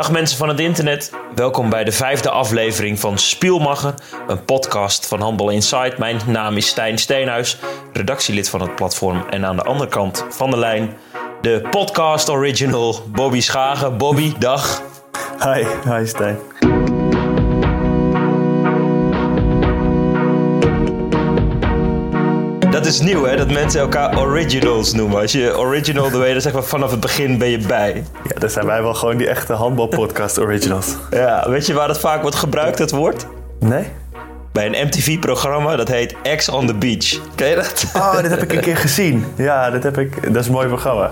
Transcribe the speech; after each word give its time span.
Dag 0.00 0.10
mensen 0.10 0.38
van 0.38 0.48
het 0.48 0.60
internet, 0.60 1.12
welkom 1.34 1.70
bij 1.70 1.84
de 1.84 1.92
vijfde 1.92 2.30
aflevering 2.30 3.00
van 3.00 3.18
Spielmacher, 3.18 3.94
een 4.26 4.44
podcast 4.44 5.06
van 5.06 5.20
Handbal 5.20 5.50
Insight. 5.50 5.98
Mijn 5.98 6.20
naam 6.26 6.56
is 6.56 6.66
Stijn 6.66 6.98
Steenhuis, 6.98 7.58
redactielid 7.92 8.48
van 8.48 8.60
het 8.60 8.74
platform. 8.74 9.24
En 9.30 9.44
aan 9.44 9.56
de 9.56 9.62
andere 9.62 9.90
kant 9.90 10.24
van 10.28 10.50
de 10.50 10.56
lijn 10.56 10.96
de 11.40 11.66
podcast 11.70 12.30
original 12.30 13.02
Bobby 13.06 13.40
Schagen. 13.40 13.96
Bobby, 13.96 14.32
dag. 14.38 14.82
Hi, 15.42 15.64
hi 15.84 16.06
Stijn. 16.06 16.38
Is 22.90 23.00
nieuw, 23.00 23.24
hè? 23.24 23.36
Dat 23.36 23.50
mensen 23.50 23.80
elkaar 23.80 24.18
originals 24.18 24.92
noemen. 24.92 25.20
Als 25.20 25.32
je 25.32 25.58
original, 25.58 26.10
dan 26.10 26.20
weet 26.20 26.34
je 26.34 26.40
zeg 26.40 26.52
maar 26.52 26.64
vanaf 26.64 26.90
het 26.90 27.00
begin 27.00 27.38
ben 27.38 27.48
je 27.48 27.58
bij. 27.58 28.04
Ja, 28.24 28.38
dan 28.38 28.50
zijn 28.50 28.66
wij 28.66 28.82
wel 28.82 28.94
gewoon 28.94 29.16
die 29.16 29.28
echte 29.28 29.52
handbalpodcast 29.52 30.38
originals. 30.38 30.96
Ja, 31.10 31.50
weet 31.50 31.66
je 31.66 31.72
waar 31.72 31.86
dat 31.86 32.00
vaak 32.00 32.22
wordt 32.22 32.36
gebruikt, 32.36 32.78
het 32.78 32.90
woord? 32.90 33.26
Nee? 33.58 33.84
Bij 34.52 34.66
een 34.66 34.86
MTV-programma, 34.86 35.76
dat 35.76 35.88
heet 35.88 36.16
X 36.36 36.48
on 36.48 36.66
the 36.66 36.74
Beach. 36.74 37.20
Ken 37.34 37.48
je 37.48 37.54
dat? 37.54 37.84
Oh, 37.96 38.16
dit 38.22 38.30
heb 38.30 38.42
ik 38.42 38.52
een 38.52 38.60
keer 38.60 38.76
gezien. 38.76 39.24
Ja, 39.36 39.70
dat, 39.70 39.82
heb 39.82 39.98
ik, 39.98 40.22
dat 40.32 40.42
is 40.42 40.46
een 40.46 40.52
mooi 40.52 40.66
programma. 40.66 41.10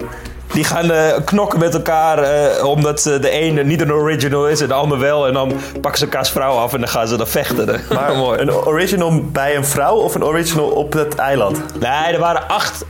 Die 0.53 0.65
gaan 0.65 0.91
uh, 0.91 1.17
knokken 1.25 1.59
met 1.59 1.75
elkaar 1.75 2.23
uh, 2.23 2.65
omdat 2.65 3.07
uh, 3.07 3.21
de 3.21 3.31
ene 3.31 3.65
niet 3.65 3.81
een 3.81 3.93
original 3.93 4.49
is 4.49 4.61
en 4.61 4.69
de 4.69 4.75
ander 4.75 4.99
wel. 4.99 5.27
En 5.27 5.33
dan 5.33 5.53
pakken 5.81 5.99
ze 5.99 6.05
elkaars 6.05 6.31
vrouw 6.31 6.57
af 6.57 6.73
en 6.73 6.81
dan 6.81 6.89
gaan 6.89 7.09
ze 7.09 7.17
dan 7.17 7.29
vechten. 7.29 7.81
Maar 7.95 8.17
mooi. 8.17 8.41
Een 8.41 8.53
original 8.53 9.23
bij 9.25 9.57
een 9.57 9.65
vrouw 9.65 9.97
of 9.97 10.15
een 10.15 10.25
original 10.25 10.67
op 10.67 10.93
het 10.93 11.15
eiland? 11.15 11.61
Nee, 11.81 11.91
er 11.91 12.19
waren 12.19 12.49
acht 12.49 12.85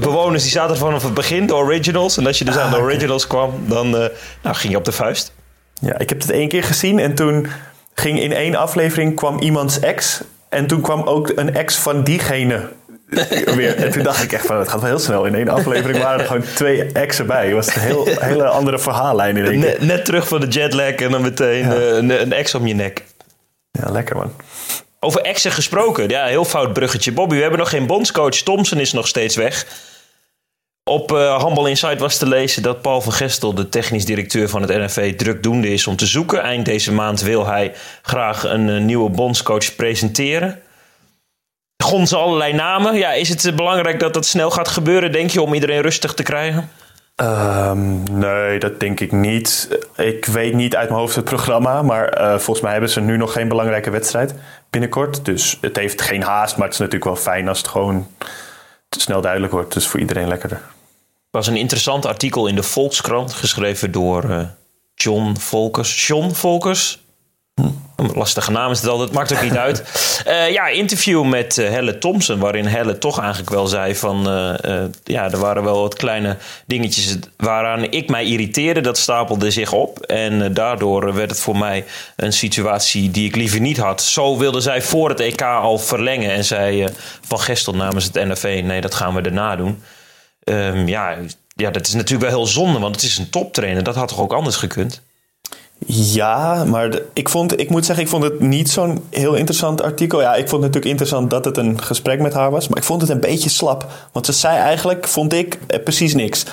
bewoners 0.00 0.42
die 0.42 0.52
zaten 0.52 0.76
vanaf 0.76 1.02
het 1.02 1.14
begin, 1.14 1.46
de 1.46 1.54
originals. 1.54 2.16
En 2.16 2.26
als 2.26 2.38
je 2.38 2.44
dus 2.44 2.56
ah, 2.56 2.64
aan 2.64 2.70
de 2.70 2.78
originals 2.78 3.26
kwam, 3.26 3.52
dan 3.66 3.90
nou, 3.90 4.10
ging 4.42 4.72
je 4.72 4.78
op 4.78 4.84
de 4.84 4.92
vuist. 4.92 5.32
Ja, 5.80 5.98
ik 5.98 6.08
heb 6.08 6.20
het 6.20 6.30
één 6.30 6.48
keer 6.48 6.64
gezien 6.64 6.98
en 6.98 7.14
toen 7.14 7.46
ging 7.94 8.20
in 8.20 8.32
één 8.32 8.54
aflevering 8.54 9.16
kwam 9.16 9.38
iemands 9.38 9.80
ex. 9.80 10.20
En 10.48 10.66
toen 10.66 10.80
kwam 10.80 11.02
ook 11.02 11.32
een 11.34 11.54
ex 11.54 11.76
van 11.76 12.02
diegene 12.02 12.68
weer. 13.56 13.76
En 13.76 13.90
toen 13.90 14.02
dacht 14.02 14.22
ik 14.22 14.32
echt 14.32 14.46
van, 14.46 14.58
het 14.58 14.68
gaat 14.68 14.80
wel 14.80 14.88
heel 14.88 14.98
snel. 14.98 15.24
In 15.24 15.34
één 15.34 15.48
aflevering 15.48 16.02
waren 16.02 16.20
er 16.20 16.26
gewoon 16.26 16.44
twee 16.54 16.92
exen 16.92 17.26
bij. 17.26 17.46
Het 17.46 17.54
was 17.54 17.74
een 17.74 17.80
heel, 17.82 18.06
hele 18.18 18.44
andere 18.44 18.78
verhaallijn 18.78 19.36
in 19.36 19.44
één 19.44 19.58
net, 19.58 19.80
net, 19.80 20.04
terug 20.04 20.28
van 20.28 20.40
de 20.40 20.46
jetlag 20.46 20.94
en 20.94 21.10
dan 21.10 21.22
meteen 21.22 21.64
ja. 21.64 21.74
een, 21.74 22.20
een 22.20 22.32
ex 22.32 22.54
om 22.54 22.66
je 22.66 22.74
nek. 22.74 23.04
Ja, 23.70 23.90
lekker 23.90 24.16
man. 24.16 24.32
Over 25.00 25.20
exen 25.20 25.52
gesproken. 25.52 26.08
Ja, 26.08 26.26
heel 26.26 26.44
fout 26.44 26.72
bruggetje. 26.72 27.12
Bobby, 27.12 27.34
we 27.34 27.40
hebben 27.40 27.58
nog 27.58 27.70
geen 27.70 27.86
bondscoach. 27.86 28.34
Thompson 28.34 28.78
is 28.78 28.92
nog 28.92 29.08
steeds 29.08 29.36
weg. 29.36 29.66
Op 30.84 31.12
uh, 31.12 31.40
Handball 31.40 31.68
Insight 31.68 32.00
was 32.00 32.16
te 32.16 32.26
lezen 32.26 32.62
dat 32.62 32.82
Paul 32.82 33.00
van 33.00 33.12
Gestel, 33.12 33.54
de 33.54 33.68
technisch 33.68 34.04
directeur 34.04 34.48
van 34.48 34.62
het 34.62 34.70
NFV, 34.70 35.16
drukdoende 35.16 35.68
is 35.68 35.86
om 35.86 35.96
te 35.96 36.06
zoeken. 36.06 36.42
Eind 36.42 36.64
deze 36.64 36.92
maand 36.92 37.20
wil 37.20 37.46
hij 37.46 37.74
graag 38.02 38.44
een, 38.44 38.68
een 38.68 38.86
nieuwe 38.86 39.10
bondscoach 39.10 39.76
presenteren 39.76 40.62
gonzen 41.90 42.18
allerlei 42.18 42.52
namen. 42.52 42.94
Ja, 42.94 43.12
is 43.12 43.28
het 43.28 43.56
belangrijk 43.56 44.00
dat 44.00 44.14
dat 44.14 44.26
snel 44.26 44.50
gaat 44.50 44.68
gebeuren, 44.68 45.12
denk 45.12 45.30
je, 45.30 45.42
om 45.42 45.54
iedereen 45.54 45.80
rustig 45.80 46.14
te 46.14 46.22
krijgen? 46.22 46.70
Um, 47.16 48.02
nee, 48.18 48.58
dat 48.58 48.80
denk 48.80 49.00
ik 49.00 49.12
niet. 49.12 49.78
Ik 49.96 50.24
weet 50.24 50.54
niet 50.54 50.76
uit 50.76 50.88
mijn 50.88 51.00
hoofd 51.00 51.16
het 51.16 51.24
programma, 51.24 51.82
maar 51.82 52.20
uh, 52.20 52.28
volgens 52.28 52.60
mij 52.60 52.72
hebben 52.72 52.90
ze 52.90 53.00
nu 53.00 53.16
nog 53.16 53.32
geen 53.32 53.48
belangrijke 53.48 53.90
wedstrijd 53.90 54.34
binnenkort. 54.70 55.24
Dus 55.24 55.58
het 55.60 55.76
heeft 55.76 56.02
geen 56.02 56.22
haast, 56.22 56.56
maar 56.56 56.64
het 56.64 56.74
is 56.74 56.80
natuurlijk 56.80 57.10
wel 57.10 57.22
fijn 57.22 57.48
als 57.48 57.58
het 57.58 57.68
gewoon 57.68 58.06
snel 58.88 59.20
duidelijk 59.20 59.52
wordt. 59.52 59.72
Dus 59.72 59.86
voor 59.86 60.00
iedereen 60.00 60.28
lekkerder. 60.28 60.58
Er 60.58 61.38
was 61.38 61.46
een 61.46 61.56
interessant 61.56 62.06
artikel 62.06 62.46
in 62.46 62.54
de 62.54 62.62
Volkskrant 62.62 63.32
geschreven 63.32 63.90
door 63.90 64.24
uh, 64.24 64.40
John 64.94 65.36
Volkers. 65.38 66.06
John 66.06 66.30
Volkers? 66.30 67.00
Een 67.96 68.10
lastige 68.14 68.50
naam 68.50 68.70
is 68.70 68.80
het 68.80 68.88
altijd, 68.88 69.12
maakt 69.12 69.32
ook 69.32 69.42
niet 69.42 69.56
uit. 69.56 69.84
Uh, 70.26 70.50
ja, 70.58 70.66
interview 70.66 71.24
met 71.24 71.56
uh, 71.58 71.68
Helle 71.68 71.98
Thompson, 71.98 72.38
waarin 72.38 72.66
Helle 72.66 72.98
toch 72.98 73.20
eigenlijk 73.20 73.50
wel 73.50 73.66
zei 73.66 73.96
van... 73.96 74.28
Uh, 74.28 74.84
ja, 75.04 75.30
er 75.30 75.38
waren 75.38 75.64
wel 75.64 75.80
wat 75.80 75.94
kleine 75.94 76.36
dingetjes 76.66 77.16
waaraan 77.36 77.84
ik 77.84 78.08
mij 78.08 78.24
irriteerde. 78.24 78.80
Dat 78.80 78.98
stapelde 78.98 79.50
zich 79.50 79.72
op 79.72 79.98
en 79.98 80.54
daardoor 80.54 81.14
werd 81.14 81.30
het 81.30 81.40
voor 81.40 81.56
mij 81.56 81.84
een 82.16 82.32
situatie 82.32 83.10
die 83.10 83.28
ik 83.28 83.36
liever 83.36 83.60
niet 83.60 83.78
had. 83.78 84.02
Zo 84.02 84.38
wilde 84.38 84.60
zij 84.60 84.82
voor 84.82 85.08
het 85.08 85.20
EK 85.20 85.42
al 85.42 85.78
verlengen 85.78 86.30
en 86.30 86.44
zei 86.44 86.88
Van 87.20 87.40
Gestel 87.40 87.74
namens 87.74 88.04
het 88.04 88.14
NFV... 88.14 88.62
nee, 88.64 88.80
dat 88.80 88.94
gaan 88.94 89.14
we 89.14 89.20
daarna 89.20 89.56
doen. 89.56 89.82
Um, 90.44 90.88
ja, 90.88 91.16
ja, 91.54 91.70
dat 91.70 91.86
is 91.86 91.92
natuurlijk 91.92 92.30
wel 92.30 92.38
heel 92.38 92.50
zonde, 92.52 92.78
want 92.78 92.94
het 92.94 93.04
is 93.04 93.18
een 93.18 93.30
toptrainer. 93.30 93.82
Dat 93.82 93.94
had 93.94 94.08
toch 94.08 94.20
ook 94.20 94.32
anders 94.32 94.56
gekund? 94.56 95.02
Ja, 95.86 96.64
maar 96.64 96.98
ik, 97.12 97.28
vond, 97.28 97.60
ik 97.60 97.70
moet 97.70 97.84
zeggen, 97.84 98.04
ik 98.04 98.10
vond 98.10 98.24
het 98.24 98.40
niet 98.40 98.70
zo'n 98.70 99.04
heel 99.10 99.34
interessant 99.34 99.82
artikel. 99.82 100.20
Ja, 100.20 100.34
ik 100.34 100.48
vond 100.48 100.62
het 100.62 100.74
natuurlijk 100.74 100.84
interessant 100.84 101.30
dat 101.30 101.44
het 101.44 101.56
een 101.56 101.82
gesprek 101.82 102.20
met 102.20 102.32
haar 102.32 102.50
was. 102.50 102.68
Maar 102.68 102.78
ik 102.78 102.84
vond 102.84 103.00
het 103.00 103.10
een 103.10 103.20
beetje 103.20 103.50
slap. 103.50 103.86
Want 104.12 104.26
ze 104.26 104.32
zei 104.32 104.58
eigenlijk, 104.58 105.08
vond 105.08 105.32
ik, 105.32 105.58
eh, 105.66 105.82
precies 105.82 106.14
niks. 106.14 106.44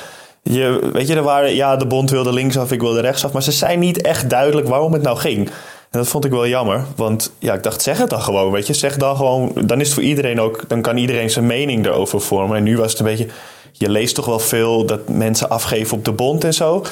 Je, 0.43 0.89
weet 0.93 1.07
je, 1.07 1.15
er 1.15 1.23
waren, 1.23 1.55
ja, 1.55 1.75
de 1.75 1.85
bond 1.85 2.09
wilde 2.09 2.33
linksaf, 2.33 2.71
ik 2.71 2.81
wilde 2.81 3.01
rechtsaf. 3.01 3.31
Maar 3.31 3.43
ze 3.43 3.51
zei 3.51 3.77
niet 3.77 4.01
echt 4.01 4.29
duidelijk 4.29 4.67
waarom 4.67 4.93
het 4.93 5.01
nou 5.01 5.17
ging. 5.17 5.47
En 5.91 5.99
dat 5.99 6.07
vond 6.07 6.25
ik 6.25 6.31
wel 6.31 6.47
jammer. 6.47 6.85
Want 6.95 7.31
ja, 7.39 7.53
ik 7.53 7.63
dacht, 7.63 7.81
zeg 7.81 7.97
het 7.97 8.09
dan 8.09 8.21
gewoon, 8.21 8.51
weet 8.51 8.67
je. 8.67 8.73
Zeg 8.73 8.97
dan 8.97 9.15
gewoon, 9.15 9.51
dan 9.65 9.79
is 9.79 9.85
het 9.85 9.95
voor 9.95 10.03
iedereen 10.03 10.41
ook... 10.41 10.63
dan 10.67 10.81
kan 10.81 10.97
iedereen 10.97 11.29
zijn 11.29 11.45
mening 11.45 11.85
erover 11.85 12.21
vormen. 12.21 12.57
En 12.57 12.63
nu 12.63 12.77
was 12.77 12.91
het 12.91 12.99
een 12.99 13.05
beetje... 13.05 13.27
je 13.71 13.89
leest 13.89 14.15
toch 14.15 14.25
wel 14.25 14.39
veel 14.39 14.85
dat 14.85 15.09
mensen 15.09 15.49
afgeven 15.49 15.97
op 15.97 16.05
de 16.05 16.11
bond 16.11 16.43
en 16.43 16.53
zo 16.53 16.83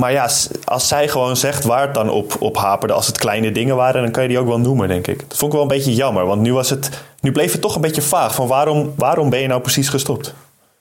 maar 0.00 0.12
ja, 0.12 0.28
als 0.64 0.88
zij 0.88 1.08
gewoon 1.08 1.36
zegt 1.36 1.64
waar 1.64 1.82
het 1.82 1.94
dan 1.94 2.10
op, 2.10 2.36
op 2.38 2.56
haperde, 2.56 2.94
als 2.94 3.06
het 3.06 3.18
kleine 3.18 3.52
dingen 3.52 3.76
waren, 3.76 4.02
dan 4.02 4.10
kan 4.10 4.22
je 4.22 4.28
die 4.28 4.38
ook 4.38 4.46
wel 4.46 4.60
noemen, 4.60 4.88
denk 4.88 5.06
ik. 5.06 5.18
Dat 5.28 5.38
vond 5.38 5.52
ik 5.52 5.58
wel 5.58 5.62
een 5.62 5.76
beetje 5.76 5.94
jammer, 5.94 6.26
want 6.26 6.40
nu, 6.40 6.52
was 6.52 6.70
het, 6.70 6.90
nu 7.20 7.32
bleef 7.32 7.52
het 7.52 7.60
toch 7.60 7.74
een 7.74 7.80
beetje 7.80 8.02
vaag 8.02 8.34
van 8.34 8.46
waarom, 8.46 8.92
waarom 8.96 9.30
ben 9.30 9.40
je 9.40 9.46
nou 9.46 9.60
precies 9.60 9.88
gestopt? 9.88 10.34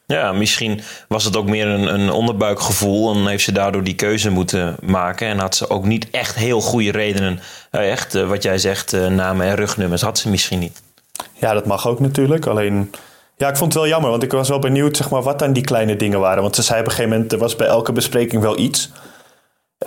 Ja, 0.05 0.31
misschien 0.31 0.81
was 1.07 1.23
het 1.23 1.37
ook 1.37 1.45
meer 1.45 1.67
een, 1.67 1.93
een 1.93 2.11
onderbuikgevoel 2.11 3.15
en 3.15 3.27
heeft 3.27 3.43
ze 3.43 3.51
daardoor 3.51 3.83
die 3.83 3.95
keuze 3.95 4.29
moeten 4.29 4.75
maken. 4.81 5.27
En 5.27 5.39
had 5.39 5.55
ze 5.55 5.69
ook 5.69 5.85
niet 5.85 6.07
echt 6.11 6.35
heel 6.35 6.61
goede 6.61 6.91
redenen, 6.91 7.39
eh, 7.71 7.91
echt 7.91 8.15
eh, 8.15 8.27
wat 8.27 8.43
jij 8.43 8.57
zegt, 8.57 8.93
eh, 8.93 9.07
namen 9.07 9.47
en 9.47 9.55
rugnummers, 9.55 10.01
had 10.01 10.17
ze 10.17 10.29
misschien 10.29 10.59
niet. 10.59 10.81
Ja, 11.33 11.53
dat 11.53 11.65
mag 11.65 11.87
ook 11.87 11.99
natuurlijk. 11.99 12.45
Alleen 12.45 12.91
ja, 13.39 13.49
ik 13.49 13.57
vond 13.57 13.73
het 13.73 13.81
wel 13.81 13.91
jammer, 13.91 14.09
want 14.09 14.23
ik 14.23 14.31
was 14.31 14.49
wel 14.49 14.59
benieuwd 14.59 14.97
zeg 14.97 15.09
maar, 15.09 15.21
wat 15.21 15.39
dan 15.39 15.53
die 15.53 15.63
kleine 15.63 15.95
dingen 15.95 16.19
waren. 16.19 16.41
Want 16.41 16.55
ze 16.55 16.61
zei 16.61 16.79
op 16.79 16.85
een 16.85 16.91
gegeven 16.91 17.11
moment, 17.11 17.31
er 17.31 17.37
was 17.37 17.55
bij 17.55 17.67
elke 17.67 17.91
bespreking 17.91 18.41
wel 18.41 18.59
iets. 18.59 18.89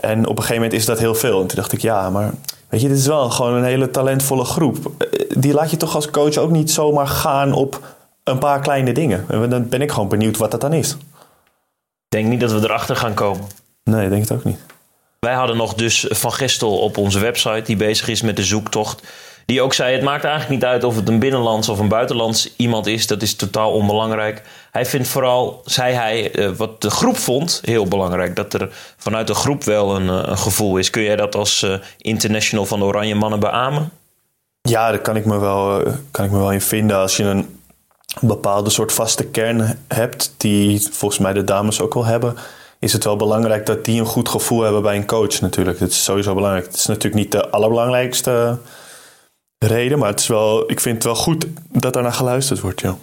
En 0.02 0.26
op 0.26 0.36
een 0.36 0.42
gegeven 0.42 0.54
moment 0.54 0.72
is 0.72 0.84
dat 0.84 0.98
heel 0.98 1.14
veel. 1.14 1.40
En 1.40 1.46
toen 1.46 1.56
dacht 1.56 1.72
ik, 1.72 1.80
ja, 1.80 2.10
maar 2.10 2.30
weet 2.68 2.80
je, 2.80 2.88
dit 2.88 2.98
is 2.98 3.06
wel 3.06 3.30
gewoon 3.30 3.54
een 3.54 3.64
hele 3.64 3.90
talentvolle 3.90 4.44
groep. 4.44 5.04
Die 5.28 5.52
laat 5.52 5.70
je 5.70 5.76
toch 5.76 5.94
als 5.94 6.10
coach 6.10 6.36
ook 6.36 6.50
niet 6.50 6.70
zomaar 6.70 7.06
gaan 7.06 7.52
op 7.52 7.80
een 8.24 8.38
paar 8.38 8.60
kleine 8.60 8.92
dingen. 8.92 9.24
En 9.28 9.50
dan 9.50 9.68
ben 9.68 9.82
ik 9.82 9.92
gewoon 9.92 10.08
benieuwd 10.08 10.36
wat 10.36 10.50
dat 10.50 10.60
dan 10.60 10.72
is. 10.72 10.90
Ik 10.92 12.08
denk 12.08 12.28
niet 12.28 12.40
dat 12.40 12.52
we 12.52 12.58
erachter 12.58 12.96
gaan 12.96 13.14
komen. 13.14 13.44
Nee, 13.84 14.04
ik 14.04 14.10
denk 14.10 14.22
het 14.22 14.32
ook 14.32 14.44
niet. 14.44 14.58
Wij 15.18 15.34
hadden 15.34 15.56
nog 15.56 15.74
dus 15.74 16.06
Van 16.08 16.32
Gestel 16.32 16.78
op 16.78 16.96
onze 16.96 17.18
website 17.18 17.62
die 17.62 17.76
bezig 17.76 18.08
is 18.08 18.22
met 18.22 18.36
de 18.36 18.44
zoektocht 18.44 19.02
die 19.46 19.62
ook 19.62 19.74
zei: 19.74 19.94
Het 19.94 20.02
maakt 20.02 20.24
eigenlijk 20.24 20.54
niet 20.54 20.70
uit 20.70 20.84
of 20.84 20.96
het 20.96 21.08
een 21.08 21.18
binnenlands 21.18 21.68
of 21.68 21.78
een 21.78 21.88
buitenlands 21.88 22.54
iemand 22.56 22.86
is. 22.86 23.06
Dat 23.06 23.22
is 23.22 23.34
totaal 23.34 23.72
onbelangrijk. 23.72 24.42
Hij 24.70 24.86
vindt 24.86 25.08
vooral, 25.08 25.62
zei 25.64 25.94
hij, 25.94 26.32
eh, 26.32 26.50
wat 26.50 26.80
de 26.80 26.90
groep 26.90 27.16
vond 27.16 27.60
heel 27.64 27.86
belangrijk. 27.86 28.36
Dat 28.36 28.54
er 28.54 28.68
vanuit 28.96 29.26
de 29.26 29.34
groep 29.34 29.64
wel 29.64 29.96
een, 29.96 30.08
eh, 30.08 30.30
een 30.30 30.38
gevoel 30.38 30.76
is. 30.76 30.90
Kun 30.90 31.02
jij 31.02 31.16
dat 31.16 31.34
als 31.34 31.62
uh, 31.62 31.74
international 31.98 32.66
van 32.66 32.78
de 32.78 32.84
Oranje 32.84 33.14
Mannen 33.14 33.40
beamen? 33.40 33.90
Ja, 34.60 34.90
daar 34.90 35.00
kan 35.00 35.16
ik 35.16 35.24
me 35.24 35.38
wel, 35.38 35.82
kan 36.10 36.24
ik 36.24 36.30
me 36.30 36.38
wel 36.38 36.52
in 36.52 36.60
vinden. 36.60 36.96
Als 36.96 37.16
je 37.16 37.24
een 37.24 37.60
bepaalde 38.20 38.70
soort 38.70 38.92
vaste 38.92 39.24
kern 39.24 39.78
hebt, 39.88 40.34
die 40.36 40.88
volgens 40.92 41.20
mij 41.20 41.32
de 41.32 41.44
dames 41.44 41.80
ook 41.80 41.94
wel 41.94 42.04
hebben 42.04 42.36
is 42.82 42.92
het 42.92 43.04
wel 43.04 43.16
belangrijk 43.16 43.66
dat 43.66 43.84
die 43.84 44.00
een 44.00 44.06
goed 44.06 44.28
gevoel 44.28 44.62
hebben 44.62 44.82
bij 44.82 44.96
een 44.96 45.06
coach 45.06 45.40
natuurlijk. 45.40 45.78
Dat 45.78 45.88
is 45.88 46.04
sowieso 46.04 46.34
belangrijk. 46.34 46.66
Het 46.66 46.74
is 46.74 46.86
natuurlijk 46.86 47.14
niet 47.14 47.32
de 47.32 47.50
allerbelangrijkste 47.50 48.58
reden. 49.66 49.98
Maar 49.98 50.08
het 50.08 50.20
is 50.20 50.26
wel, 50.26 50.70
ik 50.70 50.80
vind 50.80 50.94
het 50.94 51.04
wel 51.04 51.14
goed 51.14 51.46
dat 51.70 51.92
daar 51.92 52.02
naar 52.02 52.12
geluisterd 52.12 52.60
wordt, 52.60 52.80
ja. 52.80 52.96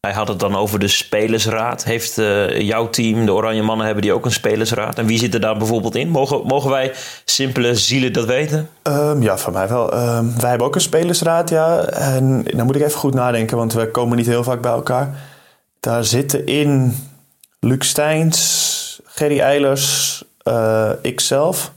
Hij 0.00 0.12
had 0.12 0.28
het 0.28 0.40
dan 0.40 0.56
over 0.56 0.78
de 0.78 0.88
spelersraad. 0.88 1.84
Heeft 1.84 2.18
uh, 2.18 2.60
jouw 2.60 2.90
team, 2.90 3.26
de 3.26 3.32
Oranje 3.32 3.62
Mannen, 3.62 3.86
hebben 3.86 4.04
die 4.04 4.12
ook 4.12 4.24
een 4.24 4.32
spelersraad? 4.32 4.98
En 4.98 5.06
wie 5.06 5.18
zit 5.18 5.34
er 5.34 5.40
daar 5.40 5.56
bijvoorbeeld 5.56 5.94
in? 5.94 6.08
Mogen, 6.08 6.42
mogen 6.46 6.70
wij 6.70 6.92
simpele 7.24 7.74
zielen 7.74 8.12
dat 8.12 8.24
weten? 8.24 8.68
Um, 8.82 9.22
ja, 9.22 9.38
van 9.38 9.52
mij 9.52 9.68
wel. 9.68 9.94
Um, 9.94 10.40
wij 10.40 10.48
hebben 10.48 10.66
ook 10.66 10.74
een 10.74 10.80
spelersraad, 10.80 11.48
ja. 11.48 11.84
En 11.84 12.44
dan 12.44 12.66
moet 12.66 12.76
ik 12.76 12.82
even 12.82 12.98
goed 12.98 13.14
nadenken, 13.14 13.56
want 13.56 13.72
we 13.72 13.90
komen 13.90 14.16
niet 14.16 14.26
heel 14.26 14.42
vaak 14.42 14.60
bij 14.60 14.72
elkaar. 14.72 15.14
Daar 15.80 16.04
zitten 16.04 16.46
in 16.46 16.96
Luc 17.60 17.88
Steins, 17.88 19.00
Gerry 19.04 19.40
Eilers, 19.40 20.22
uh, 20.44 20.90
ikzelf. 21.02 21.72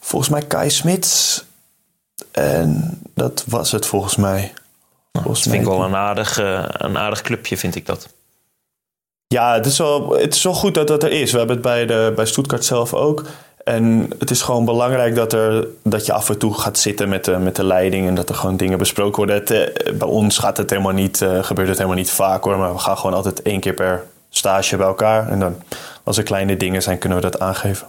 Volgens 0.00 0.30
mij 0.30 0.42
Kai 0.42 0.70
Smits 0.70 1.44
en 2.34 3.00
dat 3.14 3.44
was 3.46 3.72
het 3.72 3.86
volgens 3.86 4.16
mij. 4.16 4.52
Nou, 5.12 5.26
dat 5.26 5.38
vind 5.38 5.54
ik 5.54 5.64
wel 5.64 5.82
een 5.82 5.94
aardig, 5.94 6.40
uh, 6.40 6.64
een 6.68 6.98
aardig 6.98 7.22
clubje, 7.22 7.56
vind 7.56 7.74
ik 7.74 7.86
dat. 7.86 8.08
Ja, 9.26 9.54
het 9.54 9.66
is, 9.66 9.78
wel, 9.78 10.10
het 10.10 10.34
is 10.34 10.42
wel 10.42 10.52
goed 10.52 10.74
dat 10.74 10.88
dat 10.88 11.02
er 11.02 11.10
is. 11.10 11.32
We 11.32 11.38
hebben 11.38 11.56
het 11.56 11.64
bij, 11.64 11.86
de, 11.86 12.12
bij 12.16 12.26
Stuttgart 12.26 12.64
zelf 12.64 12.94
ook. 12.94 13.24
En 13.64 14.10
het 14.18 14.30
is 14.30 14.42
gewoon 14.42 14.64
belangrijk 14.64 15.14
dat, 15.14 15.32
er, 15.32 15.68
dat 15.82 16.06
je 16.06 16.12
af 16.12 16.28
en 16.28 16.38
toe 16.38 16.54
gaat 16.54 16.78
zitten 16.78 17.08
met 17.08 17.24
de, 17.24 17.38
met 17.38 17.56
de 17.56 17.64
leiding 17.64 18.08
en 18.08 18.14
dat 18.14 18.28
er 18.28 18.34
gewoon 18.34 18.56
dingen 18.56 18.78
besproken 18.78 19.16
worden. 19.16 19.36
Het, 19.36 19.50
eh, 19.50 19.94
bij 19.94 20.08
ons 20.08 20.38
gaat 20.38 20.56
het 20.56 20.70
helemaal 20.70 20.92
niet, 20.92 21.20
uh, 21.20 21.44
gebeurt 21.44 21.68
het 21.68 21.76
helemaal 21.76 21.98
niet 21.98 22.10
vaak 22.10 22.44
hoor, 22.44 22.58
maar 22.58 22.72
we 22.72 22.78
gaan 22.78 22.96
gewoon 22.96 23.14
altijd 23.14 23.42
één 23.42 23.60
keer 23.60 23.74
per 23.74 24.04
stage 24.30 24.76
bij 24.76 24.86
elkaar. 24.86 25.28
En 25.28 25.40
dan, 25.40 25.62
als 26.02 26.16
er 26.16 26.22
kleine 26.24 26.56
dingen 26.56 26.82
zijn, 26.82 26.98
kunnen 26.98 27.18
we 27.18 27.30
dat 27.30 27.40
aangeven. 27.40 27.86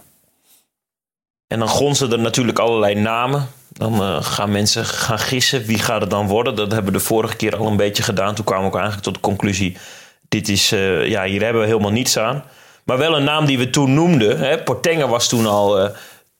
En 1.46 1.58
dan 1.58 1.68
gonzen 1.68 2.12
er 2.12 2.18
natuurlijk 2.18 2.58
allerlei 2.58 2.94
namen. 2.94 3.48
Dan 3.76 4.02
uh, 4.02 4.22
gaan 4.22 4.50
mensen 4.50 4.84
gaan 4.84 5.18
gissen. 5.18 5.64
Wie 5.64 5.78
gaat 5.78 6.00
het 6.00 6.10
dan 6.10 6.26
worden? 6.26 6.54
Dat 6.56 6.72
hebben 6.72 6.92
we 6.92 6.98
de 6.98 7.04
vorige 7.04 7.36
keer 7.36 7.56
al 7.56 7.66
een 7.66 7.76
beetje 7.76 8.02
gedaan. 8.02 8.34
Toen 8.34 8.44
kwamen 8.44 8.64
we 8.64 8.70
ook 8.70 8.80
eigenlijk 8.80 9.04
tot 9.04 9.14
de 9.14 9.20
conclusie: 9.20 9.76
dit 10.28 10.48
is, 10.48 10.72
uh, 10.72 11.06
ja, 11.06 11.24
hier 11.24 11.42
hebben 11.42 11.62
we 11.62 11.68
helemaal 11.68 11.90
niets 11.90 12.18
aan. 12.18 12.44
Maar 12.84 12.98
wel 12.98 13.16
een 13.16 13.24
naam 13.24 13.46
die 13.46 13.58
we 13.58 13.70
toen 13.70 13.94
noemden. 13.94 14.38
Hè. 14.38 14.58
Portenga 14.58 15.08
was 15.08 15.28
toen 15.28 15.46
al 15.46 15.82
uh, 15.82 15.88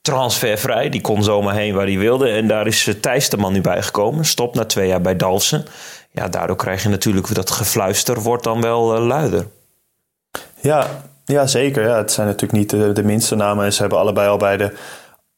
transfervrij. 0.01 0.89
Die 0.89 1.01
kon 1.01 1.23
zomaar 1.23 1.55
heen 1.55 1.73
waar 1.73 1.85
hij 1.85 1.97
wilde. 1.97 2.29
En 2.29 2.47
daar 2.47 2.67
is 2.67 2.89
Thijs 3.01 3.29
de 3.29 3.37
man 3.37 3.53
nu 3.53 3.61
bijgekomen. 3.61 4.25
Stop 4.25 4.55
na 4.55 4.65
twee 4.65 4.87
jaar 4.87 5.01
bij 5.01 5.15
Dalsen. 5.15 5.65
Ja, 6.11 6.27
daardoor 6.27 6.55
krijg 6.55 6.83
je 6.83 6.89
natuurlijk 6.89 7.33
dat 7.35 7.51
gefluister 7.51 8.21
wordt 8.21 8.43
dan 8.43 8.61
wel 8.61 8.99
luider. 8.99 9.47
Ja, 10.61 10.87
ja, 11.25 11.47
zeker. 11.47 11.83
Ja, 11.83 11.97
het 11.97 12.11
zijn 12.11 12.27
natuurlijk 12.27 12.59
niet 12.59 12.95
de, 12.95 13.03
minste 13.03 13.35
namen. 13.35 13.65
En 13.65 13.73
ze 13.73 13.81
hebben 13.81 13.99
allebei 13.99 14.29
al 14.29 14.37
bij 14.37 14.57
de, 14.57 14.71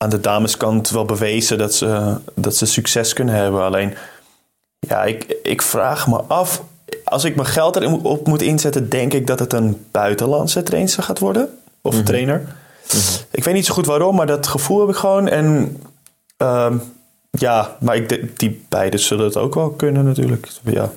aan 0.03 0.09
de 0.09 0.19
dameskant 0.19 0.89
wel 0.89 1.05
bewezen 1.05 1.57
dat 1.57 1.73
ze, 1.73 2.17
dat 2.35 2.55
ze 2.55 2.65
succes 2.65 3.13
kunnen 3.13 3.35
hebben. 3.35 3.63
Alleen, 3.63 3.93
ja, 4.79 5.03
ik, 5.03 5.37
ik 5.43 5.61
vraag 5.61 6.07
me 6.07 6.17
af. 6.17 6.63
Als 7.03 7.23
ik 7.23 7.35
mijn 7.35 7.47
geld 7.47 7.75
erop 7.75 8.27
moet 8.27 8.41
inzetten, 8.41 8.89
denk 8.89 9.13
ik 9.13 9.27
dat 9.27 9.39
het 9.39 9.53
een 9.53 9.85
buitenlandse 9.91 10.63
trainer 10.63 11.03
gaat 11.03 11.19
worden. 11.19 11.59
Of 11.81 11.95
mm 11.95 12.03
trainer. 12.03 12.55
Mhm. 12.87 13.23
Ik 13.31 13.43
weet 13.43 13.53
niet 13.53 13.65
zo 13.65 13.73
goed 13.73 13.85
waarom, 13.85 14.15
maar 14.15 14.27
dat 14.27 14.47
gevoel 14.47 14.79
heb 14.79 14.89
ik 14.89 14.95
gewoon. 14.95 15.27
En 15.27 15.77
uh, 16.37 16.73
ja, 17.31 17.75
maar 17.79 17.95
ik, 17.95 18.39
die 18.39 18.65
beiden 18.69 18.99
zullen 18.99 19.25
het 19.25 19.37
ook 19.37 19.55
wel 19.55 19.69
kunnen 19.69 20.05
natuurlijk. 20.05 20.47
Ja. 20.63 20.91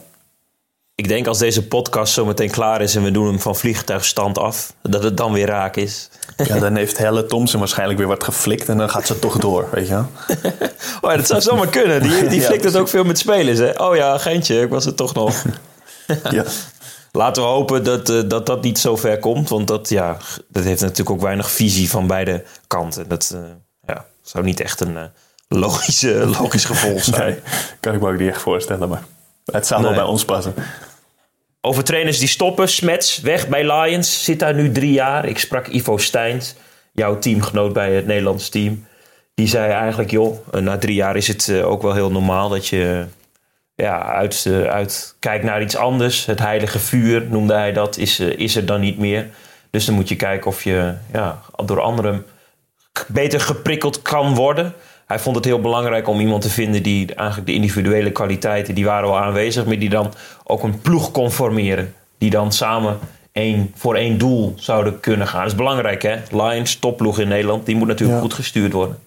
Ik 0.94 1.08
denk 1.08 1.26
als 1.26 1.38
deze 1.38 1.66
podcast 1.66 2.12
zo 2.12 2.25
meteen 2.25 2.50
klaar 2.50 2.81
is 2.81 2.94
en 2.94 3.02
we 3.02 3.10
doen 3.10 3.26
hem 3.26 3.40
van 3.40 3.56
vliegtuigstand 3.56 4.38
af, 4.38 4.75
dat 4.82 5.02
het 5.02 5.16
dan 5.16 5.32
weer 5.32 5.46
raak 5.46 5.76
is. 5.76 6.10
Ja, 6.44 6.59
dan 6.59 6.77
heeft 6.77 6.99
Helle 6.99 7.27
Thompson 7.27 7.59
waarschijnlijk 7.59 7.99
weer 7.99 8.09
wat 8.09 8.25
geflikt 8.25 8.69
en 8.69 8.79
dan 8.79 8.91
gaat 8.91 9.06
ze 9.06 9.19
toch 9.19 9.39
door, 9.39 9.69
weet 9.73 9.89
je 9.89 9.94
wel. 9.94 10.09
oh 11.00 11.17
dat 11.17 11.27
zou 11.27 11.41
zomaar 11.41 11.69
kunnen. 11.69 12.03
Die, 12.03 12.27
die 12.27 12.43
flikt 12.49 12.65
het 12.65 12.77
ook 12.77 12.89
veel 12.89 13.05
met 13.05 13.19
spelers, 13.19 13.59
hè. 13.59 13.71
Oh 13.71 13.97
ja, 13.97 14.19
Gentje, 14.19 14.61
ik 14.61 14.69
was 14.69 14.85
het 14.85 14.97
toch 14.97 15.15
nog. 15.15 15.43
ja. 16.31 16.44
Laten 17.12 17.43
we 17.43 17.49
hopen 17.49 17.85
dat, 17.85 18.11
uh, 18.11 18.23
dat 18.29 18.47
dat 18.47 18.62
niet 18.62 18.79
zo 18.79 18.97
ver 18.97 19.19
komt. 19.19 19.49
Want 19.49 19.69
dat, 19.69 19.89
ja, 19.89 20.17
dat 20.49 20.65
heeft 20.65 20.81
natuurlijk 20.81 21.11
ook 21.11 21.21
weinig 21.21 21.50
visie 21.50 21.91
van 21.91 22.06
beide 22.06 22.44
kanten. 22.67 23.09
Dat 23.09 23.33
uh, 23.35 23.41
ja, 23.87 24.05
zou 24.23 24.44
niet 24.44 24.61
echt 24.61 24.81
een 24.81 24.94
uh, 24.94 25.03
logische, 25.49 26.27
logisch 26.41 26.65
gevolg 26.65 27.05
zijn. 27.05 27.29
Nee, 27.29 27.41
kan 27.81 27.94
ik 27.94 28.00
me 28.00 28.12
ook 28.12 28.19
niet 28.19 28.29
echt 28.29 28.41
voorstellen, 28.41 28.89
maar 28.89 29.03
het 29.44 29.67
zou 29.67 29.81
nee. 29.81 29.91
wel 29.91 30.00
bij 30.00 30.09
ons 30.11 30.25
passen. 30.25 30.55
Over 31.64 31.85
trainers 31.85 32.19
die 32.19 32.29
stoppen. 32.29 32.69
Smets, 32.69 33.20
weg 33.20 33.49
bij 33.49 33.73
Lions. 33.73 34.25
Zit 34.25 34.38
daar 34.38 34.55
nu 34.55 34.73
drie 34.73 34.93
jaar. 34.93 35.25
Ik 35.25 35.38
sprak 35.38 35.67
Ivo 35.67 35.97
Steins, 35.97 36.55
jouw 36.93 37.19
teamgenoot 37.19 37.73
bij 37.73 37.94
het 37.94 38.06
Nederlands 38.06 38.49
team. 38.49 38.87
Die 39.35 39.49
zei 39.49 39.73
eigenlijk, 39.73 40.11
joh, 40.11 40.49
na 40.50 40.79
drie 40.79 40.94
jaar 40.94 41.17
is 41.17 41.29
het 41.29 41.62
ook 41.62 41.82
wel 41.82 41.94
heel 41.94 42.11
normaal 42.11 42.49
dat 42.49 42.67
je 42.67 43.05
ja, 43.75 44.03
uit, 44.03 44.47
uit 44.69 45.17
kijkt 45.19 45.44
naar 45.44 45.62
iets 45.62 45.76
anders. 45.76 46.26
Het 46.26 46.38
heilige 46.38 46.79
vuur 46.79 47.26
noemde 47.29 47.55
hij 47.55 47.73
dat, 47.73 47.97
is, 47.97 48.20
is 48.20 48.56
er 48.56 48.67
dan 48.67 48.81
niet 48.81 48.99
meer. 48.99 49.31
Dus 49.70 49.85
dan 49.85 49.94
moet 49.94 50.08
je 50.08 50.17
kijken 50.17 50.47
of 50.47 50.65
je 50.65 50.94
ja, 51.12 51.43
door 51.65 51.81
anderen 51.81 52.26
beter 53.06 53.41
geprikkeld 53.41 54.03
kan 54.03 54.35
worden. 54.35 54.75
Hij 55.12 55.20
vond 55.20 55.37
het 55.37 55.44
heel 55.44 55.61
belangrijk 55.61 56.09
om 56.09 56.20
iemand 56.20 56.43
te 56.43 56.50
vinden 56.50 56.82
die 56.82 57.14
eigenlijk 57.14 57.49
de 57.49 57.55
individuele 57.55 58.11
kwaliteiten, 58.12 58.75
die 58.75 58.85
waren 58.85 59.09
al 59.09 59.19
aanwezig, 59.19 59.64
maar 59.64 59.79
die 59.79 59.88
dan 59.88 60.12
ook 60.44 60.62
een 60.62 60.81
ploeg 60.81 61.11
kon 61.11 61.31
formeren. 61.31 61.94
Die 62.19 62.31
dan 62.31 62.53
samen 62.53 62.99
één, 63.32 63.73
voor 63.75 63.94
één 63.94 64.19
doel 64.19 64.55
zouden 64.56 65.00
kunnen 65.00 65.26
gaan. 65.26 65.41
Dat 65.41 65.50
is 65.50 65.56
belangrijk 65.56 66.03
hè. 66.03 66.17
Lions, 66.31 66.76
topploeg 66.76 67.19
in 67.19 67.29
Nederland, 67.29 67.67
die 67.67 67.76
moet 67.76 67.88
natuurlijk 67.88 68.20
goed 68.20 68.35
gestuurd 68.35 68.73
worden. 68.73 68.99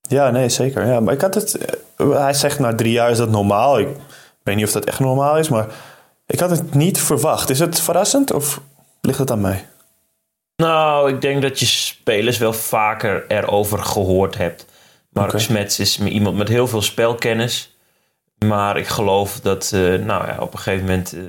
Ja, 0.00 0.30
nee, 0.30 0.48
zeker. 0.48 0.86
Ja, 0.86 1.00
maar 1.00 1.14
ik 1.14 1.20
had 1.20 1.34
het. 1.34 1.76
Hij 1.96 2.34
zegt 2.34 2.58
na 2.58 2.74
drie 2.74 2.92
jaar 2.92 3.10
is 3.10 3.18
dat 3.18 3.30
normaal. 3.30 3.78
Ik 3.78 3.88
weet 4.42 4.56
niet 4.56 4.66
of 4.66 4.72
dat 4.72 4.84
echt 4.84 5.00
normaal 5.00 5.38
is, 5.38 5.48
maar 5.48 5.66
ik 6.26 6.40
had 6.40 6.50
het 6.50 6.74
niet 6.74 7.00
verwacht. 7.00 7.50
Is 7.50 7.58
het 7.58 7.80
verrassend 7.80 8.32
of 8.32 8.60
ligt 9.00 9.18
het 9.18 9.30
aan 9.30 9.40
mij? 9.40 9.66
Nou, 10.56 11.12
ik 11.12 11.20
denk 11.20 11.42
dat 11.42 11.58
je 11.58 11.66
spelers 11.66 12.38
wel 12.38 12.52
vaker 12.52 13.24
erover 13.28 13.78
gehoord 13.78 14.36
hebt. 14.36 14.70
Mark 15.12 15.28
okay. 15.28 15.40
Smets 15.40 15.78
is 15.78 15.98
iemand 15.98 16.36
met 16.36 16.48
heel 16.48 16.68
veel 16.68 16.82
spelkennis. 16.82 17.76
Maar 18.46 18.76
ik 18.76 18.86
geloof 18.86 19.40
dat 19.40 19.72
uh, 19.74 20.04
nou 20.04 20.26
ja, 20.26 20.36
op 20.40 20.52
een 20.52 20.58
gegeven 20.58 20.86
moment 20.86 21.14
uh, 21.14 21.22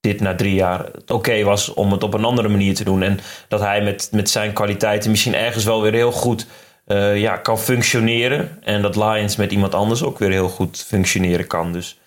dit 0.00 0.20
na 0.20 0.34
drie 0.34 0.54
jaar 0.54 0.84
het 0.84 1.10
oké 1.10 1.42
was 1.42 1.74
om 1.74 1.92
het 1.92 2.02
op 2.02 2.14
een 2.14 2.24
andere 2.24 2.48
manier 2.48 2.74
te 2.74 2.84
doen. 2.84 3.02
En 3.02 3.20
dat 3.48 3.60
hij 3.60 3.82
met, 3.82 4.08
met 4.12 4.30
zijn 4.30 4.52
kwaliteiten 4.52 5.10
misschien 5.10 5.34
ergens 5.34 5.64
wel 5.64 5.82
weer 5.82 5.92
heel 5.92 6.12
goed 6.12 6.46
uh, 6.86 7.20
ja, 7.20 7.36
kan 7.36 7.58
functioneren. 7.58 8.58
En 8.62 8.82
dat 8.82 8.96
Lions 8.96 9.36
met 9.36 9.52
iemand 9.52 9.74
anders 9.74 10.02
ook 10.02 10.18
weer 10.18 10.30
heel 10.30 10.48
goed 10.48 10.84
functioneren 10.86 11.46
kan. 11.46 11.72
Dus 11.72 11.98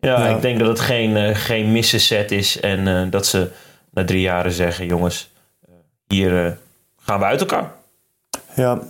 ja, 0.00 0.26
ja. 0.26 0.34
ik 0.34 0.42
denk 0.42 0.58
dat 0.58 0.68
het 0.68 0.80
geen, 0.80 1.16
uh, 1.16 1.36
geen 1.36 1.72
missenset 1.72 2.30
is. 2.30 2.60
En 2.60 2.86
uh, 2.86 3.10
dat 3.10 3.26
ze 3.26 3.50
na 3.90 4.04
drie 4.04 4.20
jaren 4.20 4.52
zeggen: 4.52 4.86
jongens, 4.86 5.30
hier 6.06 6.58
gaan 7.02 7.18
we 7.18 7.24
uit 7.24 7.40
elkaar. 7.40 7.72
Ja. 8.54 8.82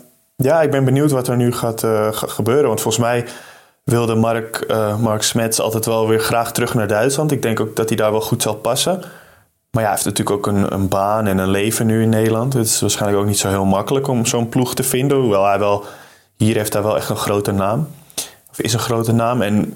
Ja, 0.43 0.63
ik 0.63 0.71
ben 0.71 0.85
benieuwd 0.85 1.11
wat 1.11 1.29
er 1.29 1.37
nu 1.37 1.53
gaat 1.53 1.85
gebeuren. 2.11 2.67
Want 2.67 2.81
volgens 2.81 3.05
mij 3.05 3.27
wilde 3.85 4.15
Mark, 4.15 4.75
Mark 5.01 5.23
Smets 5.23 5.61
altijd 5.61 5.85
wel 5.87 6.09
weer 6.09 6.21
graag 6.21 6.53
terug 6.53 6.75
naar 6.75 6.89
Duitsland. 6.89 7.33
Ik 7.33 7.43
denk 7.43 7.61
ook 7.61 7.77
dat 7.77 7.89
hij 7.89 7.97
daar 7.97 8.11
wel 8.11 8.21
goed 8.21 8.43
zal 8.43 8.55
passen. 8.55 8.99
Maar 9.71 9.83
ja, 9.83 9.89
hij 9.89 9.91
heeft 9.91 10.05
natuurlijk 10.05 10.37
ook 10.37 10.47
een, 10.47 10.73
een, 10.73 10.89
baan 10.89 11.27
en 11.27 11.39
een 11.39 11.51
leven 11.51 11.87
nu 11.87 12.03
in 12.03 12.09
Nederland. 12.09 12.53
Het 12.53 12.67
is 12.67 12.81
waarschijnlijk 12.81 13.23
ook 13.23 13.29
niet 13.29 13.39
zo 13.39 13.49
heel 13.49 13.65
makkelijk 13.65 14.09
om 14.09 14.27
zo'n 14.27 14.49
ploeg 14.49 14.75
te 14.75 14.83
vinden. 14.83 15.19
Hoewel 15.19 15.47
hij 15.47 15.59
wel, 15.59 15.85
hier 16.37 16.57
heeft 16.57 16.73
hij 16.73 16.83
wel 16.83 16.97
echt 16.97 17.09
een 17.09 17.17
grote 17.17 17.53
naam. 17.53 17.89
Of 18.51 18.61
is 18.61 18.73
een 18.73 18.79
grote 18.79 19.13
naam. 19.13 19.43
En 19.43 19.75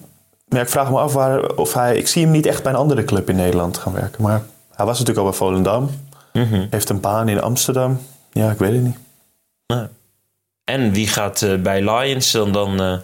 maar 0.48 0.62
ik 0.62 0.68
vraag 0.68 0.90
me 0.90 0.98
af 0.98 1.12
waar, 1.12 1.54
of 1.54 1.74
hij... 1.74 1.96
Ik 1.96 2.08
zie 2.08 2.22
hem 2.22 2.30
niet 2.30 2.46
echt 2.46 2.62
bij 2.62 2.72
een 2.72 2.78
andere 2.78 3.04
club 3.04 3.28
in 3.28 3.36
Nederland 3.36 3.78
gaan 3.78 3.92
werken. 3.92 4.22
Maar 4.22 4.42
hij 4.74 4.86
was 4.86 4.98
natuurlijk 4.98 5.26
al 5.26 5.30
bij 5.30 5.38
Volendam. 5.38 5.90
Mm 6.32 6.44
-hmm. 6.44 6.66
Heeft 6.70 6.88
een 6.88 7.00
baan 7.00 7.28
in 7.28 7.40
Amsterdam. 7.40 7.98
Ja, 8.32 8.50
ik 8.50 8.58
weet 8.58 8.72
het 8.72 8.82
niet. 8.82 8.98
Ja. 9.66 9.88
En 10.64 10.92
wie 10.92 11.08
gaat 11.08 11.42
uh, 11.42 11.54
bij 11.54 11.90
Lions 11.90 12.30
dan, 12.30 12.52
dan 12.52 12.82
uh, 12.82 12.96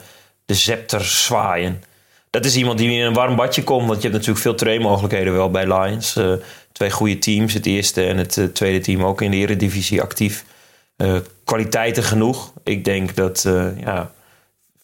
de 0.44 0.54
scepter 0.54 1.04
zwaaien? 1.04 1.82
Dat 2.30 2.44
is 2.44 2.56
iemand 2.56 2.78
die 2.78 2.90
in 2.90 3.04
een 3.04 3.14
warm 3.14 3.36
badje 3.36 3.64
komt. 3.64 3.86
Want 3.86 3.96
je 3.96 4.08
hebt 4.08 4.12
natuurlijk 4.12 4.40
veel 4.40 4.54
trainmogelijkheden 4.54 5.32
wel 5.32 5.50
bij 5.50 5.66
Lions. 5.78 6.16
Uh, 6.16 6.32
twee 6.72 6.90
goede 6.90 7.18
teams. 7.18 7.54
Het 7.54 7.66
eerste 7.66 8.06
en 8.06 8.16
het 8.16 8.50
tweede 8.52 8.80
team 8.80 9.04
ook 9.04 9.22
in 9.22 9.30
de 9.30 9.36
Eredivisie 9.36 10.02
actief. 10.02 10.44
Kwaliteiten 11.44 12.02
genoeg. 12.02 12.52
Ik 12.64 12.84
denk 12.84 13.16
dat 13.16 13.48
ja, 13.80 14.10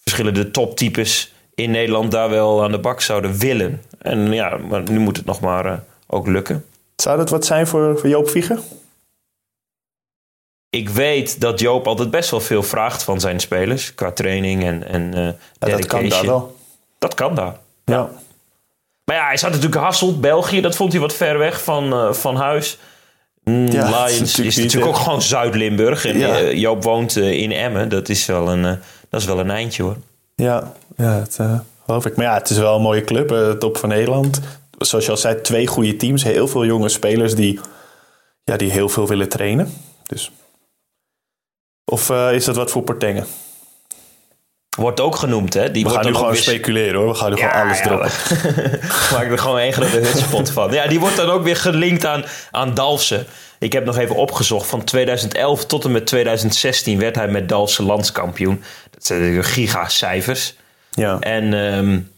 verschillende 0.02 0.50
toptypes 0.50 1.32
in 1.54 1.70
Nederland 1.70 2.10
daar 2.10 2.30
wel 2.30 2.62
aan 2.64 2.70
de 2.70 2.78
bak 2.78 3.00
zouden 3.00 3.38
willen. 3.38 3.82
En 3.98 4.32
ja, 4.32 4.56
maar 4.56 4.82
nu 4.90 4.98
moet 4.98 5.16
het 5.16 5.26
nog 5.26 5.40
maar 5.40 5.84
ook 6.06 6.26
lukken. 6.26 6.64
Zou 6.96 7.16
dat 7.16 7.30
wat 7.30 7.46
zijn 7.46 7.66
voor, 7.66 7.98
voor 7.98 8.08
Joop 8.08 8.28
Vieger? 8.28 8.58
Ik 10.76 10.88
weet 10.88 11.40
dat 11.40 11.60
Joop 11.60 11.86
altijd 11.86 12.10
best 12.10 12.30
wel 12.30 12.40
veel 12.40 12.62
vraagt 12.62 13.02
van 13.02 13.20
zijn 13.20 13.40
spelers. 13.40 13.94
Qua 13.94 14.12
training 14.12 14.64
en, 14.64 14.88
en 14.88 15.02
uh, 15.02 15.24
ja, 15.58 15.76
Dat 15.76 15.86
kan 15.86 16.08
daar 16.08 16.26
wel. 16.26 16.56
Dat 16.98 17.14
kan 17.14 17.34
daar. 17.34 17.56
Ja. 17.84 18.10
Maar 19.04 19.16
ja, 19.16 19.26
hij 19.26 19.36
zat 19.36 19.50
natuurlijk 19.50 19.82
Hasselt, 19.82 20.20
België. 20.20 20.60
Dat 20.60 20.76
vond 20.76 20.92
hij 20.92 21.00
wat 21.00 21.14
ver 21.14 21.38
weg 21.38 21.62
van, 21.62 21.92
uh, 21.92 22.12
van 22.12 22.36
huis. 22.36 22.78
Mm, 23.44 23.66
ja, 23.66 23.84
Lions 23.84 24.12
is 24.12 24.20
natuurlijk, 24.20 24.56
is 24.56 24.62
natuurlijk 24.62 24.92
ook 24.96 25.02
gewoon 25.02 25.22
Zuid-Limburg. 25.22 26.04
En 26.04 26.16
uh, 26.16 26.52
Joop 26.52 26.82
woont 26.82 27.16
in 27.16 27.52
Emmen. 27.52 27.88
Dat 27.88 28.08
is 28.08 28.26
wel 28.26 28.48
een, 28.48 28.78
dat 29.08 29.20
is 29.20 29.26
wel 29.26 29.38
een 29.38 29.50
eindje 29.50 29.82
hoor. 29.82 29.96
Ja, 30.34 30.72
ja 30.96 31.18
dat 31.18 31.40
geloof 31.84 32.06
ik. 32.06 32.16
Maar 32.16 32.26
ja, 32.26 32.34
het 32.34 32.50
is 32.50 32.58
wel 32.58 32.76
een 32.76 32.82
mooie 32.82 33.04
club. 33.04 33.56
top 33.58 33.76
van 33.76 33.88
Nederland. 33.88 34.40
Zoals 34.78 35.04
je 35.04 35.10
al 35.10 35.16
zei, 35.16 35.40
twee 35.40 35.66
goede 35.66 35.96
teams. 35.96 36.22
Heel 36.24 36.48
veel 36.48 36.64
jonge 36.64 36.88
spelers 36.88 37.34
die, 37.34 37.60
ja, 38.44 38.56
die 38.56 38.70
heel 38.70 38.88
veel 38.88 39.06
willen 39.06 39.28
trainen. 39.28 39.72
Dus. 40.02 40.30
Of 41.90 42.10
is 42.10 42.44
dat 42.44 42.56
wat 42.56 42.70
voor 42.70 42.82
Portengen? 42.82 43.26
Wordt 44.76 45.00
ook 45.00 45.16
genoemd, 45.16 45.54
hè? 45.54 45.70
Die 45.70 45.84
we 45.84 45.90
gaan 45.90 46.04
nu 46.04 46.14
gewoon 46.14 46.30
weer... 46.30 46.40
speculeren 46.40 46.94
hoor. 47.00 47.08
We 47.08 47.14
gaan 47.14 47.30
nu 47.30 47.36
ja, 47.36 47.48
gewoon 47.48 47.64
alles 47.64 47.78
ja, 47.78 47.84
droppen. 47.84 48.10
Maak 49.16 49.30
er 49.30 49.38
gewoon 49.38 49.58
één 49.58 49.72
grote 49.72 49.96
hutspot 49.96 50.50
van. 50.50 50.72
Ja, 50.72 50.86
die 50.86 51.00
wordt 51.00 51.16
dan 51.16 51.30
ook 51.30 51.42
weer 51.42 51.56
gelinkt 51.56 52.06
aan, 52.06 52.24
aan 52.50 52.74
Dalfsen. 52.74 53.26
Ik 53.58 53.72
heb 53.72 53.84
nog 53.84 53.98
even 53.98 54.16
opgezocht. 54.16 54.66
Van 54.66 54.84
2011 54.84 55.66
tot 55.66 55.84
en 55.84 55.92
met 55.92 56.06
2016 56.06 56.98
werd 56.98 57.16
hij 57.16 57.28
met 57.28 57.48
Dalfsen 57.48 57.84
landskampioen. 57.84 58.62
Dat 58.90 59.06
zijn 59.06 59.44
gigacijfers. 59.44 60.54
Ja. 60.90 61.18
En 61.20 61.52
um, 61.52 62.10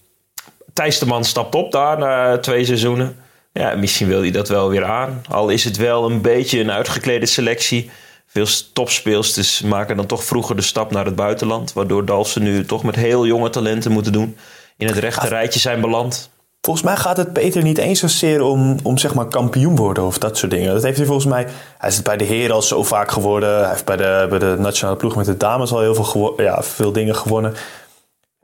Thijs 0.72 0.98
de 0.98 1.06
Man 1.06 1.24
stapt 1.24 1.54
op 1.54 1.72
daar 1.72 1.98
na 1.98 2.38
twee 2.38 2.64
seizoenen. 2.64 3.16
ja, 3.52 3.74
misschien 3.74 4.08
wil 4.08 4.20
hij 4.20 4.30
dat 4.30 4.48
wel 4.48 4.68
weer 4.68 4.84
aan. 4.84 5.22
Al 5.28 5.48
is 5.48 5.64
het 5.64 5.76
wel 5.76 6.10
een 6.10 6.20
beetje 6.20 6.60
een 6.60 6.70
uitgeklede 6.70 7.26
selectie. 7.26 7.90
Veel 8.30 8.46
topspeelsters 8.72 9.62
maken 9.62 9.96
dan 9.96 10.06
toch 10.06 10.24
vroeger 10.24 10.56
de 10.56 10.62
stap 10.62 10.90
naar 10.90 11.04
het 11.04 11.14
buitenland. 11.14 11.72
Waardoor 11.72 12.04
Dalsen 12.04 12.42
nu 12.42 12.64
toch 12.64 12.82
met 12.82 12.96
heel 12.96 13.26
jonge 13.26 13.50
talenten 13.50 13.92
moeten 13.92 14.12
doen. 14.12 14.36
In 14.76 14.86
het 14.86 14.96
rechte 14.96 15.28
rijtje 15.28 15.60
zijn 15.60 15.80
beland. 15.80 16.30
Volgens 16.60 16.86
mij 16.86 16.96
gaat 16.96 17.16
het 17.16 17.32
Peter 17.32 17.62
niet 17.62 17.78
eens 17.78 18.00
zozeer 18.00 18.42
om, 18.42 18.76
om 18.82 18.98
zeg 18.98 19.14
maar 19.14 19.26
kampioen 19.26 19.76
worden 19.76 20.04
of 20.04 20.18
dat 20.18 20.36
soort 20.36 20.50
dingen. 20.50 20.74
Dat 20.74 20.82
heeft 20.82 20.96
hij 20.96 21.06
volgens 21.06 21.26
mij. 21.26 21.46
Hij 21.78 21.88
is 21.88 21.96
het 21.96 22.04
bij 22.04 22.16
de 22.16 22.24
heren 22.24 22.54
al 22.54 22.62
zo 22.62 22.82
vaak 22.82 23.10
geworden. 23.10 23.58
Hij 23.58 23.68
heeft 23.68 23.84
bij 23.84 23.96
de, 23.96 24.26
bij 24.30 24.38
de 24.38 24.56
nationale 24.58 24.96
ploeg 24.96 25.16
met 25.16 25.26
de 25.26 25.36
dames 25.36 25.72
al 25.72 25.80
heel 25.80 25.94
veel, 25.94 26.42
ja, 26.42 26.62
veel 26.62 26.92
dingen 26.92 27.14
gewonnen. 27.14 27.54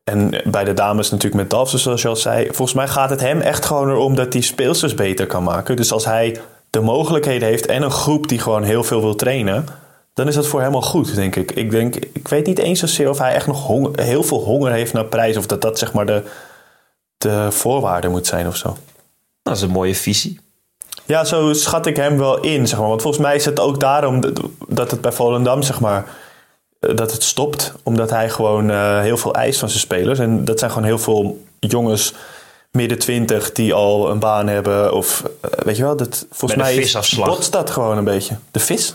En 0.05 0.43
bij 0.45 0.65
de 0.65 0.75
dames 0.75 1.11
natuurlijk 1.11 1.43
met 1.43 1.51
Dalfsen, 1.51 1.79
zoals 1.79 2.03
je 2.03 2.09
al 2.09 2.17
zei. 2.17 2.47
Volgens 2.47 2.73
mij 2.73 2.89
gaat 2.89 3.11
het 3.11 3.21
hem 3.21 3.41
echt 3.41 3.65
gewoon 3.65 3.91
erom 3.91 4.15
dat 4.15 4.33
hij 4.33 4.43
speelsters 4.43 4.95
beter 4.95 5.27
kan 5.27 5.43
maken. 5.43 5.77
Dus 5.77 5.93
als 5.93 6.05
hij 6.05 6.41
de 6.75 6.81
mogelijkheden 6.81 7.49
heeft 7.49 7.67
en 7.67 7.83
een 7.83 7.91
groep 7.91 8.29
die 8.29 8.39
gewoon 8.39 8.63
heel 8.63 8.85
veel 8.85 9.01
wil 9.01 9.15
trainen, 9.15 9.67
dan 10.15 10.29
is 10.29 10.35
dat 10.35 10.47
voor 10.47 10.61
hem 10.61 10.75
al 10.75 10.83
goed, 10.83 11.15
denk 11.15 11.37
ik. 11.37 11.51
Ik, 11.51 11.71
denk, 11.71 11.97
ik 11.97 12.29
weet 12.29 12.47
niet 12.47 12.59
eens 12.59 12.81
zozeer 12.81 13.09
of 13.09 13.19
hij 13.19 13.35
echt 13.35 13.47
nog 13.47 13.69
heel 13.95 14.23
veel 14.23 14.45
honger 14.45 14.73
heeft 14.73 14.93
naar 14.93 15.05
prijs. 15.05 15.37
Of 15.37 15.47
dat 15.47 15.61
dat 15.61 15.79
zeg 15.79 15.93
maar 15.93 16.07
de, 16.07 16.23
de 17.19 17.47
voorwaarde 17.51 18.09
moet 18.09 18.27
zijn 18.27 18.47
of 18.47 18.57
zo. 18.57 18.77
Dat 19.43 19.57
is 19.57 19.63
een 19.63 19.71
mooie 19.71 19.95
visie. 19.95 20.41
Ja, 21.05 21.25
zo 21.25 21.53
schat 21.53 21.87
ik 21.87 21.97
hem 21.97 22.19
wel 22.19 22.41
in, 22.41 22.69
zeg 22.69 22.79
maar. 22.79 22.89
Want 22.89 23.03
volgens 23.03 23.23
mij 23.23 23.35
is 23.35 23.45
het 23.45 23.61
ook 23.61 23.81
daarom 23.81 24.21
dat 24.69 24.91
het 24.91 25.01
bij 25.01 25.13
Volendam, 25.13 25.63
zeg 25.63 25.81
maar, 25.81 26.07
eh, 26.81 26.97
dat 26.97 27.13
het 27.13 27.23
stopt. 27.23 27.73
Omdat 27.83 28.11
hij 28.11 28.31
gewoon 28.31 28.71
uh, 28.71 29.01
heel 29.01 29.17
veel 29.17 29.35
eist 29.35 29.59
van 29.59 29.69
zijn 29.69 29.81
spelers. 29.81 30.19
En 30.19 30.45
dat 30.45 30.59
zijn 30.59 30.71
gewoon 30.71 30.87
heel 30.87 30.99
veel 30.99 31.45
jongens 31.59 32.15
midden 32.75 32.99
twintig 32.99 33.53
die 33.53 33.75
al 33.75 34.11
een 34.11 34.19
baan 34.19 34.47
hebben. 34.47 34.93
Of 34.93 35.23
uh, 35.23 35.51
weet 35.65 35.77
je 35.77 35.83
wel, 35.83 35.97
dat, 35.97 36.27
volgens 36.31 36.61
mij 36.61 36.75
is, 36.75 37.15
botst 37.15 37.53
dat 37.53 37.71
gewoon 37.71 37.99
een 37.99 38.05
beetje. 38.05 38.37
De 38.51 38.59
vis? 38.59 38.95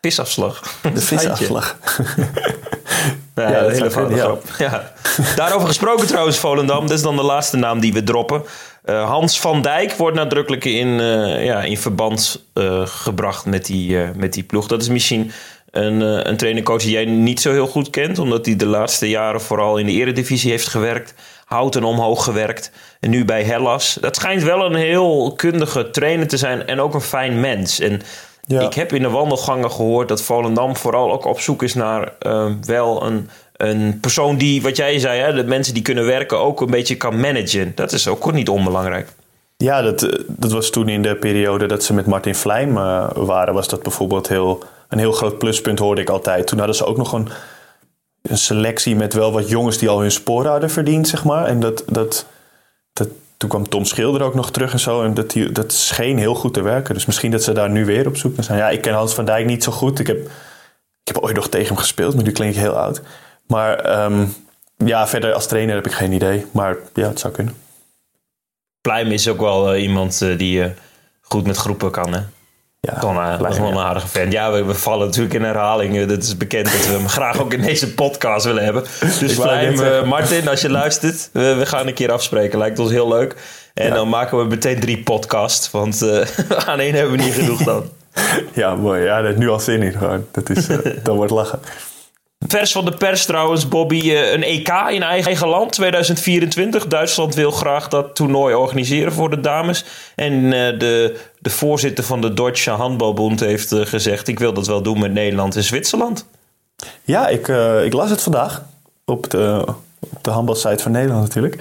Visafslag. 0.00 0.62
De 0.94 1.00
visafslag. 1.12 1.76
ja, 3.34 3.50
ja, 3.50 3.62
dat 3.62 3.72
hele 3.72 3.90
fout. 3.90 4.12
Ja. 4.58 4.92
Daarover 5.36 5.68
gesproken 5.68 6.06
trouwens, 6.06 6.38
Volendam. 6.38 6.86
Dat 6.86 6.96
is 6.96 7.02
dan 7.02 7.16
de 7.16 7.22
laatste 7.22 7.56
naam 7.56 7.80
die 7.80 7.92
we 7.92 8.02
droppen. 8.02 8.42
Uh, 8.84 9.08
Hans 9.08 9.40
van 9.40 9.62
Dijk 9.62 9.92
wordt 9.92 10.16
nadrukkelijk 10.16 10.64
in, 10.64 10.86
uh, 10.86 11.44
ja, 11.44 11.62
in 11.62 11.78
verband 11.78 12.44
gebracht 12.84 13.44
met 13.44 13.66
die, 13.66 13.98
met 14.16 14.32
die 14.32 14.42
ploeg. 14.42 14.66
Dat 14.66 14.82
is 14.82 14.88
misschien 14.88 15.32
een, 15.70 16.28
een 16.28 16.36
trainercoach 16.36 16.82
die 16.82 16.90
jij 16.90 17.04
niet 17.04 17.40
zo 17.40 17.52
heel 17.52 17.66
goed 17.66 17.90
kent. 17.90 18.18
Omdat 18.18 18.46
hij 18.46 18.56
de 18.56 18.66
laatste 18.66 19.08
jaren 19.08 19.40
vooral 19.40 19.76
in 19.76 19.86
de 19.86 19.92
eredivisie 19.92 20.50
heeft 20.50 20.68
gewerkt. 20.68 21.14
Houten 21.54 21.84
omhoog 21.84 22.24
gewerkt. 22.24 22.70
En 23.00 23.10
nu 23.10 23.24
bij 23.24 23.42
Hellas. 23.42 23.98
Dat 24.00 24.16
schijnt 24.16 24.42
wel 24.42 24.64
een 24.64 24.74
heel 24.74 25.32
kundige 25.36 25.90
trainer 25.90 26.28
te 26.28 26.36
zijn. 26.36 26.66
En 26.66 26.80
ook 26.80 26.94
een 26.94 27.00
fijn 27.00 27.40
mens. 27.40 27.80
En 27.80 28.02
ik 28.46 28.74
heb 28.74 28.92
in 28.92 29.02
de 29.02 29.10
wandelgangen 29.10 29.70
gehoord 29.70 30.08
dat 30.08 30.22
Volendam 30.22 30.76
vooral 30.76 31.12
ook 31.12 31.24
op 31.24 31.40
zoek 31.40 31.62
is 31.62 31.74
naar 31.74 32.12
uh, 32.26 32.46
wel 32.66 33.06
een, 33.06 33.28
een 33.56 33.98
persoon 34.00 34.36
die, 34.36 34.62
wat 34.62 34.76
jij 34.76 34.98
zei, 34.98 35.20
hè, 35.20 35.32
de 35.32 35.44
mensen 35.44 35.74
die 35.74 35.82
kunnen 35.82 36.06
werken 36.06 36.38
ook 36.38 36.60
een 36.60 36.70
beetje 36.70 36.96
kan 36.96 37.20
managen. 37.20 37.72
Dat 37.74 37.92
is 37.92 38.08
ook 38.08 38.32
niet 38.32 38.48
onbelangrijk. 38.48 39.08
Ja, 39.56 39.82
dat, 39.82 40.02
eh, 40.02 40.20
dat 40.28 40.52
was 40.52 40.70
toen 40.70 40.88
in 40.88 41.02
de 41.02 41.16
periode 41.16 41.66
dat 41.66 41.84
ze 41.84 41.94
met 41.94 42.06
Martin 42.06 42.34
Vlijm 42.34 42.76
uh, 42.76 43.10
waren, 43.14 43.54
was 43.54 43.68
dat 43.68 43.82
bijvoorbeeld 43.82 44.28
heel, 44.28 44.62
een 44.88 44.98
heel 44.98 45.12
groot 45.12 45.38
pluspunt, 45.38 45.78
hoorde 45.78 46.00
ik 46.00 46.10
altijd. 46.10 46.46
Toen 46.46 46.58
hadden 46.58 46.76
ze 46.76 46.84
ook 46.84 46.96
nog 46.96 47.12
een, 47.12 47.28
een 48.30 48.38
selectie 48.38 48.96
met 48.96 49.12
wel 49.12 49.32
wat 49.32 49.48
jongens 49.48 49.78
die 49.78 49.88
al 49.88 50.00
hun 50.00 50.10
sporen 50.10 50.50
hadden 50.50 50.70
verdiend, 50.70 51.08
zeg 51.08 51.24
maar. 51.24 51.46
En 51.46 51.60
dat, 51.60 51.84
dat, 51.86 52.26
dat, 52.92 53.08
toen 53.36 53.48
kwam 53.48 53.68
Tom 53.68 53.84
Schilder 53.84 54.22
ook 54.22 54.34
nog 54.34 54.50
terug 54.50 54.72
en 54.72 54.80
zo. 54.80 55.02
En 55.02 55.14
dat, 55.14 55.30
die, 55.30 55.52
dat 55.52 55.72
scheen 55.72 56.18
heel 56.18 56.34
goed 56.34 56.54
te 56.54 56.62
werken. 56.62 56.94
Dus 56.94 57.06
misschien 57.06 57.30
dat 57.30 57.42
ze 57.42 57.52
daar 57.52 57.70
nu 57.70 57.84
weer 57.84 58.06
op 58.06 58.16
zoek 58.16 58.36
naar 58.36 58.44
zijn. 58.44 58.58
Ja, 58.58 58.70
ik 58.70 58.82
ken 58.82 58.94
Hans 58.94 59.14
van 59.14 59.24
Dijk 59.24 59.46
niet 59.46 59.64
zo 59.64 59.72
goed. 59.72 59.98
Ik 59.98 60.06
heb, 60.06 60.18
ik 61.02 61.14
heb 61.14 61.18
ooit 61.18 61.36
nog 61.36 61.48
tegen 61.48 61.66
hem 61.66 61.76
gespeeld, 61.76 62.14
maar 62.14 62.24
nu 62.24 62.32
klink 62.32 62.54
ik 62.54 62.60
heel 62.60 62.78
oud. 62.78 63.02
Maar 63.46 64.04
um, 64.04 64.34
ja, 64.76 65.06
verder 65.06 65.32
als 65.32 65.46
trainer 65.46 65.74
heb 65.74 65.86
ik 65.86 65.92
geen 65.92 66.12
idee. 66.12 66.46
Maar 66.50 66.76
ja, 66.94 67.08
het 67.08 67.20
zou 67.20 67.32
kunnen. 67.32 67.54
Pluim 68.80 69.10
is 69.10 69.28
ook 69.28 69.40
wel 69.40 69.74
uh, 69.74 69.82
iemand 69.82 70.20
uh, 70.22 70.38
die 70.38 70.58
uh, 70.58 70.66
goed 71.20 71.46
met 71.46 71.56
groepen 71.56 71.90
kan, 71.90 72.14
hè? 72.14 72.20
Ja, 72.84 73.02
uh, 73.02 73.38
dat 73.38 73.50
is 73.50 73.58
wel 73.58 73.70
een 73.70 73.78
aardige 73.78 74.08
fan. 74.08 74.30
Ja, 74.30 74.52
we, 74.52 74.64
we, 74.64 74.74
vallen 74.74 75.06
natuurlijk 75.06 75.34
in 75.34 75.42
herhaling. 75.42 75.96
Het 75.96 76.22
is 76.22 76.36
bekend 76.36 76.64
dat 76.64 76.86
we 76.86 76.92
hem 76.92 77.08
graag 77.18 77.40
ook 77.40 77.52
in 77.52 77.62
deze 77.62 77.94
podcast 77.94 78.44
willen 78.44 78.64
hebben. 78.64 78.82
Dus 79.20 79.34
Vlijm, 79.34 79.80
uh, 79.80 80.02
Martin, 80.02 80.48
als 80.48 80.60
je 80.60 80.70
luistert, 80.70 81.30
we, 81.32 81.54
we, 81.54 81.66
gaan 81.66 81.86
een 81.86 81.94
keer 81.94 82.12
afspreken. 82.12 82.58
Lijkt 82.58 82.78
ons 82.78 82.90
heel 82.90 83.08
leuk. 83.08 83.36
En 83.74 83.88
ja. 83.88 83.94
dan 83.94 84.08
maken 84.08 84.38
we 84.38 84.44
meteen 84.44 84.80
drie 84.80 85.02
podcasts. 85.02 85.70
Want 85.70 86.02
uh, 86.02 86.20
aan 86.68 86.78
één 86.78 86.94
hebben 86.94 87.16
we 87.16 87.22
niet 87.22 87.34
genoeg 87.34 87.62
dan. 87.62 87.84
ja, 88.52 88.74
mooi. 88.74 89.02
Ja, 89.02 89.22
dat 89.22 89.36
nu 89.36 89.48
al 89.48 89.60
zin 89.60 89.82
in 89.82 89.92
gewoon. 89.92 90.26
Dat, 90.30 90.50
is, 90.50 90.66
dat 91.02 91.16
wordt 91.16 91.32
lachen. 91.32 91.60
Vers 92.48 92.72
van 92.72 92.84
de 92.84 92.92
pers 92.92 93.26
trouwens, 93.26 93.68
Bobby. 93.68 94.14
Een 94.14 94.42
EK 94.42 94.68
in 94.90 95.02
eigen 95.02 95.48
land 95.48 95.72
2024. 95.72 96.86
Duitsland 96.86 97.34
wil 97.34 97.50
graag 97.50 97.88
dat 97.88 98.14
toernooi 98.14 98.54
organiseren 98.54 99.12
voor 99.12 99.30
de 99.30 99.40
dames. 99.40 99.84
En 100.14 100.50
de, 100.50 101.20
de 101.38 101.50
voorzitter 101.50 102.04
van 102.04 102.20
de 102.20 102.34
Deutsche 102.34 102.70
Handbalbond 102.70 103.40
heeft 103.40 103.74
gezegd... 103.74 104.28
ik 104.28 104.38
wil 104.38 104.52
dat 104.52 104.66
wel 104.66 104.82
doen 104.82 104.98
met 104.98 105.12
Nederland 105.12 105.56
en 105.56 105.62
Zwitserland. 105.62 106.26
Ja, 107.02 107.28
ik, 107.28 107.48
uh, 107.48 107.84
ik 107.84 107.92
las 107.92 108.10
het 108.10 108.22
vandaag 108.22 108.62
op 109.04 109.30
de, 109.30 109.64
op 109.98 110.24
de 110.24 110.30
handbalsite 110.30 110.82
van 110.82 110.92
Nederland 110.92 111.22
natuurlijk. 111.22 111.54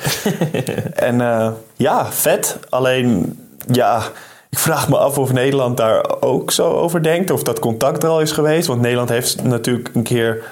en 1.09 1.19
uh, 1.19 1.49
ja, 1.75 2.11
vet. 2.11 2.57
Alleen, 2.69 3.39
ja... 3.71 4.03
Ik 4.49 4.59
vraag 4.59 4.89
me 4.89 4.97
af 4.97 5.17
of 5.17 5.31
Nederland 5.31 5.77
daar 5.77 6.21
ook 6.21 6.51
zo 6.51 6.71
over 6.71 7.03
denkt. 7.03 7.31
Of 7.31 7.43
dat 7.43 7.59
contact 7.59 8.03
er 8.03 8.09
al 8.09 8.21
is 8.21 8.31
geweest. 8.31 8.67
Want 8.67 8.81
Nederland 8.81 9.09
heeft 9.09 9.43
natuurlijk 9.43 9.89
een 9.93 10.03
keer 10.03 10.43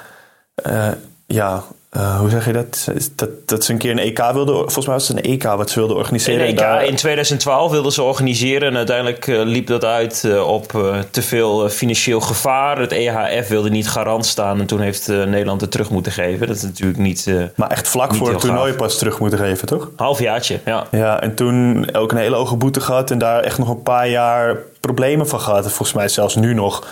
ja, 1.26 1.64
uh, 1.98 2.20
hoe 2.20 2.30
zeg 2.30 2.46
je 2.46 2.54
dat? 2.54 2.88
dat? 3.16 3.30
Dat 3.46 3.66
ze 3.66 3.72
een 3.72 3.78
keer 3.78 3.92
een 3.92 4.00
EK 4.00 4.32
wilden... 4.34 4.56
Volgens 4.56 4.86
mij 4.86 4.96
was 4.96 5.08
het 5.08 5.18
een 5.18 5.32
EK 5.32 5.44
wat 5.44 5.70
ze 5.70 5.80
wilden 5.80 5.98
organiseren. 5.98 6.42
Een 6.42 6.48
EK 6.48 6.58
daar... 6.58 6.86
in 6.86 6.96
2012 6.96 7.72
wilden 7.72 7.92
ze 7.92 8.04
organiseren. 8.04 8.68
En 8.68 8.78
uiteindelijk 8.78 9.28
uh, 9.28 9.42
liep 9.44 9.68
dat 9.68 9.86
uit 9.86 10.24
uh, 10.26 10.48
op 10.48 10.68
te 11.12 11.22
veel 11.22 11.70
financieel 11.70 12.22
gevaar. 12.22 12.80
Het 12.80 12.92
EHF 12.92 13.48
wilde 13.48 13.70
niet 13.70 13.90
garant 13.90 14.26
staan. 14.26 14.60
En 14.60 14.66
toen 14.66 14.80
heeft 14.80 15.08
Nederland 15.08 15.62
het 15.62 15.72
terug 15.72 15.90
moeten 15.90 16.12
geven. 16.12 16.48
Dat 16.48 16.56
is 16.56 16.62
natuurlijk 16.62 17.00
niet... 17.00 17.34
maar 17.56 17.70
echt 17.70 17.88
vlak 17.88 18.16
voor 18.16 18.30
het 18.30 18.40
toernooi 18.40 18.70
gaaf. 18.70 18.80
pas 18.80 18.98
terug 18.98 19.20
moeten 19.20 19.40
geven, 19.40 19.68
toch? 19.68 19.90
Halfjaartje, 19.96 20.60
ja. 20.66 20.88
Ja, 20.92 21.22
en 21.22 21.36
toen 21.36 21.90
ook 21.96 22.12
een 22.12 22.18
hele 22.18 22.36
hoge 22.36 22.56
boete 22.56 22.82
gehad. 22.82 23.12
En 23.12 23.18
daar 23.18 23.44
echt 23.44 23.58
nog 23.58 23.70
een 23.70 23.84
paar 23.84 24.10
jaar 24.10 24.58
problemen 24.80 25.28
van 25.28 25.40
gehad. 25.40 25.64
Volgens 25.64 25.94
mij 25.94 26.08
zelfs 26.08 26.36
nu 26.36 26.54
nog 26.54 26.88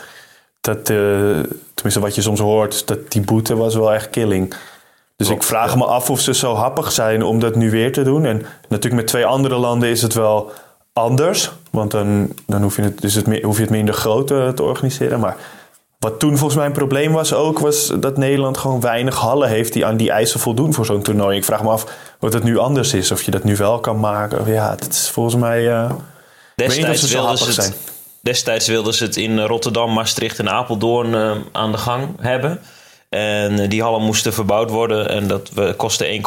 dat, 0.73 0.89
uh, 0.89 1.39
tenminste 1.73 1.99
wat 1.99 2.15
je 2.15 2.21
soms 2.21 2.39
hoort, 2.39 2.87
dat 2.87 3.11
die 3.11 3.21
boete 3.21 3.55
was 3.55 3.75
wel 3.75 3.93
echt 3.93 4.09
killing. 4.09 4.49
Dus 5.15 5.27
Klopt, 5.27 5.41
ik 5.41 5.47
vraag 5.47 5.71
ja. 5.71 5.77
me 5.77 5.85
af 5.85 6.09
of 6.09 6.19
ze 6.19 6.33
zo 6.33 6.55
happig 6.55 6.91
zijn 6.91 7.23
om 7.23 7.39
dat 7.39 7.55
nu 7.55 7.71
weer 7.71 7.91
te 7.91 8.03
doen. 8.03 8.25
En 8.25 8.45
natuurlijk 8.67 9.01
met 9.01 9.07
twee 9.07 9.25
andere 9.25 9.55
landen 9.55 9.89
is 9.89 10.01
het 10.01 10.13
wel 10.13 10.51
anders. 10.93 11.51
Want 11.71 11.91
dan, 11.91 12.33
dan 12.45 12.61
hoef, 12.61 12.75
je 12.75 12.81
het, 12.81 13.01
dus 13.01 13.13
het, 13.13 13.41
hoef 13.41 13.55
je 13.55 13.61
het 13.61 13.71
minder 13.71 13.93
groot 13.93 14.27
te 14.27 14.63
organiseren. 14.63 15.19
Maar 15.19 15.37
wat 15.99 16.19
toen 16.19 16.37
volgens 16.37 16.55
mij 16.55 16.65
een 16.65 16.71
probleem 16.71 17.11
was 17.11 17.33
ook, 17.33 17.59
was 17.59 17.93
dat 17.99 18.17
Nederland 18.17 18.57
gewoon 18.57 18.79
weinig 18.79 19.15
hallen 19.15 19.49
heeft 19.49 19.73
die 19.73 19.85
aan 19.85 19.97
die 19.97 20.11
eisen 20.11 20.39
voldoen 20.39 20.73
voor 20.73 20.85
zo'n 20.85 21.01
toernooi. 21.01 21.37
Ik 21.37 21.45
vraag 21.45 21.63
me 21.63 21.69
af 21.69 21.85
wat 22.19 22.33
het 22.33 22.43
nu 22.43 22.57
anders 22.57 22.93
is. 22.93 23.11
Of 23.11 23.21
je 23.21 23.31
dat 23.31 23.43
nu 23.43 23.55
wel 23.55 23.79
kan 23.79 23.99
maken. 23.99 24.51
Ja, 24.51 24.69
het 24.69 24.87
is 24.89 25.09
volgens 25.09 25.35
mij. 25.35 25.63
Uh, 25.67 25.91
Destijds 26.55 27.11
wilden 27.11 27.37
ze 27.37 27.45
het, 27.45 27.53
zijn. 27.53 27.73
Destijds 28.21 28.67
wilden 28.67 28.93
ze 28.93 29.03
het 29.03 29.17
in 29.17 29.39
Rotterdam, 29.39 29.93
Maastricht 29.93 30.39
en 30.39 30.49
Apeldoorn 30.49 31.13
uh, 31.13 31.31
aan 31.51 31.71
de 31.71 31.77
gang 31.77 32.07
hebben. 32.19 32.61
En 33.09 33.69
die 33.69 33.81
hallen 33.81 34.01
moesten 34.01 34.33
verbouwd 34.33 34.69
worden 34.69 35.09
en 35.09 35.27
dat 35.27 35.51
kostte 35.75 36.21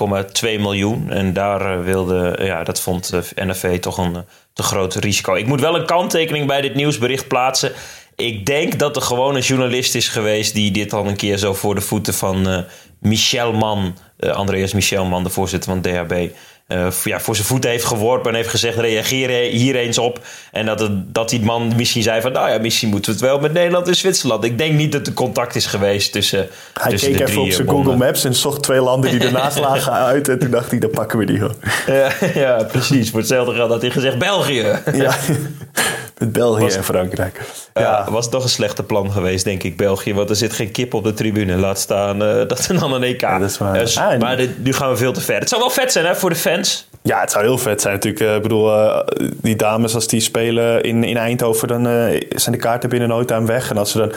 1,2 0.44 0.60
miljoen. 0.60 1.10
En 1.10 1.32
daar 1.32 1.84
wilde, 1.84 2.38
ja, 2.42 2.64
dat 2.64 2.80
vond 2.80 3.12
NFV 3.34 3.80
toch 3.80 3.98
een 3.98 4.24
te 4.52 4.62
groot 4.62 4.94
risico. 4.94 5.34
Ik 5.34 5.46
moet 5.46 5.60
wel 5.60 5.74
een 5.74 5.86
kanttekening 5.86 6.46
bij 6.46 6.60
dit 6.60 6.74
nieuwsbericht 6.74 7.28
plaatsen. 7.28 7.72
Ik 8.16 8.46
denk 8.46 8.78
dat 8.78 8.96
er 8.96 9.02
gewoon 9.02 9.34
een 9.34 9.42
journalist 9.42 9.94
is 9.94 10.08
geweest 10.08 10.54
die 10.54 10.70
dit 10.70 10.92
al 10.92 11.06
een 11.06 11.16
keer 11.16 11.36
zo 11.36 11.54
voor 11.54 11.74
de 11.74 11.80
voeten 11.80 12.14
van 12.14 12.48
uh, 12.48 12.58
Michel 13.00 13.52
Mann, 13.52 13.96
Andreas 14.18 14.72
Michel 14.72 15.04
Mann, 15.04 15.24
de 15.24 15.30
voorzitter 15.30 15.70
van 15.70 15.82
DHB, 15.82 16.28
uh, 16.68 16.86
ja, 17.04 17.20
voor 17.20 17.34
zijn 17.34 17.46
voeten 17.46 17.70
heeft 17.70 17.84
geworpen 17.84 18.30
en 18.30 18.36
heeft 18.36 18.48
gezegd: 18.48 18.78
reageer 18.78 19.28
hier 19.50 19.76
eens 19.76 19.98
op. 19.98 20.20
En 20.52 20.66
dat, 20.66 20.80
het, 20.80 21.14
dat 21.14 21.28
die 21.28 21.40
man 21.40 21.72
misschien 21.76 22.02
zei: 22.02 22.20
van 22.20 22.32
nou 22.32 22.50
ja, 22.50 22.58
misschien 22.58 22.88
moeten 22.88 23.12
we 23.12 23.18
het 23.18 23.26
wel 23.28 23.40
met 23.40 23.52
Nederland 23.52 23.88
en 23.88 23.96
Zwitserland. 23.96 24.44
Ik 24.44 24.58
denk 24.58 24.74
niet 24.74 24.92
dat 24.92 25.06
er 25.06 25.12
contact 25.12 25.54
is 25.54 25.66
geweest 25.66 26.12
tussen. 26.12 26.48
Hij 26.80 26.90
tussen 26.90 27.12
keek 27.12 27.28
even 27.28 27.42
op 27.42 27.50
zijn 27.50 27.68
Google 27.68 27.96
Maps 27.96 28.24
en 28.24 28.34
zocht 28.34 28.62
twee 28.62 28.80
landen 28.80 29.10
die 29.10 29.20
ernaast 29.20 29.58
lagen 29.68 29.92
uit. 29.92 30.28
En 30.28 30.38
toen 30.38 30.50
dacht 30.50 30.70
hij: 30.70 30.78
dan 30.78 30.90
pakken 30.90 31.18
we 31.18 31.24
die 31.24 31.38
gewoon. 31.38 31.56
Ja, 31.86 32.12
ja, 32.34 32.64
precies. 32.64 33.10
Voor 33.10 33.18
hetzelfde 33.18 33.54
geld 33.54 33.70
had 33.70 33.82
hij 33.82 33.90
gezegd: 33.90 34.18
België. 34.18 34.80
Ja, 34.92 35.14
met 36.18 36.32
België 36.32 36.62
was, 36.62 36.76
en 36.76 36.84
Frankrijk. 36.84 37.40
Ja, 37.74 37.80
ja, 37.80 38.10
was 38.10 38.30
toch 38.30 38.42
een 38.42 38.48
slechte 38.48 38.82
plan 38.82 39.12
geweest, 39.12 39.44
denk 39.44 39.62
ik, 39.62 39.76
België. 39.76 40.14
Want 40.14 40.30
er 40.30 40.36
zit 40.36 40.52
geen 40.52 40.70
kip 40.70 40.94
op 40.94 41.04
de 41.04 41.14
tribune. 41.14 41.56
Laat 41.56 41.78
staan 41.78 42.22
uh, 42.22 42.34
dat 42.48 42.68
er 42.68 42.78
dan 42.78 42.92
een 42.92 43.02
EK. 43.02 43.20
Ja, 43.20 43.38
dat 43.38 43.50
is 43.50 43.58
waar. 43.58 43.92
Ah, 43.94 44.20
maar 44.20 44.36
dit, 44.36 44.64
nu 44.64 44.72
gaan 44.72 44.90
we 44.90 44.96
veel 44.96 45.12
te 45.12 45.20
ver. 45.20 45.38
Het 45.38 45.48
zou 45.48 45.60
wel 45.60 45.70
vet 45.70 45.92
zijn 45.92 46.06
hè, 46.06 46.16
voor 46.16 46.30
de 46.30 46.36
fans. 46.36 46.51
Ja, 47.02 47.20
het 47.20 47.30
zou 47.30 47.44
heel 47.44 47.58
vet 47.58 47.80
zijn 47.80 47.94
natuurlijk. 47.94 48.22
Eh, 48.24 48.36
Ik 48.36 48.42
bedoel, 48.42 48.72
eh, 48.72 48.98
die 49.42 49.56
dames 49.56 49.94
als 49.94 50.06
die 50.06 50.20
spelen 50.20 50.82
in, 50.82 51.04
in 51.04 51.16
Eindhoven, 51.16 51.68
dan 51.68 51.86
eh, 51.86 52.20
zijn 52.30 52.54
de 52.54 52.60
kaarten 52.60 52.88
binnen 52.88 53.08
no 53.08 53.24
time 53.24 53.46
weg. 53.46 53.70
En 53.70 53.78
als 53.78 53.90
ze 53.90 53.98
dan 53.98 54.12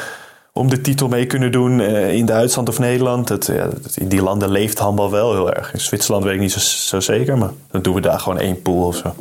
om 0.53 0.69
de 0.69 0.81
titel 0.81 1.07
mee 1.07 1.25
kunnen 1.25 1.51
doen 1.51 1.79
eh, 1.81 2.13
in 2.13 2.25
Duitsland 2.25 2.69
of 2.69 2.79
Nederland, 2.79 3.29
het, 3.29 3.45
ja, 3.45 3.67
in 3.95 4.07
die 4.07 4.21
landen 4.21 4.49
leeft 4.51 4.79
handbal 4.79 5.11
wel 5.11 5.33
heel 5.33 5.53
erg. 5.53 5.73
In 5.73 5.79
Zwitserland 5.79 6.23
weet 6.23 6.33
ik 6.33 6.39
niet 6.39 6.51
zo, 6.51 6.59
zo 6.59 6.99
zeker, 6.99 7.37
maar 7.37 7.49
dan 7.71 7.81
doen 7.81 7.93
we 7.95 8.01
daar 8.01 8.19
gewoon 8.19 8.39
één 8.39 8.61
pool 8.61 8.87
of 8.87 8.95
zo. 8.95 9.13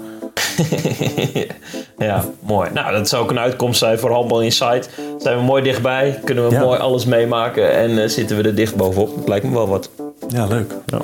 ja, 1.99 2.25
mooi. 2.41 2.71
Nou, 2.73 2.93
dat 2.93 3.09
zou 3.09 3.23
ook 3.23 3.31
een 3.31 3.39
uitkomst 3.39 3.79
zijn 3.79 3.99
voor 3.99 4.11
Handbal 4.13 4.41
Insight. 4.43 4.89
Zijn 5.19 5.37
we 5.37 5.43
mooi 5.43 5.63
dichtbij, 5.63 6.21
kunnen 6.25 6.49
we 6.49 6.55
Ja. 6.55 6.61
mooi 6.61 6.79
alles 6.79 7.05
meemaken 7.05 7.73
en 7.73 8.11
zitten 8.11 8.37
we 8.37 8.43
er 8.43 8.55
dicht 8.55 8.77
bovenop. 8.77 9.17
Dat 9.17 9.29
lijkt 9.29 9.45
me 9.47 9.53
wel 9.53 9.69
wat. 9.69 9.91
Ja, 10.29 10.47
leuk. 10.47 10.73
Ja, 10.87 10.99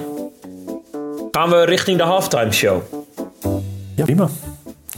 Gaan 1.31 1.51
we 1.51 1.65
richting 1.65 1.99
de 1.99 2.05
halftime 2.05 2.53
show. 2.53 2.83
ja 3.97 4.05
prima. 4.05 4.29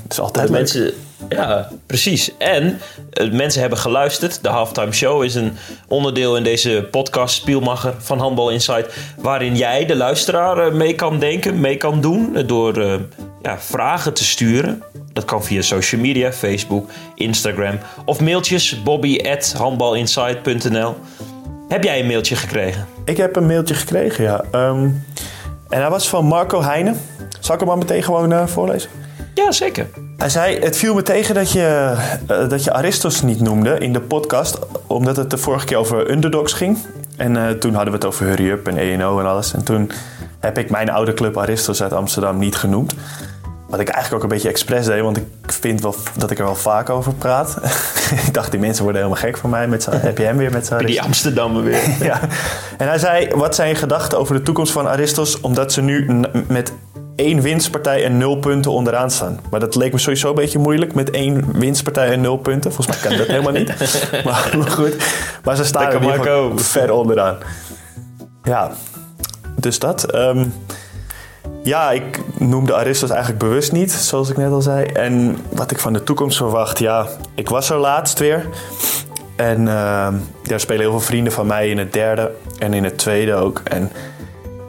Het 0.02 0.12
is 0.12 0.20
altijd 0.20 0.48
leuk. 0.48 0.58
Mensen, 0.58 0.92
ja, 1.28 1.68
precies. 1.86 2.30
En 2.38 2.80
eh, 3.12 3.30
mensen 3.32 3.60
hebben 3.60 3.78
geluisterd. 3.78 4.42
De 4.42 4.48
halftime 4.48 4.92
show 4.92 5.24
is 5.24 5.34
een 5.34 5.52
onderdeel 5.88 6.36
in 6.36 6.42
deze 6.42 6.88
podcast 6.90 7.34
Spielmacher 7.34 7.94
van 7.98 8.18
Handbal 8.18 8.50
Insight. 8.50 8.94
Waarin 9.18 9.56
jij, 9.56 9.86
de 9.86 9.96
luisteraar, 9.96 10.58
eh, 10.66 10.72
mee 10.74 10.94
kan 10.94 11.18
denken, 11.18 11.60
mee 11.60 11.76
kan 11.76 12.00
doen. 12.00 12.36
eh, 12.36 12.46
Door 12.46 12.82
ja, 13.42 13.58
vragen 13.58 14.14
te 14.14 14.24
sturen. 14.24 14.82
Dat 15.12 15.24
kan 15.24 15.44
via 15.44 15.62
social 15.62 16.00
media, 16.00 16.32
Facebook, 16.32 16.90
Instagram. 17.14 17.78
Of 18.04 18.20
mailtjes 18.20 18.82
bobby.handbalinsight.nl 18.82 20.94
Heb 21.68 21.84
jij 21.84 22.00
een 22.00 22.06
mailtje 22.06 22.36
gekregen? 22.36 22.86
Ik 23.04 23.16
heb 23.16 23.36
een 23.36 23.46
mailtje 23.46 23.74
gekregen, 23.74 24.24
ja. 24.24 24.44
Ehm, 24.50 24.88
en 25.72 25.80
hij 25.80 25.90
was 25.90 26.08
van 26.08 26.24
Marco 26.24 26.62
Heijnen. 26.62 27.00
Zal 27.40 27.54
ik 27.54 27.60
hem 27.60 27.68
maar 27.68 27.78
meteen 27.78 28.02
gewoon 28.02 28.32
eh, 28.32 28.46
voorlezen? 28.46 28.90
Ja, 29.34 29.52
zeker. 29.52 29.88
Hij 30.16 30.28
zei, 30.28 30.58
het 30.58 30.76
viel 30.76 30.94
me 30.94 31.02
tegen 31.02 31.34
dat 31.34 31.52
je, 31.52 31.94
eh, 32.26 32.48
dat 32.48 32.64
je 32.64 32.72
Aristos 32.72 33.22
niet 33.22 33.40
noemde 33.40 33.78
in 33.78 33.92
de 33.92 34.00
podcast. 34.00 34.58
Omdat 34.86 35.16
het 35.16 35.30
de 35.30 35.38
vorige 35.38 35.66
keer 35.66 35.76
over 35.76 36.10
underdogs 36.10 36.52
ging. 36.52 36.78
En 37.16 37.36
eh, 37.36 37.50
toen 37.50 37.74
hadden 37.74 37.92
we 37.92 37.98
het 37.98 38.06
over 38.06 38.26
Hurry 38.26 38.50
Up 38.50 38.66
en 38.68 38.76
ENO 38.76 39.20
en 39.20 39.26
alles. 39.26 39.54
En 39.54 39.64
toen 39.64 39.90
heb 40.38 40.58
ik 40.58 40.70
mijn 40.70 40.90
oude 40.90 41.14
club 41.14 41.38
Aristos 41.38 41.82
uit 41.82 41.92
Amsterdam 41.92 42.38
niet 42.38 42.56
genoemd. 42.56 42.94
Wat 43.72 43.80
ik 43.80 43.88
eigenlijk 43.88 44.24
ook 44.24 44.30
een 44.30 44.36
beetje 44.36 44.48
expres 44.48 44.86
deed, 44.86 45.00
want 45.00 45.16
ik 45.16 45.24
vind 45.46 45.80
wel 45.80 45.94
dat 46.16 46.30
ik 46.30 46.38
er 46.38 46.44
wel 46.44 46.54
vaak 46.54 46.90
over 46.90 47.14
praat. 47.14 47.56
ik 48.26 48.34
dacht, 48.34 48.50
die 48.50 48.60
mensen 48.60 48.82
worden 48.84 49.02
helemaal 49.02 49.24
gek 49.24 49.36
van 49.36 49.50
mij. 49.50 49.68
Met 49.68 49.86
heb 49.90 50.18
je 50.18 50.24
hem 50.24 50.36
weer 50.36 50.50
met 50.50 50.66
zijn 50.66 50.86
Die 50.86 51.02
Amsterdammer 51.02 51.62
weer. 51.62 51.80
ja. 52.10 52.20
En 52.78 52.88
hij 52.88 52.98
zei, 52.98 53.28
wat 53.34 53.54
zijn 53.54 53.68
je 53.68 53.74
gedachten 53.74 54.18
over 54.18 54.34
de 54.34 54.42
toekomst 54.42 54.72
van 54.72 54.88
Aristos... 54.88 55.40
omdat 55.40 55.72
ze 55.72 55.82
nu 55.82 56.22
met 56.48 56.72
één 57.16 57.40
winstpartij 57.40 58.04
en 58.04 58.18
nul 58.18 58.36
punten 58.36 58.70
onderaan 58.70 59.10
staan. 59.10 59.40
Maar 59.50 59.60
dat 59.60 59.74
leek 59.74 59.92
me 59.92 59.98
sowieso 59.98 60.28
een 60.28 60.34
beetje 60.34 60.58
moeilijk... 60.58 60.94
met 60.94 61.10
één 61.10 61.58
winstpartij 61.58 62.12
en 62.12 62.20
nul 62.20 62.36
punten. 62.36 62.72
Volgens 62.72 62.96
mij 62.96 63.08
kan 63.08 63.18
dat 63.18 63.26
helemaal 63.26 63.52
niet. 63.52 63.74
Maar, 64.24 64.54
maar 64.58 64.70
goed, 64.70 64.96
maar 65.44 65.56
ze 65.56 65.64
staan 65.64 65.92
er 65.92 66.60
ver 66.60 66.92
onderaan. 66.92 67.36
Ja, 68.42 68.70
dus 69.56 69.78
dat. 69.78 70.04
Ehm, 70.04 70.44
ja, 71.62 71.90
ik 71.90 72.20
noemde 72.38 72.74
Aristos 72.74 73.10
eigenlijk 73.10 73.40
bewust 73.40 73.72
niet, 73.72 73.92
zoals 73.92 74.30
ik 74.30 74.36
net 74.36 74.52
al 74.52 74.62
zei. 74.62 74.84
En 74.84 75.36
wat 75.52 75.70
ik 75.70 75.78
van 75.78 75.92
de 75.92 76.04
toekomst 76.04 76.36
verwacht, 76.36 76.78
ja, 76.78 77.06
ik 77.34 77.48
was 77.48 77.70
er 77.70 77.78
laatst 77.78 78.18
weer. 78.18 78.46
En 79.36 79.68
ehm, 79.68 80.14
ja, 80.42 80.52
er 80.52 80.60
spelen 80.60 80.80
heel 80.80 80.90
veel 80.90 81.00
vrienden 81.00 81.32
van 81.32 81.46
mij 81.46 81.68
in 81.68 81.78
het 81.78 81.92
derde 81.92 82.32
en 82.58 82.74
in 82.74 82.84
het 82.84 82.98
tweede 82.98 83.34
ook. 83.34 83.60
En 83.64 83.90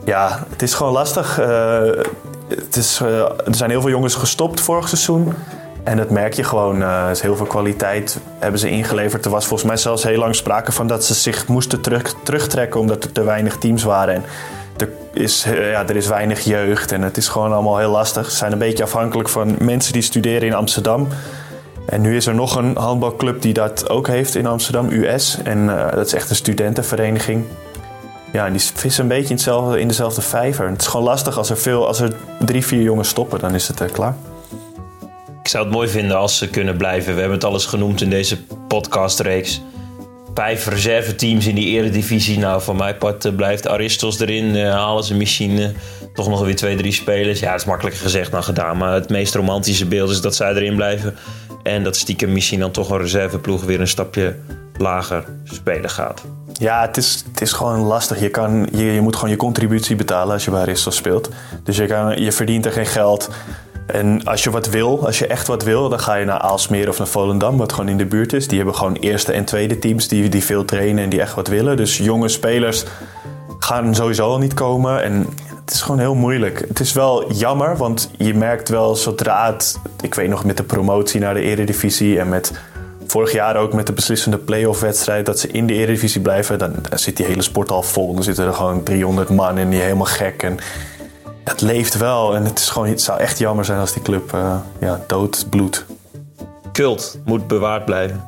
ja, 0.05 0.45
het 0.49 0.61
is 0.61 0.73
gewoon 0.73 0.93
lastig. 0.93 1.39
Eh, 1.39 1.81
het 2.47 2.75
is, 2.75 2.99
eh, 3.01 3.19
er 3.19 3.55
zijn 3.55 3.69
heel 3.69 3.81
veel 3.81 3.89
jongens 3.89 4.15
gestopt 4.15 4.61
vorig 4.61 4.87
seizoen. 4.87 5.33
En 5.83 5.97
dat 5.97 6.09
merk 6.09 6.33
je 6.33 6.43
gewoon. 6.43 6.81
eh, 6.81 7.03
er 7.05 7.11
is 7.11 7.21
heel 7.21 7.35
veel 7.35 7.45
kwaliteit 7.45 8.19
hebben 8.39 8.59
ze 8.59 8.69
ingeleverd. 8.69 9.25
Er 9.25 9.31
was 9.31 9.45
volgens 9.45 9.69
mij 9.69 9.77
zelfs 9.77 10.03
heel 10.03 10.19
lang 10.19 10.35
sprake 10.35 10.71
van 10.71 10.87
dat 10.87 11.05
ze 11.05 11.13
zich 11.13 11.47
moesten 11.47 11.81
terug, 11.81 12.15
terugtrekken 12.23 12.79
omdat 12.79 13.03
er 13.03 13.11
te 13.11 13.23
weinig 13.23 13.57
teams 13.57 13.83
waren. 13.83 14.15
En 14.15 14.23
er 15.13 15.21
is, 15.21 15.45
eh, 15.45 15.95
is 15.95 16.07
weinig 16.07 16.39
jeugd 16.39 16.91
en 16.91 17.01
het 17.01 17.17
is 17.17 17.27
gewoon 17.27 17.53
allemaal 17.53 17.77
heel 17.77 17.91
lastig. 17.91 18.31
Ze 18.31 18.37
zijn 18.37 18.51
een 18.51 18.57
beetje 18.57 18.83
afhankelijk 18.83 19.29
van 19.29 19.55
mensen 19.59 19.93
die 19.93 20.01
studeren 20.01 20.47
in 20.47 20.53
Amsterdam. 20.53 21.07
En 21.85 22.01
nu 22.01 22.15
is 22.15 22.25
er 22.25 22.35
nog 22.35 22.55
een 22.55 22.77
handbalclub 22.77 23.41
die 23.41 23.53
dat 23.53 23.89
ook 23.89 24.07
heeft 24.07 24.35
in 24.35 24.45
Amsterdam, 24.45 24.89
US. 24.91 25.37
En 25.43 25.69
eh, 25.69 25.95
dat 25.95 26.05
is 26.05 26.13
echt 26.13 26.29
een 26.29 26.35
studentenvereniging. 26.35 27.45
Ja, 28.31 28.49
die 28.49 28.61
vissen 28.73 29.03
een 29.03 29.09
beetje 29.09 29.29
in, 29.29 29.35
hetzelfde, 29.35 29.79
in 29.79 29.87
dezelfde 29.87 30.21
vijver. 30.21 30.69
Het 30.69 30.81
is 30.81 30.87
gewoon 30.87 31.05
lastig 31.05 31.37
als 31.37 31.49
er, 31.49 31.57
veel, 31.57 31.87
als 31.87 31.99
er 31.99 32.13
drie, 32.39 32.65
vier 32.65 32.81
jongens 32.81 33.09
stoppen, 33.09 33.39
dan 33.39 33.55
is 33.55 33.67
het 33.67 33.81
eh, 33.81 33.91
klaar. 33.91 34.15
Ik 35.41 35.49
zou 35.49 35.63
het 35.63 35.73
mooi 35.73 35.89
vinden 35.89 36.17
als 36.17 36.37
ze 36.37 36.49
kunnen 36.49 36.77
blijven. 36.77 37.13
We 37.13 37.19
hebben 37.19 37.37
het 37.37 37.47
alles 37.47 37.65
genoemd 37.65 38.01
in 38.01 38.09
deze 38.09 38.37
podcastreeks. 38.67 39.61
Vijf 40.33 40.67
reserveteams 40.67 41.47
in 41.47 41.55
die 41.55 41.67
eredivisie. 41.77 42.39
Nou, 42.39 42.61
van 42.61 42.75
mijn 42.75 42.97
part 42.97 43.25
eh, 43.25 43.35
blijft 43.35 43.67
Aristos 43.67 44.19
erin. 44.19 44.55
eh, 44.55 44.71
halen 44.71 45.03
ze 45.03 45.15
misschien 45.15 45.75
toch 46.13 46.29
nog 46.29 46.45
weer 46.45 46.55
twee, 46.55 46.75
drie 46.75 46.91
spelers. 46.91 47.39
Ja, 47.39 47.51
dat 47.51 47.59
is 47.59 47.65
makkelijker 47.65 48.01
gezegd 48.01 48.31
dan 48.31 48.43
gedaan. 48.43 48.77
Maar 48.77 48.93
het 48.93 49.09
meest 49.09 49.35
romantische 49.35 49.85
beeld 49.85 50.09
is 50.09 50.21
dat 50.21 50.35
zij 50.35 50.53
erin 50.53 50.75
blijven. 50.75 51.15
En 51.63 51.83
dat 51.83 51.95
stiekem 51.95 52.31
misschien 52.31 52.59
dan 52.59 52.71
toch 52.71 52.89
een 52.89 52.97
reserveploeg 52.97 53.63
weer 53.63 53.79
een 53.79 53.87
stapje 53.87 54.35
lager 54.77 55.23
spelen 55.43 55.89
gaat. 55.89 56.23
Ja, 56.53 56.81
het 56.81 56.97
is, 56.97 57.23
het 57.31 57.41
is 57.41 57.51
gewoon 57.51 57.79
lastig. 57.79 58.19
Je, 58.19 58.29
kan, 58.29 58.67
je, 58.71 58.83
je 58.83 59.01
moet 59.01 59.15
gewoon 59.15 59.29
je 59.29 59.35
contributie 59.35 59.95
betalen 59.95 60.33
als 60.33 60.45
je 60.45 60.51
bij 60.51 60.61
Aristos 60.61 60.95
speelt. 60.95 61.29
Dus 61.63 61.77
je, 61.77 61.85
kan, 61.85 62.21
je 62.21 62.31
verdient 62.31 62.65
er 62.65 62.71
geen 62.71 62.85
geld. 62.85 63.29
En 63.85 64.23
als 64.23 64.43
je 64.43 64.49
wat 64.49 64.69
wil, 64.69 65.05
als 65.05 65.19
je 65.19 65.27
echt 65.27 65.47
wat 65.47 65.63
wil, 65.63 65.89
dan 65.89 65.99
ga 65.99 66.15
je 66.15 66.25
naar 66.25 66.39
Aalsmeer 66.39 66.89
of 66.89 66.97
naar 66.97 67.07
Volendam, 67.07 67.57
wat 67.57 67.73
gewoon 67.73 67.89
in 67.89 67.97
de 67.97 68.05
buurt 68.05 68.33
is. 68.33 68.47
Die 68.47 68.57
hebben 68.57 68.75
gewoon 68.75 68.93
eerste 68.93 69.31
en 69.31 69.45
tweede 69.45 69.79
teams 69.79 70.07
die, 70.07 70.29
die 70.29 70.43
veel 70.43 70.65
trainen 70.65 71.03
en 71.03 71.09
die 71.09 71.21
echt 71.21 71.35
wat 71.35 71.47
willen. 71.47 71.77
Dus 71.77 71.97
jonge 71.97 72.27
spelers 72.27 72.85
gaan 73.59 73.95
sowieso 73.95 74.29
al 74.29 74.37
niet 74.37 74.53
komen. 74.53 75.03
En 75.03 75.27
het 75.65 75.73
is 75.73 75.81
gewoon 75.81 75.99
heel 75.99 76.15
moeilijk. 76.15 76.65
Het 76.67 76.79
is 76.79 76.93
wel 76.93 77.33
jammer, 77.33 77.77
want 77.77 78.11
je 78.17 78.33
merkt 78.33 78.69
wel 78.69 78.95
zodra 78.95 79.51
het... 79.51 79.79
Ik 80.01 80.15
weet 80.15 80.29
nog 80.29 80.45
met 80.45 80.57
de 80.57 80.63
promotie 80.63 81.19
naar 81.19 81.33
de 81.33 81.41
eredivisie 81.41 82.19
en 82.19 82.29
met 82.29 82.51
vorig 83.07 83.31
jaar 83.31 83.55
ook 83.55 83.73
met 83.73 83.87
de 83.87 83.93
beslissende 83.93 84.37
play-off 84.37 84.79
wedstrijd... 84.79 85.25
dat 85.25 85.39
ze 85.39 85.47
in 85.47 85.67
de 85.67 85.73
eredivisie 85.73 86.21
blijven, 86.21 86.59
dan, 86.59 86.73
dan 86.89 86.99
zit 86.99 87.17
die 87.17 87.25
hele 87.25 87.41
sport 87.41 87.71
al 87.71 87.83
vol. 87.83 88.13
Dan 88.13 88.23
zitten 88.23 88.45
er 88.45 88.53
gewoon 88.53 88.83
300 88.83 89.29
man 89.29 89.57
en 89.57 89.69
die 89.69 89.81
helemaal 89.81 90.05
gek. 90.05 90.43
En 90.43 90.57
het 91.43 91.61
leeft 91.61 91.97
wel 91.97 92.35
en 92.35 92.45
het, 92.45 92.59
is 92.59 92.69
gewoon, 92.69 92.87
het 92.87 93.01
zou 93.01 93.19
echt 93.19 93.39
jammer 93.39 93.65
zijn 93.65 93.79
als 93.79 93.93
die 93.93 94.01
club 94.01 94.33
eh 94.33 94.55
ja, 94.79 95.03
dood 95.07 95.45
bloedt. 95.49 95.85
Cult 96.71 97.19
moet 97.25 97.47
bewaard 97.47 97.85
blijven. 97.85 98.23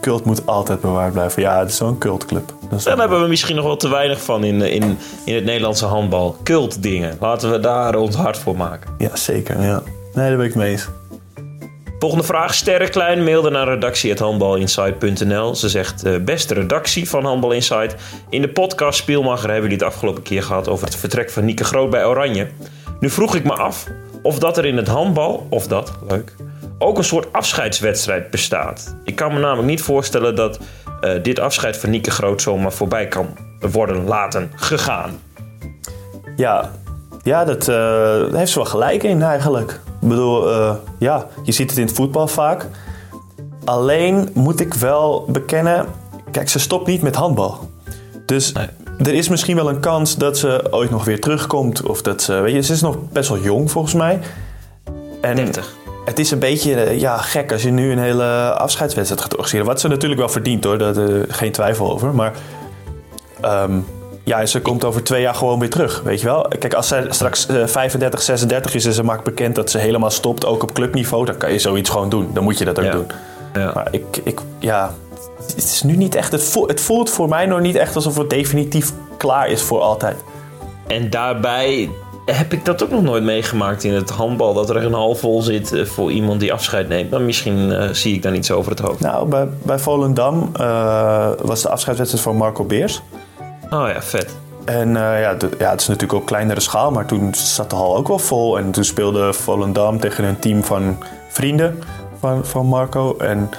Cult 0.00 0.24
moet 0.24 0.46
altijd 0.46 0.80
bewaard 0.80 1.12
blijven. 1.12 1.42
Ja, 1.42 1.58
het 1.58 1.68
is 1.68 1.76
zo'n 1.76 1.98
cultclub. 1.98 2.54
Daar 2.84 2.98
hebben 2.98 3.20
we 3.20 3.28
misschien 3.28 3.56
nog 3.56 3.64
wel 3.64 3.76
te 3.76 3.88
weinig 3.88 4.22
van 4.22 4.44
in, 4.44 4.62
eh, 4.62 4.74
in, 4.74 4.98
in 5.24 5.34
het 5.34 5.44
Nederlandse 5.44 5.84
handbal. 5.84 6.36
Cult 6.42 6.82
dingen. 6.82 7.16
Laten 7.20 7.50
we 7.50 7.60
daar 7.60 7.94
ons 7.94 8.16
hart 8.16 8.38
voor 8.38 8.56
maken. 8.56 8.90
Ja, 8.98 9.16
zeker. 9.16 9.62
Ja. 9.62 9.82
Nee, 10.14 10.28
daar 10.28 10.36
ben 10.36 10.46
ik 10.46 10.54
mee 10.54 10.70
eens. 10.70 10.88
Volgende 11.98 12.24
vraag. 12.24 12.54
Sterre 12.54 12.88
Klein 12.88 13.24
mailde 13.24 13.50
naar 13.50 13.68
redactie.handbalinsight.nl. 13.68 15.54
Ze 15.54 15.68
zegt, 15.68 16.04
eh, 16.04 16.16
beste 16.20 16.54
redactie 16.54 17.08
van 17.08 17.24
Handbal 17.24 17.52
Insight. 17.52 17.94
In 18.28 18.40
de 18.40 18.48
podcast 18.48 18.98
Spielmacher 18.98 19.50
hebben 19.50 19.70
jullie 19.70 19.84
het 19.84 19.94
afgelopen 19.94 20.22
keer 20.22 20.42
gehad... 20.42 20.68
over 20.68 20.84
het 20.84 20.96
vertrek 20.96 21.30
van 21.30 21.44
Nieke 21.44 21.64
Groot 21.64 21.90
bij 21.90 22.06
Oranje. 22.06 22.48
Nu 23.00 23.10
vroeg 23.10 23.34
ik 23.34 23.44
me 23.44 23.52
af 23.52 23.86
of 24.22 24.38
dat 24.38 24.58
er 24.58 24.64
in 24.64 24.76
het 24.76 24.88
handbal, 24.88 25.46
of 25.50 25.66
dat, 25.66 25.92
leuk... 26.08 26.34
ook 26.78 26.98
een 26.98 27.04
soort 27.04 27.32
afscheidswedstrijd 27.32 28.30
bestaat. 28.30 28.96
Ik 29.04 29.16
kan 29.16 29.32
me 29.32 29.40
namelijk 29.40 29.68
niet 29.68 29.82
voorstellen 29.82 30.34
dat 30.34 30.58
eh, 31.00 31.22
dit 31.22 31.38
afscheid 31.38 31.76
van 31.76 31.90
Nieke 31.90 32.10
Groot... 32.10 32.42
zomaar 32.42 32.72
voorbij 32.72 33.06
kan 33.06 33.36
worden 33.60 34.04
laten 34.04 34.50
gegaan. 34.54 35.20
Ja, 36.36 36.70
ja 37.22 37.44
dat, 37.44 37.68
eh, 37.68 38.34
heeft 38.34 38.50
ze 38.50 38.58
wel 38.58 38.68
gelijk 38.68 39.02
in 39.02 39.22
eigenlijk. 39.22 39.80
Ik 40.02 40.08
bedoel, 40.08 40.50
eh, 40.50 40.74
ja, 40.98 41.26
je 41.42 41.52
ziet 41.52 41.70
het 41.70 41.78
in 41.78 41.86
het 41.86 41.94
voetbal 41.94 42.28
vaak. 42.28 42.66
Alleen 43.64 44.28
moet 44.34 44.60
ik 44.60 44.74
wel 44.74 45.24
bekennen, 45.28 45.86
kijk, 46.30 46.48
ze 46.48 46.58
stopt 46.58 46.86
niet 46.86 47.02
met 47.02 47.14
handbal. 47.14 47.70
Dus 48.26 48.52
Nee. 48.52 48.66
er 48.98 49.14
is 49.14 49.28
misschien 49.28 49.56
wel 49.56 49.68
een 49.68 49.80
kans 49.80 50.16
dat 50.16 50.38
ze 50.38 50.66
ooit 50.70 50.90
nog 50.90 51.04
weer 51.04 51.20
terugkomt. 51.20 51.82
Of 51.82 52.02
dat 52.02 52.22
ze, 52.22 52.32
weet 52.32 52.54
je, 52.54 52.62
ze 52.62 52.72
is 52.72 52.80
nog 52.80 52.96
best 53.12 53.28
wel 53.28 53.38
jong 53.38 53.70
volgens 53.70 53.94
mij. 53.94 54.20
En 55.20 55.36
30. 55.36 55.74
het 56.04 56.18
is 56.18 56.30
een 56.30 56.38
beetje 56.38 56.74
eh, 56.74 57.00
ja, 57.00 57.16
gek 57.16 57.52
als 57.52 57.62
je 57.62 57.70
nu 57.70 57.92
een 57.92 57.98
hele 57.98 58.52
afscheidswedstrijd 58.52 59.22
gaat 59.22 59.32
organiseren. 59.32 59.66
Wat 59.66 59.80
ze 59.80 59.88
natuurlijk 59.88 60.20
wel 60.20 60.28
verdient 60.28 60.64
hoor, 60.64 60.78
daar 60.78 60.96
eh, 60.96 61.20
geen 61.28 61.52
twijfel 61.52 61.92
over. 61.92 62.14
Maar 62.14 62.32
ehm, 63.40 63.78
ja, 64.26 64.46
ze 64.46 64.60
komt 64.60 64.84
over 64.84 65.02
twee 65.04 65.20
jaar 65.20 65.34
gewoon 65.34 65.58
weer 65.58 65.70
terug, 65.70 66.02
weet 66.04 66.20
je 66.20 66.26
wel. 66.26 66.46
Kijk, 66.58 66.74
als 66.74 66.88
zij 66.88 67.06
straks 67.08 67.46
eh, 67.46 67.66
35, 67.66 68.22
36 68.22 68.74
is 68.74 68.84
en 68.84 68.92
ze 68.92 69.02
maakt 69.02 69.24
bekend 69.24 69.54
dat 69.54 69.70
ze 69.70 69.78
helemaal 69.78 70.10
stopt, 70.10 70.46
ook 70.46 70.62
op 70.62 70.72
clubniveau, 70.72 71.24
dan 71.24 71.36
kan 71.36 71.52
je 71.52 71.58
zoiets 71.58 71.90
gewoon 71.90 72.08
doen. 72.08 72.30
Dan 72.34 72.44
moet 72.44 72.58
je 72.58 72.64
dat 72.64 72.78
ook 72.78 72.84
Ja. 72.84 72.90
doen. 72.90 73.06
Ja. 73.54 73.70
Maar 73.74 73.88
ik, 73.90 74.04
ik, 74.24 74.40
ja, 74.58 74.90
het 75.46 75.56
is 75.56 75.82
nu 75.82 75.96
niet 75.96 76.14
echt, 76.14 76.32
het 76.32 76.42
voelt, 76.44 76.70
het 76.70 76.80
voelt 76.80 77.10
voor 77.10 77.28
mij 77.28 77.46
nog 77.46 77.60
niet 77.60 77.76
echt 77.76 77.94
alsof 77.94 78.16
het 78.16 78.30
definitief 78.30 78.92
klaar 79.16 79.48
is 79.48 79.62
voor 79.62 79.80
altijd. 79.80 80.16
En 80.86 81.10
daarbij 81.10 81.90
heb 82.26 82.52
ik 82.52 82.64
dat 82.64 82.82
ook 82.82 82.90
nog 82.90 83.02
nooit 83.02 83.22
meegemaakt 83.22 83.84
in 83.84 83.92
het 83.92 84.10
handbal. 84.10 84.54
Dat 84.54 84.70
er 84.70 84.76
een 84.76 84.92
hal 84.92 85.14
vol 85.14 85.42
zit 85.42 85.72
eh, 85.72 85.84
voor 85.84 86.10
iemand 86.12 86.40
die 86.40 86.52
afscheid 86.52 86.88
neemt. 86.88 87.10
Maar 87.10 87.20
misschien 87.20 87.72
eh, 87.72 87.88
zie 87.92 88.14
ik 88.14 88.22
daar 88.22 88.32
niets 88.32 88.50
over 88.50 88.70
het 88.70 88.80
hoofd. 88.80 89.00
Nou, 89.00 89.28
bij, 89.28 89.48
bij 89.62 89.78
Volendam 89.78 90.50
eh, 90.54 91.30
was 91.42 91.62
de 91.62 91.68
afscheidswedstrijd 91.68 92.24
van 92.24 92.36
Marco 92.36 92.64
Beers. 92.64 93.02
Oh 93.70 93.88
ja, 93.88 94.02
vet. 94.02 94.36
En 94.64 94.96
eh, 94.96 95.20
ja, 95.20 95.34
de- 95.34 95.50
ja, 95.58 95.70
het 95.70 95.80
is 95.80 95.86
natuurlijk 95.86 96.18
op 96.20 96.26
kleinere 96.26 96.60
schaal, 96.60 96.90
maar 96.90 97.06
toen 97.06 97.34
zat 97.34 97.70
de 97.70 97.76
hal 97.76 97.96
ook 97.96 98.08
wel 98.08 98.18
vol. 98.18 98.58
En 98.58 98.70
toen 98.70 98.84
speelde 98.84 99.32
Volendam 99.32 100.00
tegen 100.00 100.24
een 100.24 100.38
team 100.38 100.64
van 100.64 100.98
vrienden 101.28 101.82
van, 102.20 102.44
van 102.44 102.66
Marco. 102.66 103.16
En 103.16 103.50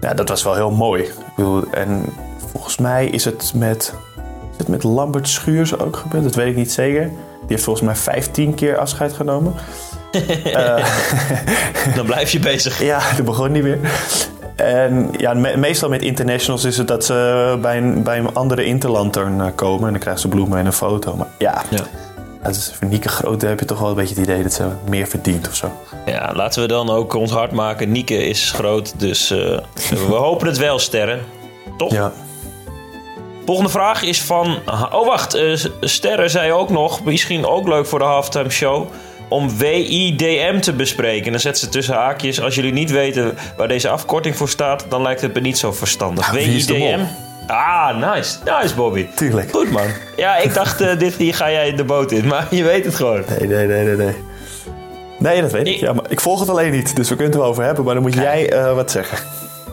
ja, 0.00 0.14
dat 0.14 0.28
was 0.28 0.42
wel 0.42 0.54
heel 0.54 0.70
mooi. 0.70 1.02
Ik 1.02 1.14
bedoel, 1.36 1.64
en 1.70 2.04
volgens 2.50 2.78
mij 2.78 3.06
is 3.06 3.24
het 3.24 3.52
met, 3.54 3.94
is 4.50 4.58
het 4.58 4.68
met 4.68 4.82
Lambert 4.82 5.28
Schuurs 5.28 5.78
ook 5.78 5.96
gebeurd, 5.96 6.22
dat 6.24 6.34
weet 6.34 6.48
ik 6.48 6.56
niet 6.56 6.72
zeker. 6.72 7.02
Die 7.40 7.50
heeft 7.50 7.64
volgens 7.64 7.86
mij 7.86 7.96
15 7.96 8.54
keer 8.54 8.78
afscheid 8.78 9.12
genomen. 9.12 9.54
Dan 11.96 12.06
blijf 12.06 12.30
je 12.30 12.38
bezig. 12.38 12.82
Ja, 12.92 13.00
dat 13.16 13.24
begon 13.24 13.52
niet 13.52 13.62
meer. 13.62 13.78
En 14.62 15.08
ja, 15.16 15.34
me- 15.34 15.56
meestal 15.56 15.88
met 15.88 16.02
internationals 16.02 16.64
is 16.64 16.76
het 16.78 16.88
dat 16.88 17.04
ze 17.04 17.58
bij 17.60 17.76
een, 17.78 18.02
bij 18.02 18.18
een 18.18 18.34
andere 18.34 18.64
interland 18.64 19.14
dan 19.14 19.40
eh, 19.42 19.46
komen. 19.54 19.84
En 19.86 19.90
dan 19.90 20.00
krijgen 20.00 20.22
ze 20.22 20.28
bloemen 20.28 20.58
en 20.58 20.66
een 20.66 20.72
foto. 20.72 21.16
Maar 21.16 21.26
ja, 21.38 21.62
Ja. 21.70 21.82
dat 22.42 22.54
is 22.54 22.72
voor 22.78 22.88
Nieke 22.88 23.08
Grote 23.08 23.46
heb 23.46 23.58
je 23.60 23.64
toch 23.66 23.78
wel 23.78 23.88
een 23.88 23.94
beetje 23.94 24.14
het 24.14 24.24
idee 24.28 24.42
dat 24.42 24.52
ze 24.52 24.64
meer 24.88 25.06
verdient 25.06 25.48
of 25.48 25.54
zo. 25.54 25.72
Ja, 26.06 26.32
laten 26.34 26.62
we 26.62 26.68
dan 26.68 26.90
ook 26.90 27.14
ons 27.14 27.30
hard 27.30 27.52
maken. 27.52 27.92
Nieke 27.92 28.26
is 28.26 28.50
groot, 28.50 28.92
dus 29.00 29.30
eh, 29.30 29.38
we 30.08 30.14
hopen 30.28 30.46
het 30.46 30.58
wel, 30.58 30.78
Sterren. 30.78 31.20
Toch? 31.76 31.92
Ja, 31.92 32.12
Volgende 33.46 33.70
vraag 33.70 34.02
is 34.02 34.22
van... 34.22 34.56
Oh, 34.92 35.06
wacht. 35.06 35.34
eh, 35.34 35.56
Sterren 35.80 36.30
zei 36.30 36.52
ook 36.52 36.70
nog, 36.70 37.04
misschien 37.04 37.46
ook 37.46 37.68
leuk 37.68 37.86
voor 37.86 37.98
de 37.98 38.04
halftime 38.04 38.50
show... 38.50 38.86
om 39.32 39.58
WIDM 39.58 40.60
te 40.60 40.72
bespreken. 40.72 41.30
Dan 41.32 41.40
zet 41.40 41.58
ze 41.58 41.68
tussen 41.68 41.94
haakjes... 41.94 42.40
als 42.40 42.54
jullie 42.54 42.72
niet 42.72 42.90
weten 42.90 43.34
waar 43.56 43.68
deze 43.68 43.88
afkorting 43.88 44.36
voor 44.36 44.48
staat... 44.48 44.86
dan 44.88 45.02
lijkt 45.02 45.20
het 45.20 45.34
me 45.34 45.40
niet 45.40 45.58
zo 45.58 45.72
verstandig. 45.72 46.26
Ja, 46.26 46.32
de 46.32 46.38
WIDM? 46.46 47.00
Ah, 47.46 48.14
nice. 48.14 48.36
Nice, 48.60 48.74
Bobby. 48.74 49.06
tuurlijk. 49.14 49.50
Goed, 49.50 49.70
man. 49.70 49.86
Ja, 50.16 50.36
ik 50.36 50.54
dacht, 50.54 50.80
eh, 50.80 50.98
dit 50.98 51.14
hier 51.14 51.34
ga 51.34 51.50
jij 51.50 51.74
de 51.74 51.84
boot 51.84 52.12
in. 52.12 52.26
Maar 52.26 52.46
je 52.54 52.62
weet 52.64 52.84
het 52.84 52.94
gewoon. 52.94 53.22
Nee, 53.38 53.48
nee, 53.48 53.66
nee, 53.66 53.84
nee, 53.84 53.96
nee. 53.96 54.14
Nee, 55.18 55.40
dat 55.40 55.52
weet 55.52 55.66
ik. 55.66 55.74
Ik- 55.74 55.80
Ja, 55.80 55.92
maar 55.92 56.04
ik 56.08 56.20
volg 56.20 56.40
het 56.40 56.48
alleen 56.48 56.72
niet, 56.72 56.96
dus 56.96 57.08
we 57.08 57.14
kunnen 57.16 57.32
het 57.32 57.42
erover 57.42 57.64
hebben. 57.64 57.84
Maar 57.84 57.94
dan 57.94 58.02
moet 58.02 58.14
jij 58.14 58.50
eh, 58.52 58.74
wat 58.74 58.90
zeggen. 58.90 59.18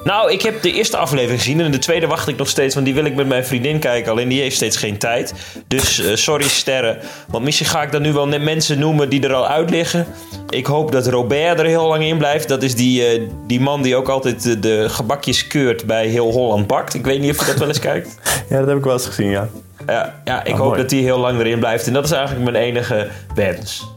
Nou, 0.04 0.32
ik 0.32 0.42
heb 0.42 0.62
de 0.62 0.72
eerste 0.72 0.98
aflevering 0.98 1.40
gezien 1.42 1.62
en 1.62 1.72
de 1.72 1.78
tweede 1.80 2.08
wacht 2.08 2.28
ik 2.28 2.38
nog 2.38 2.50
steeds, 2.50 2.74
want 2.74 2.86
die 2.86 2.96
wil 2.96 3.06
ik 3.06 3.16
met 3.16 3.28
mijn 3.28 3.46
vriendin 3.46 3.80
kijken. 3.80 4.12
Alleen 4.12 4.28
die 4.28 4.42
heeft 4.42 4.56
steeds 4.56 4.78
geen 4.78 4.98
tijd. 4.98 5.34
Dus 5.68 6.00
eh, 6.00 6.16
sorry 6.16 6.48
sterren. 6.48 6.98
Want 7.28 7.44
misschien 7.44 7.68
ga 7.68 7.82
ik 7.84 7.92
dan 7.92 8.02
nu 8.02 8.14
wel 8.14 8.28
net 8.28 8.42
mensen 8.42 8.80
noemen 8.80 9.10
die 9.10 9.24
er 9.24 9.34
al 9.34 9.48
uit 9.48 9.70
liggen. 9.70 10.06
Ik 10.50 10.66
hoop 10.66 10.92
dat 10.92 11.08
Robert 11.08 11.60
er 11.60 11.66
heel 11.66 11.88
lang 11.88 12.04
in 12.04 12.18
blijft. 12.18 12.48
Dat 12.48 12.64
is 12.64 12.76
die, 12.76 13.06
eh, 13.06 13.22
die 13.48 13.60
man 13.60 13.82
die 13.82 13.96
ook 13.96 14.10
altijd 14.10 14.44
de, 14.44 14.60
de 14.60 14.86
gebakjes 14.90 15.48
keurt 15.48 15.86
bij 15.86 16.08
Heel 16.08 16.32
Holland 16.32 16.68
Bakt. 16.68 16.94
Ik 16.94 17.06
weet 17.06 17.20
niet 17.20 17.32
of 17.32 17.40
je 17.40 17.46
dat 17.46 17.58
wel 17.60 17.68
eens 17.68 17.80
kijkt. 17.80 18.18
Ja, 18.50 18.60
dat 18.60 18.68
heb 18.68 18.78
ik 18.78 18.84
wel 18.84 18.94
eens 18.94 19.06
gezien, 19.06 19.30
ja. 19.30 19.48
Ja, 19.88 20.22
ja 20.26 20.44
ik 20.44 20.54
Ah, 20.54 20.58
hoop 20.60 20.68
mooi. 20.68 20.82
dat 20.82 20.90
die 20.90 21.04
heel 21.04 21.20
lang 21.20 21.40
erin 21.40 21.60
blijft. 21.60 21.88
En 21.88 21.94
dat 21.94 22.04
is 22.06 22.12
eigenlijk 22.12 22.52
mijn 22.52 22.64
enige 22.64 23.08
wens. 23.36 23.88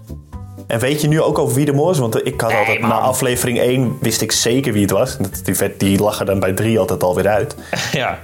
En 0.73 0.79
weet 0.79 1.01
je 1.01 1.09
nu 1.09 1.21
ook 1.23 1.39
over 1.39 1.55
wie 1.55 1.65
de 1.65 1.73
mol 1.73 1.91
is? 1.91 1.99
Want 1.99 2.27
ik 2.27 2.41
had 2.41 2.51
Nee, 2.51 2.59
altijd, 2.59 2.81
man. 2.81 2.89
na 2.91 2.99
aflevering 2.99 3.59
1 3.59 3.97
wist 4.01 4.21
ik 4.23 4.33
zeker 4.33 4.73
wie 4.73 4.83
het 4.83 4.91
was. 4.91 5.17
Die, 5.43 5.77
die 5.77 5.99
lag 6.01 6.21
er 6.21 6.27
dan 6.27 6.41
bij 6.41 6.53
3 6.53 6.79
altijd 6.79 7.03
alweer 7.03 7.29
uit. 7.29 7.55
Ja. 7.93 8.19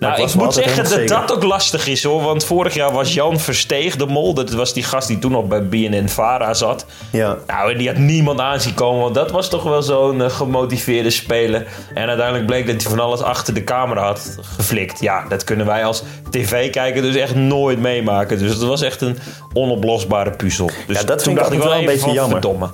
Nou, 0.00 0.22
ik 0.22 0.34
moet 0.34 0.54
zeggen 0.54 0.88
dat 0.90 1.08
dat 1.08 1.32
ook 1.34 1.42
lastig 1.42 1.86
is 1.86 2.02
hoor. 2.04 2.22
Want 2.22 2.44
vorig 2.44 2.74
jaar 2.74 2.92
was 2.92 3.14
Jan 3.14 3.40
Versteeg 3.40 3.96
de 3.96 4.06
mol. 4.06 4.34
Dat 4.34 4.50
was 4.50 4.72
die 4.72 4.82
gast 4.82 5.08
die 5.08 5.18
toen 5.18 5.30
nog 5.30 5.44
bij 5.46 5.68
BNN 5.68 6.08
Vara 6.08 6.54
zat. 6.54 6.86
Ja. 7.10 7.36
Nou, 7.46 7.72
en 7.72 7.78
die 7.78 7.88
had 7.88 7.96
niemand 7.96 8.40
aan 8.40 8.60
zien 8.60 8.74
komen. 8.74 9.00
Want 9.02 9.14
dat 9.14 9.30
was 9.30 9.48
toch 9.48 9.62
wel 9.62 9.82
zo'n 9.82 10.22
eh, 10.22 10.30
gemotiveerde 10.30 11.10
speler. 11.10 11.66
En 11.94 12.08
uiteindelijk 12.08 12.46
bleek 12.46 12.66
dat 12.66 12.82
hij 12.82 12.90
van 12.90 13.00
alles 13.00 13.22
achter 13.22 13.54
de 13.54 13.64
camera 13.64 14.02
had 14.02 14.38
geflikt. 14.56 15.00
Ja, 15.00 15.24
dat 15.28 15.44
kunnen 15.44 15.66
wij 15.66 15.84
als 15.84 16.02
tv-kijker 16.30 17.02
dus 17.02 17.14
echt 17.16 17.34
nooit 17.34 17.78
meemaken. 17.78 18.38
Dus 18.38 18.50
het 18.52 18.62
was 18.62 18.82
echt 18.82 19.00
een 19.00 19.18
onoplosbare 19.52 20.30
puzzel. 20.30 20.70
Dus 20.86 21.00
Ja, 21.00 21.04
dat 21.04 21.18
toen 21.22 21.34
vind 21.34 21.36
ik 21.36 21.42
dacht 21.42 21.52
ik 21.52 21.58
wel 21.58 21.68
wel 21.68 21.78
een 21.78 21.84
beetje 21.84 22.00
van, 22.00 22.12
jammer. 22.12 22.32
verdomme. 22.40 22.68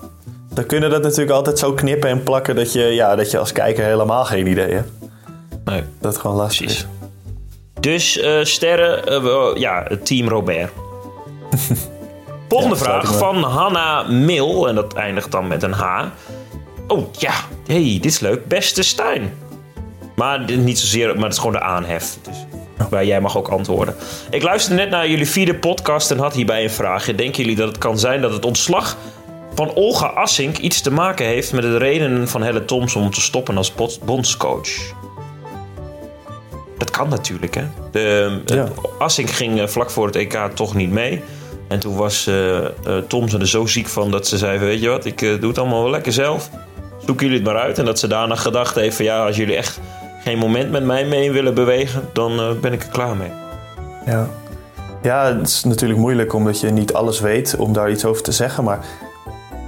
Dan 0.55 0.67
kunnen 0.67 0.91
dat 0.91 1.03
natuurlijk 1.03 1.31
altijd 1.31 1.59
zo 1.59 1.73
knippen 1.73 2.11
en 2.11 2.23
plakken 2.23 2.57
dat 2.57 2.73
je, 2.73 2.83
ja, 2.83 3.17
dat 3.17 3.31
je 3.31 3.39
als 3.39 3.53
kijker 3.53 3.85
helemaal 3.85 4.25
geen 4.25 4.47
idee 4.47 4.73
hebt. 4.73 4.91
Nee. 5.65 5.83
Dat 6.01 6.13
het 6.13 6.21
gewoon 6.21 6.37
lastig 6.37 6.65
Precies. 6.67 6.83
is. 6.83 6.89
Dus 7.81 8.19
eh, 8.19 8.39
sterren, 8.45 9.07
eh, 9.07 9.23
we- 9.23 9.55
ja, 9.59 9.87
team 10.03 10.29
Robert. 10.29 10.73
Volgende 12.49 12.75
Ja, 12.77 12.81
vraag 12.83 13.17
van 13.19 13.43
Hanna 13.43 14.03
Mil. 14.03 14.69
En 14.69 14.75
dat 14.75 14.93
eindigt 14.95 15.31
dan 15.31 15.47
met 15.47 15.63
een 15.63 15.73
H. 15.73 16.05
Oh 16.89 17.13
ja, 17.19 17.33
hey, 17.67 17.83
dit 18.01 18.05
is 18.05 18.21
leuk. 18.21 18.47
Beste 18.47 18.83
Stijn. 18.83 19.35
Maar 20.17 20.57
niet 20.57 20.79
zozeer, 20.79 21.15
maar 21.15 21.23
het 21.25 21.33
is 21.33 21.39
gewoon 21.39 21.53
de 21.53 21.61
aanhef. 21.61 22.17
Dus 22.23 22.37
waar 22.91 23.05
jij 23.05 23.21
mag 23.21 23.37
ook 23.37 23.49
antwoorden. 23.49 23.95
Ik 24.31 24.43
luisterde 24.43 24.83
net 24.83 24.91
naar 24.91 25.09
jullie 25.09 25.29
vierde 25.29 25.55
podcast 25.55 26.11
en 26.11 26.19
had 26.19 26.35
hierbij 26.35 26.63
een 26.63 26.71
vraagje. 26.71 27.15
Denken 27.15 27.41
jullie 27.43 27.57
dat 27.57 27.69
het 27.69 27.79
kan 27.79 27.99
zijn 27.99 28.21
dat 28.21 28.33
het 28.33 28.45
ontslag 28.45 28.97
van 29.55 29.71
Olga 29.75 30.07
Assink 30.07 30.57
iets 30.59 30.81
te 30.81 30.91
maken 30.91 31.27
heeft 31.27 31.53
met 31.53 31.63
de 31.63 31.77
redenen 31.77 32.29
van 32.29 32.43
Helle 32.43 32.65
Thompson 32.65 33.03
om 33.03 33.11
te 33.11 33.21
stoppen 33.21 33.57
als 33.57 33.75
bondscoach? 34.05 34.69
Dat 36.79 36.91
kan 36.91 37.09
natuurlijk, 37.09 37.55
hè. 37.55 37.65
De, 37.91 38.41
Ja. 38.47 38.55
eh, 38.55 38.69
Assink 38.99 39.31
ging 39.31 39.61
eh, 39.61 39.67
vlak 39.67 39.91
voor 39.91 40.07
het 40.07 40.17
EK 40.17 40.39
toch 40.55 40.75
niet 40.75 40.91
mee. 40.91 41.23
En 41.69 41.79
toen 41.79 41.97
was 41.97 42.27
eh 42.27 42.65
eh, 42.65 42.71
Thompson 43.09 43.41
er 43.41 43.49
zo 43.49 43.67
ziek 43.67 43.87
van 43.89 44.11
dat 44.11 44.27
ze 44.27 44.39
zei... 44.39 44.59
weet 44.59 44.81
je 44.81 44.89
wat, 44.89 45.05
ik 45.05 45.19
doe 45.19 45.49
het 45.49 45.59
allemaal 45.59 45.83
wel 45.83 45.91
lekker 45.91 46.13
zelf. 46.13 46.51
Zoeken 47.07 47.27
jullie 47.27 47.43
het 47.43 47.53
maar 47.53 47.63
uit. 47.63 47.79
En 47.79 47.85
dat 47.85 47.99
ze 47.99 48.07
daarna 48.07 48.35
gedacht 48.35 48.75
heeft 48.75 48.97
van... 48.97 49.05
ja, 49.05 49.27
als 49.27 49.37
jullie 49.37 49.57
echt 49.57 49.81
geen 50.25 50.39
moment 50.39 50.71
met 50.71 50.85
mij 50.85 51.05
mee 51.05 51.33
willen 51.33 51.55
bewegen... 51.55 52.09
dan 52.13 52.57
ben 52.61 52.73
ik 52.73 52.83
er 52.83 52.89
klaar 52.89 53.17
mee. 53.17 53.31
Ja. 54.07 54.29
ja, 55.03 55.37
het 55.37 55.49
is 55.49 55.65
natuurlijk 55.65 56.01
moeilijk 56.01 56.33
omdat 56.35 56.61
je 56.61 56.71
niet 56.71 56.93
alles 56.93 57.21
weet 57.21 57.57
om 57.59 57.73
daar 57.73 57.91
iets 57.91 58.05
over 58.05 58.23
te 58.23 58.33
zeggen. 58.33 58.65
Maar 58.65 58.85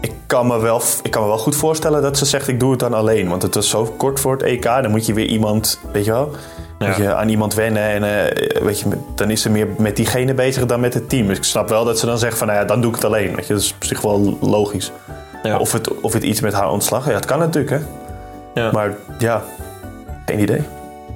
ik 0.01 0.13
kan 0.27 0.47
me 0.47 0.59
wel, 0.61 0.83
ik 1.03 1.11
kan 1.11 1.23
me 1.23 1.29
wel 1.29 1.39
goed 1.39 1.57
voorstellen 1.57 2.03
dat 2.03 2.19
ze 2.19 2.25
zegt: 2.25 2.49
ik 2.49 2.61
doe 2.61 2.71
het 2.71 2.81
dan 2.81 2.95
alleen. 2.95 3.29
Want 3.29 3.43
het 3.43 3.55
was 3.55 3.69
zo 3.69 3.95
kort 3.97 4.21
voor 4.21 4.33
het 4.33 4.43
EK. 4.43 4.63
Dan 4.63 4.91
moet 4.91 5.07
je 5.07 5.13
weer 5.15 5.27
iemand, 5.27 5.81
weet 5.93 6.05
je 6.05 6.11
wel. 6.11 6.31
Moet 6.79 6.97
je 6.97 7.15
aan 7.15 7.29
iemand 7.29 7.55
wennen. 7.55 7.83
En 7.83 8.03
eh, 8.27 8.63
weet 8.63 8.81
je, 8.81 8.87
dan 9.15 9.31
is 9.31 9.43
ze 9.43 9.51
meer 9.51 9.69
met 9.79 9.97
diegene 9.97 10.35
bezig 10.35 10.67
dan 10.67 10.81
met 10.81 10.95
het 10.95 11.09
team. 11.09 11.27
Dus 11.27 11.37
ik 11.37 11.45
snap 11.45 11.69
wel 11.69 11.85
dat 11.85 11.99
ze 11.99 12.07
dan 12.07 12.19
zegt: 12.19 12.39
van 12.39 12.47
nou 12.47 12.59
ja, 12.59 12.65
dan 12.65 12.81
doe 12.81 12.91
ik 12.91 12.97
het 12.97 13.05
alleen. 13.05 13.35
Weet 13.35 13.47
je, 13.47 13.53
dat 13.53 13.63
is 13.63 13.75
op 13.75 13.85
zich 13.85 14.01
wel 14.01 14.39
logisch. 14.41 14.93
Ja. 15.43 15.59
Of, 15.59 15.73
het, 15.73 16.01
of 16.01 16.13
het 16.13 16.23
iets 16.23 16.41
met 16.41 16.53
haar 16.53 16.71
ontslag, 16.71 17.07
ja, 17.07 17.13
het 17.15 17.25
kan 17.25 17.39
natuurlijk, 17.39 17.71
hè. 17.71 17.79
Ja. 18.63 18.71
Maar 18.73 18.97
ja, 19.19 19.43
geen 20.27 20.41
idee. 20.41 20.63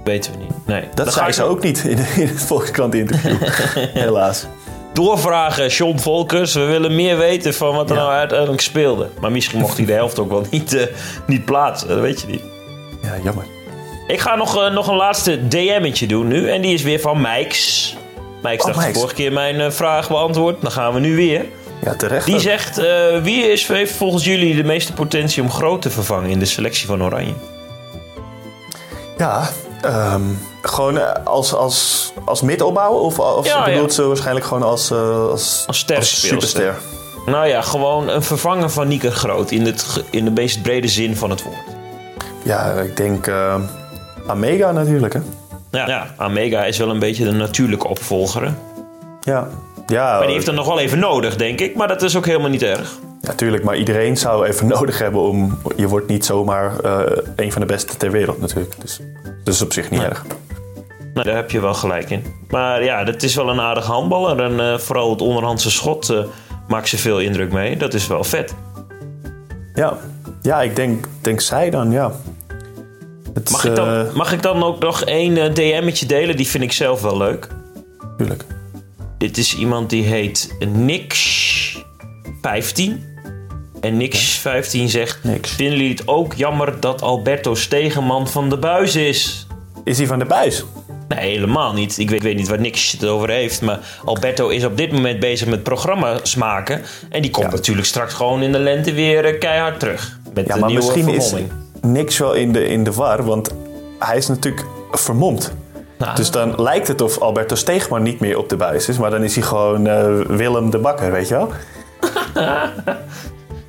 Weten 0.05 0.33
we 0.33 0.39
niet. 0.39 0.67
Nee. 0.67 0.85
Dat 0.95 1.05
Dan 1.05 1.15
zei 1.15 1.27
ik 1.27 1.33
ze 1.35 1.43
ook 1.43 1.63
niet 1.63 1.85
in, 1.85 1.99
in 2.17 2.27
het 2.27 2.41
Volkskrant 2.43 2.95
interview. 2.95 3.37
Helaas. 4.05 4.47
doorvragen, 4.93 5.69
John 5.69 5.99
Volkers. 5.99 6.55
We 6.55 6.65
willen 6.65 6.95
meer 6.95 7.19
weten 7.19 7.55
van 7.55 7.75
wat 7.75 7.91
er 7.91 7.97
Ja. 7.97 8.03
nou 8.03 8.15
uiteindelijk 8.15 8.61
speelde. 8.61 9.09
Maar 9.21 9.33
misschien 9.33 9.61
mocht 9.61 9.77
hij 9.77 9.87
de 9.87 9.93
helft 9.93 10.19
ook 10.19 10.31
wel 10.31 10.45
niet, 10.51 10.75
eh, 10.75 10.87
niet 11.27 11.45
plaatsen. 11.45 11.89
Dat 11.89 12.01
weet 12.01 12.21
je 12.21 12.27
niet. 12.27 12.43
Ja, 13.03 13.13
jammer. 13.25 13.45
Ik 14.07 14.21
ga 14.21 14.35
nog, 14.35 14.57
eh, 14.57 14.73
nog 14.73 14.89
een 14.89 14.97
laatste 14.97 15.49
DM'tje 15.49 16.07
doen 16.07 16.29
nu. 16.29 16.51
En 16.51 16.61
die 16.61 16.75
is 16.75 16.83
weer 16.83 17.01
van 17.01 17.21
Mijks. 17.21 17.97
Mijks 18.43 18.65
Oh, 18.65 18.75
dacht 18.75 18.87
de 18.87 18.93
vorige 18.93 19.15
keer 19.15 19.33
mijn 19.33 19.61
eh, 19.61 19.71
vraag 19.71 20.09
beantwoord. 20.09 20.63
Dan 20.63 20.71
gaan 20.73 20.95
we 20.95 21.01
nu 21.01 21.17
weer. 21.17 21.45
Ja, 21.85 21.95
terecht. 21.95 22.27
Die 22.27 22.35
ook. 22.35 22.41
zegt, 22.41 22.79
eh, 22.79 23.23
wie 23.23 23.51
is, 23.51 23.69
heeft 23.69 23.95
volgens 23.97 24.25
jullie 24.25 24.57
de 24.57 24.65
meeste 24.65 24.93
potentie 24.93 25.43
om 25.43 25.51
groot 25.51 25.83
te 25.83 25.91
vervangen 25.91 26.31
in 26.31 26.39
de 26.39 26.45
selectie 26.45 26.87
van 26.87 27.03
Oranje? 27.03 27.35
Ja, 29.19 29.49
ehm, 29.83 30.23
gewoon 30.63 31.25
als, 31.25 31.55
als, 31.55 32.13
als 32.25 32.43
mid 32.43 32.63
opbouwen? 32.63 33.03
Of, 33.03 33.19
of 33.19 33.47
Ja, 33.47 33.65
bedoelt 33.65 33.89
ja. 33.89 33.95
ze 33.95 34.07
waarschijnlijk 34.07 34.47
gewoon 34.47 34.63
als, 34.63 34.91
eh, 34.91 35.29
als, 35.29 35.65
Als 35.67 36.21
superster? 36.21 36.79
Nou 37.27 37.47
ja, 37.47 37.61
gewoon 37.61 38.09
een 38.09 38.23
vervanger 38.23 38.71
van 38.71 38.89
Nieke 38.89 39.11
Groot. 39.11 39.51
In, 39.51 39.67
het, 39.67 40.05
in 40.11 40.25
de 40.25 40.31
meest 40.31 40.63
brede 40.63 40.89
zin 40.89 41.17
van 41.17 41.31
het 41.31 41.43
woord. 41.43 41.57
Ja, 42.43 42.73
ik 42.73 42.97
denk 42.97 43.27
eh 43.27 43.55
Amega 44.33 44.73
natuurlijk, 44.73 45.13
hè? 45.13 45.21
Ja, 45.71 45.87
ja, 45.87 46.07
Amega 46.17 46.65
is 46.65 46.79
wel 46.79 46.91
een 46.91 46.99
beetje 46.99 47.25
de 47.25 47.33
natuurlijke 47.33 47.89
opvolger. 47.89 48.43
hè? 48.43 48.53
Ja. 49.21 49.49
Ja, 49.87 50.17
Maar 50.17 50.27
die 50.27 50.35
heeft 50.35 50.47
er 50.47 50.55
nog 50.55 50.67
wel 50.67 50.79
even 50.79 50.99
nodig, 50.99 51.37
denk 51.37 51.61
ik. 51.61 51.75
Maar 51.75 51.89
dat 51.89 52.03
is 52.03 52.17
ook 52.17 52.27
helemaal 52.27 52.49
niet 52.51 52.63
erg. 52.63 52.99
natuurlijk. 53.21 53.65
Maar 53.65 53.77
iedereen 53.77 54.17
zou 54.17 54.47
even 54.47 54.67
nodig 54.79 54.99
hebben 54.99 55.21
om... 55.21 55.59
Je 55.77 55.89
wordt 55.89 56.09
niet 56.09 56.25
zomaar 56.25 56.81
eh, 56.81 57.17
een 57.37 57.53
van 57.53 57.61
de 57.61 57.67
beste 57.67 57.97
ter 57.97 58.11
wereld 58.11 58.41
natuurlijk. 58.41 58.75
Dus 58.81 59.01
dat 59.45 59.55
is 59.55 59.63
op 59.63 59.73
zich 59.73 59.91
niet 59.91 60.03
erg. 60.03 60.25
Nou, 61.15 61.27
daar 61.27 61.37
heb 61.37 61.51
je 61.51 61.61
wel 61.61 61.75
gelijk 61.75 62.11
in. 62.11 62.25
Maar 62.49 62.85
ja, 62.85 63.05
dat 63.05 63.23
is 63.23 63.35
wel 63.35 63.49
een 63.49 63.61
aardig 63.61 63.87
handballer. 63.87 64.41
En 64.43 64.61
eh, 64.73 64.79
vooral 64.79 65.11
het 65.11 65.21
onderhandse 65.21 65.71
schot 65.71 66.09
eh, 66.11 66.19
maakt 66.69 66.89
ze 66.89 66.99
veel 66.99 67.21
indruk 67.21 67.53
mee. 67.53 67.77
Dat 67.77 67.95
is 67.95 68.07
wel 68.07 68.25
vet. 68.25 68.55
Ja, 69.75 69.97
ja 70.43 70.63
ik 70.63 70.77
denk, 70.77 71.07
denk 71.21 71.41
zij 71.41 71.71
dan, 71.71 71.91
ja. 71.91 72.11
Het, 73.35 73.51
Mag 73.51 73.65
ik 73.65 73.75
dan, 73.77 73.89
eh, 73.89 74.13
mag 74.15 74.33
ik 74.33 74.43
dan 74.43 74.63
ook 74.63 74.79
nog 74.79 75.03
één 75.05 75.37
eh, 75.37 75.53
DM'tje 75.55 76.07
delen? 76.07 76.37
Die 76.37 76.47
vind 76.49 76.65
ik 76.65 76.73
zelf 76.73 77.03
wel 77.03 77.17
leuk. 77.17 77.49
tuurlijk. 78.19 78.45
Dit 79.19 79.39
is 79.39 79.57
iemand 79.57 79.91
die 79.91 80.03
heet 80.03 80.55
Nix 80.69 81.79
15. 82.43 83.05
En 83.81 84.01
Nix15 84.01 84.85
zegt... 84.85 85.19
Niks. 85.25 85.51
Vinden 85.51 85.77
jullie 85.77 85.91
het 85.91 86.09
ook 86.09 86.35
jammer 86.35 86.81
dat 86.81 87.03
Alberto 87.03 87.55
Stegeman 87.55 88.29
van 88.29 88.49
de 88.51 88.59
buis 88.59 88.97
is? 88.97 89.47
Is 89.85 89.99
hij 89.99 90.07
van 90.07 90.19
de 90.19 90.25
buis? 90.25 90.65
Nee, 91.09 91.31
helemaal 91.31 91.73
niet. 91.73 91.99
Ik 91.99 92.09
weet, 92.11 92.19
ik 92.19 92.25
weet 92.25 92.37
niet 92.37 92.49
waar 92.49 92.61
Nix 92.61 92.93
het 92.93 93.05
over 93.07 93.31
heeft. 93.31 93.61
Maar 93.63 93.79
Alberto 94.05 94.49
is 94.49 94.65
op 94.65 94.77
dit 94.77 94.93
moment 94.93 95.21
bezig 95.21 95.49
met 95.49 95.63
programma's 95.63 96.35
maken. 96.37 96.83
En 97.11 97.23
die 97.23 97.31
komt 97.31 97.47
Ja. 97.47 97.53
natuurlijk 97.53 97.87
straks 97.87 98.15
gewoon 98.15 98.43
in 98.43 98.53
de 98.53 98.59
lente 98.59 98.93
weer 98.93 99.25
eh, 99.25 99.39
keihard 99.39 99.81
terug. 99.81 100.19
Met 100.35 100.47
Ja, 100.47 100.55
de 100.55 100.65
nieuwe 100.65 100.83
is 100.83 100.91
vermomming. 101.05 101.51
Niks 101.87 102.19
wel 102.19 102.33
in 102.33 102.53
de, 102.53 102.67
in 102.67 102.85
de 102.85 102.93
war, 102.93 103.25
want 103.25 103.51
hij 103.99 104.17
is 104.17 104.27
natuurlijk 104.29 104.67
vermomd. 104.91 105.53
Nou, 105.99 106.17
Dus 106.17 106.31
dan 106.31 106.55
lijkt 106.63 106.89
het 106.89 107.01
of 107.01 107.19
Alberto 107.19 107.55
Steegman 107.55 108.03
niet 108.03 108.21
meer 108.21 108.39
op 108.39 108.49
de 108.49 108.57
buis 108.57 108.89
is, 108.89 108.99
maar 108.99 109.11
dan 109.11 109.23
is 109.23 109.35
hij 109.35 109.45
gewoon 109.45 109.87
eh, 109.87 110.21
Willem 110.21 110.71
de 110.71 110.79
Bakker, 110.79 111.13
weet 111.13 111.29
je 111.29 111.35
wel? 111.35 111.49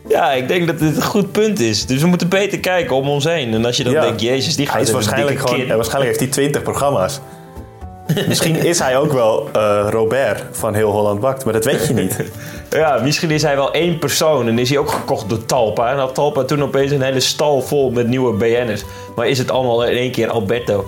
Ja, 0.08 0.32
ik 0.32 0.48
denk 0.48 0.68
dat 0.68 0.80
dit 0.80 0.96
een 0.96 1.02
goed 1.04 1.32
punt 1.32 1.60
is. 1.60 1.86
Dus 1.86 2.02
we 2.02 2.08
moeten 2.08 2.30
beter 2.30 2.60
kijken 2.60 2.96
om 2.96 3.08
ons 3.10 3.24
heen. 3.24 3.54
En 3.54 3.66
als 3.66 3.78
je 3.78 3.84
dan 3.84 3.94
Ja. 3.94 4.02
denkt, 4.02 4.22
jezus, 4.22 4.56
die 4.56 4.66
gaat 4.66 4.74
Hij 4.76 4.84
is 4.84 4.92
waarschijnlijk 4.92 5.40
gewoon, 5.40 5.66
ja, 5.66 5.76
waarschijnlijk 5.76 6.06
heeft 6.20 6.20
hij 6.20 6.30
20 6.44 6.62
programma's. 6.62 7.20
Misschien 8.28 8.56
is 8.56 8.80
hij 8.80 8.98
ook 8.98 9.12
wel 9.12 9.50
eh, 9.54 9.88
Robert 9.90 10.44
van 10.52 10.74
Heel 10.74 10.92
Holland 10.92 11.20
Bakt, 11.20 11.44
maar 11.44 11.54
dat 11.54 11.66
weet 11.66 11.88
je 11.88 11.94
niet. 11.94 12.18
Ja, 12.70 13.00
misschien 13.04 13.32
is 13.32 13.42
hij 13.42 13.56
wel 13.56 13.72
één 13.74 14.00
persoon 14.00 14.48
en 14.48 14.60
is 14.60 14.70
hij 14.70 14.78
ook 14.78 14.92
gekocht 14.92 15.30
door 15.30 15.46
Talpa. 15.46 15.92
En 15.92 15.98
had 15.98 16.14
Talpa 16.16 16.44
toen 16.44 16.64
opeens 16.64 16.92
een 16.92 17.02
hele 17.02 17.20
stal 17.20 17.62
vol 17.62 17.92
met 17.92 18.08
nieuwe 18.08 18.34
BN'ers. 18.38 18.84
Maar 19.16 19.28
is 19.28 19.38
het 19.38 19.52
allemaal 19.52 19.86
in 19.86 19.98
één 19.98 20.12
keer 20.12 20.30
Alberto? 20.30 20.86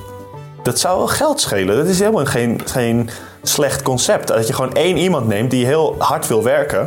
Dat 0.63 0.79
zou 0.79 0.97
wel 0.97 1.07
geld 1.07 1.41
schelen. 1.41 1.77
Dat 1.77 1.85
is 1.87 1.99
helemaal 1.99 2.25
geen, 2.25 2.61
geen 2.65 3.09
slecht 3.43 3.81
concept. 3.81 4.27
Dat 4.27 4.47
je 4.47 4.53
gewoon 4.53 4.73
één 4.73 4.97
iemand 4.97 5.27
neemt 5.27 5.51
die 5.51 5.65
heel 5.65 5.95
hard 5.97 6.27
wil 6.27 6.43
werken. 6.43 6.79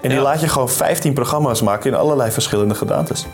En 0.00 0.08
die 0.08 0.18
Ja. 0.18 0.22
laat 0.24 0.40
je 0.40 0.48
gewoon 0.48 0.68
15 0.70 1.12
programma's 1.12 1.62
maken 1.62 1.90
in 1.90 1.96
allerlei 1.96 2.30
verschillende 2.30 2.74
gedaantes. 2.74 3.26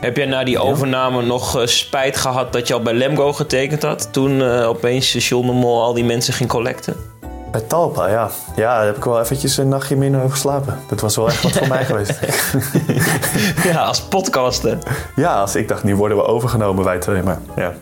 Heb 0.00 0.16
jij 0.16 0.26
na 0.26 0.44
die 0.44 0.58
overname 0.58 1.22
nog 1.22 1.58
eh, 1.58 1.66
spijt 1.66 2.16
gehad 2.16 2.52
dat 2.52 2.68
je 2.68 2.74
al 2.74 2.82
bij 2.82 2.92
Lemgo 2.94 3.32
getekend 3.32 3.82
had? 3.82 4.12
Toen 4.12 4.42
eh, 4.42 4.68
opeens 4.68 5.28
John 5.28 5.46
de 5.46 5.52
Mol 5.52 5.82
al 5.82 5.94
die 5.94 6.04
mensen 6.04 6.34
ging 6.34 6.48
collecten? 6.48 6.96
Bij 7.50 7.60
Talpa, 7.60 8.08
ja. 8.08 8.30
Ja, 8.56 8.76
daar 8.76 8.86
heb 8.86 8.96
ik 8.96 9.04
wel 9.04 9.20
eventjes 9.20 9.56
een 9.56 9.68
nachtje 9.68 9.96
minder 9.96 10.20
over 10.20 10.32
geslapen. 10.32 10.78
Dat 10.88 11.00
was 11.00 11.16
wel 11.16 11.28
echt 11.28 11.42
wat 11.42 11.52
voor 11.52 11.68
mij 11.68 11.84
geweest. 11.84 12.18
Ja, 13.64 13.82
als 13.82 14.00
podcaster. 14.00 14.78
Ja, 15.16 15.40
als 15.40 15.54
ik 15.54 15.68
dacht, 15.68 15.84
nu 15.84 15.96
worden 15.96 16.16
we 16.16 16.24
overgenomen, 16.24 16.84
wij 16.84 16.98
twee. 16.98 17.22
Maar 17.22 17.38
ja, 17.56 17.72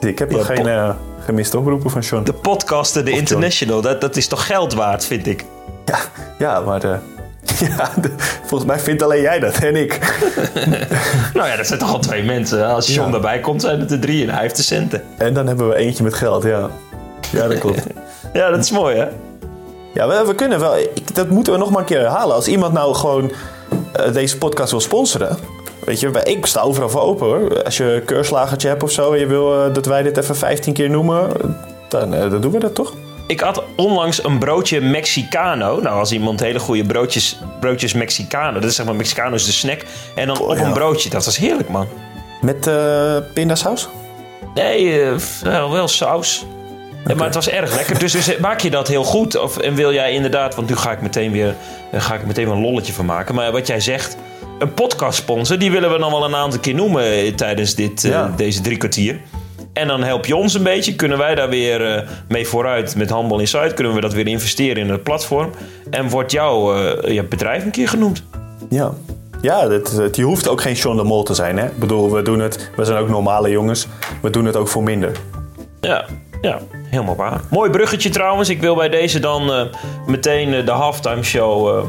ik 0.00 0.18
heb 0.18 0.30
nog 0.30 0.48
Ja, 0.48 0.54
geen 0.54 0.68
eh, 0.68 0.90
gemiste 1.24 1.58
oproepen 1.58 1.90
van 1.90 2.02
Sean. 2.02 2.24
De 2.24 2.32
podcaster, 2.32 3.04
de 3.04 3.10
International, 3.10 3.80
dat, 3.80 4.00
dat 4.00 4.16
is 4.16 4.28
toch 4.28 4.46
geld 4.46 4.74
waard, 4.74 5.04
vind 5.04 5.26
ik. 5.26 5.44
Ja, 5.84 5.98
ja 6.38 6.60
maar 6.60 7.00
ja, 7.76 7.90
de- 8.00 8.12
volgens 8.44 8.70
mij 8.70 8.78
vindt 8.80 9.02
alleen 9.02 9.20
jij 9.22 9.38
dat 9.38 9.56
en 9.58 9.76
ik. 9.76 9.98
Nou 11.34 11.48
ja, 11.48 11.56
dat 11.56 11.66
zijn 11.66 11.78
toch 11.78 11.92
al 11.92 11.98
twee 11.98 12.22
mensen. 12.22 12.66
Als 12.66 12.94
John 12.94 13.08
Ja. 13.08 13.14
erbij 13.14 13.40
komt, 13.40 13.60
zijn 13.62 13.80
het 13.80 13.90
er 13.90 14.00
drie 14.00 14.22
en 14.26 14.30
hij 14.30 14.40
heeft 14.42 14.56
de 14.56 14.62
centen. 14.62 15.02
En 15.18 15.34
dan 15.34 15.46
hebben 15.46 15.68
we 15.68 15.74
eentje 15.74 16.02
met 16.02 16.14
geld, 16.14 16.42
ja. 16.42 16.70
Ja, 17.32 17.48
dat 17.48 17.58
klopt. 17.58 17.82
Ja, 18.32 18.50
dat 18.50 18.58
is 18.58 18.70
mooi, 18.70 18.96
hè? 18.96 19.06
Ja, 19.94 20.08
we, 20.08 20.22
we 20.26 20.34
kunnen 20.34 20.60
wel. 20.60 20.76
ik- 20.78 21.14
dat 21.14 21.28
moeten 21.28 21.52
we 21.52 21.58
nog 21.58 21.70
maar 21.70 21.80
een 21.80 21.86
keer 21.86 21.98
herhalen. 21.98 22.34
Als 22.34 22.48
iemand 22.48 22.72
nou 22.72 22.94
gewoon 22.94 23.32
eh, 23.92 24.12
deze 24.12 24.38
podcast 24.38 24.70
wil 24.70 24.80
sponsoren. 24.80 25.36
Weet 25.84 26.00
je, 26.00 26.20
ik 26.24 26.46
sta 26.46 26.60
overal 26.60 26.88
voor 26.90 27.00
open 27.00 27.26
hoor. 27.26 27.62
Als 27.64 27.76
je 27.76 27.84
een 27.94 28.04
keurslagertje 28.04 28.68
hebt 28.68 28.82
of 28.82 28.90
zo 28.90 29.12
en 29.12 29.18
je 29.18 29.26
wil 29.26 29.64
eh, 29.64 29.74
dat 29.74 29.86
wij 29.86 30.02
dit 30.02 30.16
even 30.16 30.36
15 30.36 30.72
keer 30.72 30.90
noemen, 30.90 31.28
dan, 31.88 32.14
eh, 32.14 32.30
dan 32.30 32.40
doen 32.40 32.52
we 32.52 32.58
dat 32.58 32.74
toch? 32.74 32.92
Ik 33.30 33.40
had 33.40 33.62
onlangs 33.76 34.24
een 34.24 34.38
broodje 34.38 34.80
Mexicano. 34.80 35.80
Nou, 35.80 35.98
als 35.98 36.12
iemand 36.12 36.40
hele 36.40 36.58
goede 36.58 36.84
broodjes, 36.84 37.38
broodjes 37.60 37.92
Mexicano. 37.92 38.60
Dat 38.60 38.70
is 38.70 38.76
zeg 38.76 38.86
maar 38.86 38.94
Mexicano 38.94 39.34
is 39.34 39.44
de 39.44 39.52
snack. 39.52 39.84
En 40.14 40.26
dan 40.26 40.40
op 40.40 40.58
een 40.58 40.72
broodje. 40.72 41.10
Dat 41.10 41.24
was 41.24 41.36
heerlijk, 41.36 41.68
man. 41.68 41.86
Met 42.40 42.66
eh 42.66 43.16
pindasaus? 43.34 43.88
Nee, 44.54 45.02
eh, 45.02 45.14
wel, 45.42 45.70
wel 45.70 45.88
saus. 45.88 46.46
Maar 47.04 47.26
het 47.26 47.34
was 47.34 47.48
erg 47.48 47.74
lekker. 47.74 47.98
Dus, 47.98 48.12
dus 48.12 48.38
maak 48.38 48.60
je 48.60 48.70
dat 48.70 48.88
heel 48.88 49.04
goed? 49.04 49.36
Of, 49.36 49.58
en 49.58 49.74
wil 49.74 49.92
jij 49.92 50.12
inderdaad, 50.12 50.54
want 50.54 50.68
nu 50.68 50.76
ga 50.76 50.92
ik 50.92 51.00
meteen 51.02 51.32
weer 51.32 51.54
eh, 51.90 52.00
ga 52.00 52.14
ik 52.14 52.26
meteen 52.26 52.48
een 52.48 52.60
lolletje 52.60 52.92
van 52.92 53.04
maken. 53.04 53.34
Maar 53.34 53.52
wat 53.52 53.66
jij 53.66 53.80
zegt, 53.80 54.16
een 54.58 54.74
podcast 54.74 55.18
sponsor, 55.18 55.58
die 55.58 55.70
willen 55.70 55.92
we 55.92 55.98
dan 55.98 56.10
wel 56.10 56.24
een 56.24 56.34
aantal 56.34 56.60
keer 56.60 56.74
noemen 56.74 57.04
eh, 57.04 57.34
tijdens 57.34 57.74
dit, 57.74 58.04
eh, 58.04 58.36
deze 58.36 58.60
drie 58.60 58.76
kwartier. 58.76 59.20
En 59.72 59.88
dan 59.88 60.02
help 60.02 60.26
je 60.26 60.36
ons 60.36 60.54
een 60.54 60.62
beetje. 60.62 60.94
Kunnen 60.96 61.18
wij 61.18 61.34
daar 61.34 61.48
weer 61.48 61.86
eh, 61.94 62.08
mee 62.28 62.46
vooruit 62.46 62.96
met 62.96 63.10
Handbal 63.10 63.38
Insight? 63.38 63.74
Kunnen 63.74 63.94
we 63.94 64.00
dat 64.00 64.12
weer 64.12 64.26
investeren 64.26 64.82
in 64.82 64.90
het 64.90 65.02
platform? 65.02 65.50
En 65.90 66.08
wordt 66.08 66.32
jouw 66.32 66.74
eh, 66.76 67.14
je 67.14 67.24
bedrijf 67.24 67.64
een 67.64 67.70
keer 67.70 67.88
genoemd? 67.88 68.22
Ja. 68.68 68.92
Ja, 69.42 69.68
het, 69.70 69.90
het- 69.90 70.16
je 70.16 70.22
hoeft 70.22 70.48
ook 70.48 70.60
geen 70.60 70.76
Sean 70.76 70.96
de 70.96 71.02
Mol 71.02 71.22
te 71.22 71.34
zijn. 71.34 71.58
Hè? 71.58 71.66
Ik 71.66 71.78
bedoel, 71.78 72.12
we 72.12 72.22
doen 72.22 72.38
het. 72.40 72.70
We 72.76 72.84
zijn 72.84 72.98
ook 72.98 73.08
normale 73.08 73.50
jongens. 73.50 73.86
We 74.22 74.30
doen 74.30 74.44
het 74.44 74.56
ook 74.56 74.68
voor 74.68 74.82
minder. 74.82 75.12
Ja, 75.80 76.04
ja, 76.40 76.58
helemaal 76.90 77.16
waar. 77.16 77.40
Mooi 77.50 77.70
bruggetje 77.70 78.08
trouwens. 78.08 78.48
Ik 78.48 78.60
wil 78.60 78.74
bij 78.74 78.88
deze 78.88 79.20
dan 79.20 79.52
eh, 79.52 79.62
meteen 80.06 80.54
eh, 80.54 80.64
de 80.64 80.70
halftime 80.70 81.22
show 81.22 81.68
eh, 81.68 81.84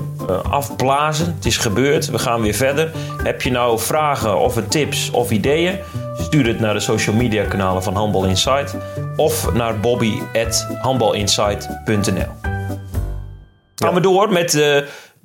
afblazen. 0.51 1.33
Het 1.35 1.45
is 1.45 1.57
gebeurd. 1.57 2.09
We 2.09 2.19
gaan 2.19 2.41
weer 2.41 2.53
verder. 2.53 2.91
Heb 3.23 3.41
je 3.41 3.51
nou 3.51 3.79
vragen 3.79 4.39
of 4.39 4.55
een 4.55 4.67
tips 4.67 5.11
of 5.11 5.31
ideeën? 5.31 5.79
Stuur 6.17 6.47
het 6.47 6.59
naar 6.59 6.73
de 6.73 6.79
social 6.79 7.15
media 7.15 7.43
kanalen 7.43 7.83
van 7.83 7.95
Handbal 7.95 8.25
Insight. 8.25 8.75
Of 9.15 9.53
naar 9.53 9.79
bobby.handbalinsight.nl 9.79 12.27
Gaan 13.75 13.93
we 13.93 13.99
door 13.99 14.31
met 14.31 14.53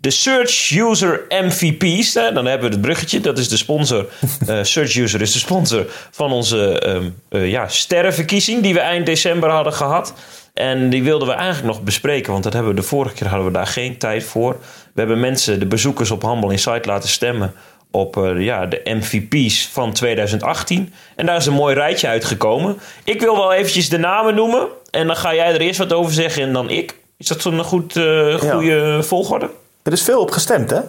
de 0.06 0.12
Search 0.12 0.70
User 0.70 1.24
MVP's. 1.28 2.14
Hè? 2.14 2.32
Dan 2.32 2.46
hebben 2.46 2.68
we 2.68 2.74
het 2.74 2.84
bruggetje. 2.84 3.20
Dat 3.20 3.38
is 3.38 3.48
de 3.48 3.56
sponsor. 3.56 4.06
eh, 4.46 4.58
Search 4.62 4.96
User 4.96 5.20
is 5.20 5.32
de 5.32 5.38
sponsor 5.38 5.86
van 6.10 6.32
onze 6.32 6.78
ehm, 6.78 7.08
eh, 7.28 7.50
ja, 7.50 7.68
sterrenverkiezing 7.68 8.62
die 8.62 8.74
we 8.74 8.80
eind 8.80 9.06
december 9.06 9.50
hadden 9.50 9.72
gehad. 9.72 10.14
En 10.54 10.90
die 10.90 11.02
wilden 11.02 11.28
we 11.28 11.34
eigenlijk 11.34 11.66
nog 11.66 11.82
bespreken, 11.82 12.32
want 12.32 12.44
dat 12.44 12.52
hebben 12.52 12.74
we 12.74 12.80
de 12.80 12.86
vorige 12.86 13.14
keer 13.14 13.26
hadden 13.26 13.46
we 13.46 13.52
daar 13.52 13.66
geen 13.66 13.98
tijd 13.98 14.24
voor. 14.24 14.52
We 14.92 15.00
hebben 15.00 15.20
mensen, 15.20 15.58
de 15.58 15.66
bezoekers 15.66 16.10
op 16.10 16.22
Handbal 16.22 16.50
Insight 16.50 16.86
laten 16.86 17.08
stemmen 17.08 17.52
op 17.90 18.16
eh, 18.16 18.40
ja, 18.40 18.66
de 18.66 18.80
MVP's 18.84 19.68
van 19.72 19.92
2018. 19.92 20.92
En 21.16 21.26
daar 21.26 21.36
is 21.36 21.46
een 21.46 21.52
mooi 21.52 21.74
rijtje 21.74 22.08
uitgekomen. 22.08 22.78
Ik 23.04 23.20
wil 23.20 23.36
wel 23.36 23.52
eventjes 23.52 23.88
de 23.88 23.98
namen 23.98 24.34
noemen. 24.34 24.68
En 24.90 25.06
dan 25.06 25.16
ga 25.16 25.34
jij 25.34 25.54
er 25.54 25.60
eerst 25.60 25.78
wat 25.78 25.92
over 25.92 26.12
zeggen 26.12 26.42
en 26.42 26.52
dan 26.52 26.70
ik. 26.70 26.94
Is 27.18 27.26
dat 27.26 27.42
zo'n 27.42 27.64
goed, 27.64 27.92
goede 28.38 28.98
volgorde? 29.02 29.50
Er 29.86 29.92
is 29.92 30.02
veel 30.02 30.20
op 30.20 30.30
gestemd, 30.30 30.70
hè? 30.70 30.80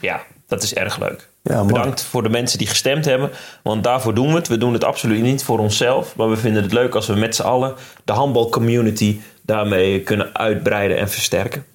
Ja, 0.00 0.22
dat 0.46 0.62
is 0.62 0.74
erg 0.74 0.98
leuk. 0.98 1.28
Ja. 1.42 1.64
Bedankt 1.64 2.02
voor 2.02 2.22
de 2.22 2.28
mensen 2.28 2.58
die 2.58 2.66
gestemd 2.66 3.04
hebben. 3.04 3.30
Want 3.62 3.84
daarvoor 3.84 4.14
doen 4.14 4.28
we 4.28 4.34
het. 4.34 4.48
We 4.48 4.58
doen 4.58 4.72
het 4.72 4.84
absoluut 4.84 5.22
niet 5.22 5.44
voor 5.44 5.58
onszelf. 5.58 6.16
Maar 6.16 6.30
we 6.30 6.36
vinden 6.36 6.62
het 6.62 6.72
leuk 6.72 6.94
als 6.94 7.06
we 7.06 7.14
met 7.14 7.34
z'n 7.34 7.42
allen 7.42 7.74
de 8.04 8.12
handbalcommunity 8.12 9.20
daarmee 9.42 10.02
kunnen 10.02 10.34
uitbreiden 10.34 10.98
en 10.98 11.10
versterken. 11.10 11.66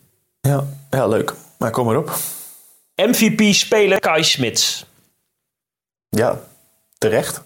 Ja, 0.41 0.63
ja 0.89 1.07
leuk. 1.07 1.33
Maar 1.57 1.71
kom 1.71 1.85
maar 1.85 1.97
op. 1.97 2.15
MVP-speler 2.95 3.99
Kai 3.99 4.23
Smits. 4.23 4.85
Ja, 6.09 6.39
terecht. 6.97 7.41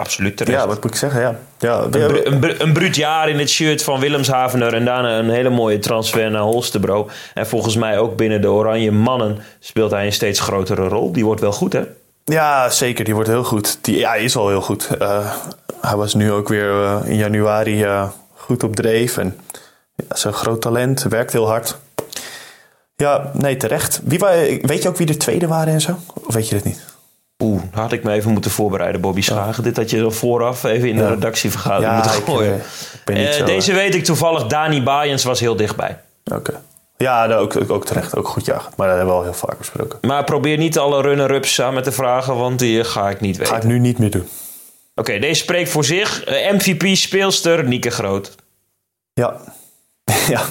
Absoluut 0.00 0.36
terecht. 0.36 0.58
Ja, 0.58 0.66
wat 0.66 0.82
moet 0.82 0.92
ik 0.92 0.98
zeggen? 0.98 1.20
Ja. 1.20 1.38
Ja, 1.58 1.82
Een, 1.82 1.90
bru- 1.90 2.24
een, 2.24 2.38
bru- 2.38 2.54
een 2.58 2.72
bruut 2.72 2.96
jaar 2.96 3.28
in 3.28 3.38
het 3.38 3.48
shirt 3.50 3.82
van 3.82 4.00
Willemshavener. 4.00 4.74
En 4.74 4.84
daarna 4.84 5.18
een 5.18 5.30
hele 5.30 5.50
mooie 5.50 5.78
transfer 5.78 6.30
naar 6.30 6.40
Holstebro. 6.42 7.08
En 7.34 7.46
volgens 7.46 7.76
mij 7.76 7.98
ook 7.98 8.16
binnen 8.16 8.40
de 8.40 8.50
Oranje 8.50 8.92
Mannen 8.92 9.38
speelt 9.58 9.90
hij 9.90 10.06
een 10.06 10.12
steeds 10.12 10.40
grotere 10.40 10.88
rol. 10.88 11.12
Die 11.12 11.24
wordt 11.24 11.40
wel 11.40 11.52
goed, 11.52 11.72
hè? 11.72 11.82
Ja, 12.24 12.68
zeker. 12.70 13.04
Die 13.04 13.14
wordt 13.14 13.28
heel 13.28 13.44
goed. 13.44 13.78
Die, 13.80 13.96
ja, 13.98 14.08
hij 14.10 14.22
is 14.22 14.36
al 14.36 14.48
heel 14.48 14.60
goed. 14.60 14.88
Eh, 14.98 15.32
hij 15.80 15.96
was 15.96 16.14
nu 16.14 16.32
ook 16.32 16.48
weer 16.48 16.70
eh, 16.84 16.96
in 17.04 17.16
januari 17.16 17.82
eh, 17.84 18.08
goed 18.36 18.62
op 18.62 18.76
dreef. 18.76 19.16
En 19.16 19.36
ja, 19.94 20.16
zo'n 20.16 20.32
groot 20.32 20.60
talent, 20.60 21.02
werkt 21.02 21.32
heel 21.32 21.46
hard. 21.48 21.78
Ja, 22.96 23.30
nee, 23.34 23.56
terecht. 23.56 24.00
Wie, 24.04 24.18
weet 24.62 24.82
je 24.82 24.88
ook 24.88 24.96
wie 24.96 25.06
de 25.06 25.16
tweede 25.16 25.46
waren 25.46 25.72
en 25.72 25.80
zo? 25.80 25.96
Of 26.26 26.34
weet 26.34 26.48
je 26.48 26.54
dat 26.54 26.64
niet? 26.64 26.84
Oeh, 27.40 27.62
had 27.72 27.92
ik 27.92 28.02
me 28.02 28.12
even 28.12 28.32
moeten 28.32 28.50
voorbereiden, 28.50 29.00
Bobby 29.00 29.20
Schagen. 29.20 29.62
Dit 29.62 29.76
had 29.76 29.90
je 29.90 30.02
al 30.02 30.10
vooraf 30.10 30.64
even 30.64 30.88
in 30.88 30.96
de 30.96 31.08
redactievergadering 31.08 31.92
moeten 31.94 32.22
gooien. 32.22 32.62
eh, 33.04 33.34
ik 33.34 33.38
Eh, 33.40 33.46
deze 33.46 33.72
weet 33.72 33.94
ik 33.94 34.04
toevallig. 34.04 34.46
Dani 34.46 34.82
Baaiens 34.82 35.24
was 35.24 35.40
heel 35.40 35.56
dichtbij. 35.56 35.98
eh, 36.24 36.36
Oké. 36.36 36.60
Ja, 36.96 37.26
ook, 37.34 37.56
ook, 37.56 37.70
ook 37.70 37.86
terecht. 37.86 38.16
Ook 38.16 38.28
goed 38.28 38.44
jagen. 38.44 38.72
Maar 38.76 38.86
dat 38.88 38.96
hebben 38.96 39.14
we 39.14 39.20
al 39.20 39.26
heel 39.26 39.34
vaak 39.38 39.58
besproken. 39.58 39.98
Maar 40.02 40.24
probeer 40.24 40.56
niet 40.58 40.78
alle 40.78 41.02
runner-ups 41.02 41.54
samen 41.54 41.82
te 41.82 41.92
vragen, 41.92 42.36
want 42.36 42.58
die 42.58 42.84
ga 42.84 43.10
ik 43.10 43.20
niet 43.20 43.36
weten. 43.36 43.52
Ga 43.52 43.58
ik 43.60 43.66
nu 43.66 43.78
niet 43.78 43.98
meer 43.98 44.10
doen. 44.10 44.28
Oké, 44.94 45.18
deze 45.18 45.40
spreekt 45.42 45.70
voor 45.70 45.84
zich. 45.84 46.24
Eh, 46.24 46.52
MVP-speelster 46.52 47.64
Nieke 47.64 47.90
Groot. 47.90 48.34
Ja. 49.14 49.36
ja. 50.28 50.42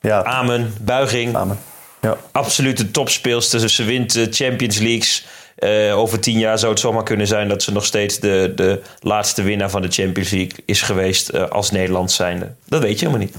Ja. 0.00 0.22
Amen, 0.24 0.74
buiging. 0.80 1.36
Amen. 1.36 1.58
Ja. 2.00 2.16
Absolute 2.32 2.90
topspeelster. 2.90 3.70
Ze 3.70 3.84
wint 3.84 4.12
de 4.12 4.26
Champions 4.30 4.78
Leagues. 4.78 5.26
Eh, 5.56 5.98
over 5.98 6.20
tien 6.20 6.38
jaar 6.38 6.58
zou 6.58 6.72
het 6.72 6.80
zomaar 6.80 7.02
kunnen 7.02 7.26
zijn 7.26 7.48
dat 7.48 7.62
ze 7.62 7.72
nog 7.72 7.84
steeds 7.84 8.20
de, 8.20 8.52
de 8.56 8.80
laatste 9.00 9.42
winnaar 9.42 9.70
van 9.70 9.82
de 9.82 9.90
Champions 9.90 10.30
League 10.30 10.58
is 10.64 10.82
geweest 10.82 11.28
eh, 11.28 11.48
als 11.48 11.70
Nederlands 11.70 12.14
zijnde. 12.14 12.52
Dat 12.64 12.82
weet 12.82 12.98
je 12.98 13.06
helemaal 13.06 13.26
niet. 13.26 13.36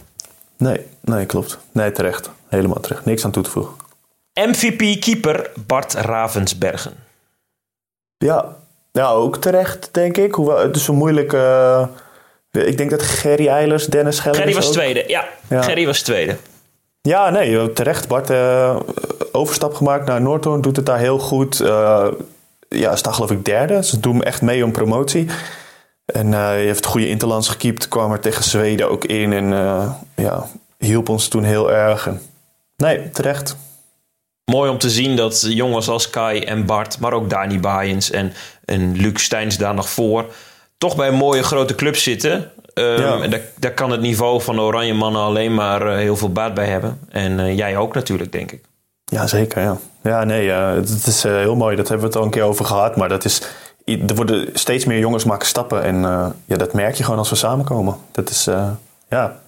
Nee, 0.57 0.85
nee, 1.01 1.25
klopt. 1.25 1.57
Nee, 1.71 1.91
terecht. 1.91 2.29
Helemaal 2.47 2.79
terecht. 2.79 3.05
Niks 3.05 3.25
aan 3.25 3.31
toe 3.31 3.43
te 3.43 3.49
voegen. 3.49 3.73
MVP-keeper 4.33 5.51
Bart 5.65 5.93
Ravensbergen. 5.93 6.93
Ja. 8.17 8.55
ja, 8.91 9.09
ook 9.09 9.37
terecht, 9.37 9.89
denk 9.91 10.17
ik. 10.17 10.33
Hoewel, 10.33 10.57
het 10.57 10.75
is 10.75 10.87
een 10.87 10.95
moeilijke... 10.95 11.37
Uh, 12.51 12.67
ik 12.67 12.77
denk 12.77 12.89
dat 12.89 13.01
Gerry 13.01 13.47
Eilers, 13.47 13.85
Dennis 13.85 14.15
Schellers 14.15 14.39
Gerry 14.39 14.53
was 14.53 14.67
ook... 14.67 14.73
tweede, 14.73 15.03
ja. 15.07 15.27
ja. 15.49 15.61
Gerry 15.61 15.85
was 15.85 16.01
tweede. 16.01 16.37
Ja, 17.01 17.29
nee, 17.29 17.73
terecht. 17.73 18.07
Bart, 18.07 18.29
uh, 18.29 18.79
overstap 19.37 19.73
gemaakt 19.73 20.05
naar 20.05 20.21
Noordhoorn, 20.21 20.61
doet 20.61 20.75
het 20.75 20.85
daar 20.85 20.99
heel 20.99 21.19
goed. 21.19 21.61
Uh, 21.61 22.07
ja, 22.69 22.95
staat 22.95 23.13
geloof 23.13 23.31
ik 23.31 23.45
derde. 23.45 23.83
Ze 23.83 23.99
doen 23.99 24.23
echt 24.23 24.41
mee 24.41 24.63
om 24.63 24.71
promotie. 24.71 25.29
En 26.05 26.31
hij 26.31 26.63
heeft 26.63 26.85
goede 26.85 27.07
interlands 27.07 27.49
gekiept, 27.49 27.87
kwam 27.87 28.11
er 28.11 28.19
tegen 28.19 28.43
Zweden 28.43 28.89
ook 28.89 29.05
in. 29.05 29.33
En 29.33 29.49
ja, 30.15 30.47
hielp 30.77 31.09
ons 31.09 31.27
toen 31.27 31.43
heel 31.43 31.71
erg. 31.71 32.07
En, 32.07 32.21
nee, 32.75 33.09
terecht. 33.09 33.55
Mooi 34.51 34.71
om 34.71 34.77
te 34.77 34.89
zien 34.89 35.15
dat 35.15 35.45
jongens 35.49 35.89
als 35.89 36.09
Kai 36.09 36.39
en 36.39 36.65
Bart, 36.65 36.99
maar 36.99 37.13
ook 37.13 37.29
Dani 37.29 37.59
Baaiens 37.59 38.11
en, 38.11 38.33
en 38.65 38.95
Luc 38.95 39.23
Steins 39.23 39.57
daar 39.57 39.73
nog 39.73 39.89
voor, 39.89 40.25
toch 40.77 40.95
bij 40.95 41.07
een 41.07 41.15
mooie 41.15 41.43
grote 41.43 41.75
club 41.75 41.95
zitten. 41.95 42.51
Um, 42.73 43.01
ja. 43.01 43.21
En 43.21 43.29
daar, 43.29 43.41
daar, 43.59 43.73
kan 43.73 43.91
het 43.91 44.01
niveau 44.01 44.41
van 44.41 44.55
de 44.55 44.61
Oranje 44.61 44.93
Mannen 44.93 45.21
alleen 45.21 45.53
maar 45.53 45.87
uh, 45.87 45.95
heel 45.95 46.17
veel 46.17 46.31
baat 46.31 46.53
bij 46.53 46.67
hebben. 46.67 46.99
En 47.09 47.39
uh, 47.39 47.57
jij 47.57 47.77
ook 47.77 47.93
natuurlijk, 47.93 48.31
denk 48.31 48.51
ik. 48.51 48.63
Ja, 49.11 49.27
zeker. 49.27 49.61
Ja, 49.61 49.77
ja 50.03 50.23
nee, 50.23 50.47
uh, 50.47 50.73
het 50.73 51.07
is 51.07 51.23
heel 51.23 51.55
mooi. 51.55 51.75
Dat 51.75 51.87
hebben 51.87 52.07
we 52.07 52.13
het 52.13 52.21
al 52.21 52.25
een 52.25 52.33
keer 52.33 52.43
over 52.43 52.65
gehad. 52.65 52.95
Maar 52.95 53.09
dat 53.09 53.25
is, 53.25 53.41
er 53.85 54.15
worden 54.15 54.49
steeds 54.53 54.85
meer 54.85 54.99
jongens 54.99 55.23
maken 55.23 55.47
stappen. 55.47 55.83
En 55.83 56.01
ja, 56.45 56.55
dat 56.57 56.73
merk 56.73 56.95
je 56.95 57.03
gewoon 57.03 57.19
als 57.19 57.29
we 57.29 57.35
samenkomen. 57.35 57.95
Dat 58.11 58.29
is, 58.29 58.47
ja, 59.09 59.39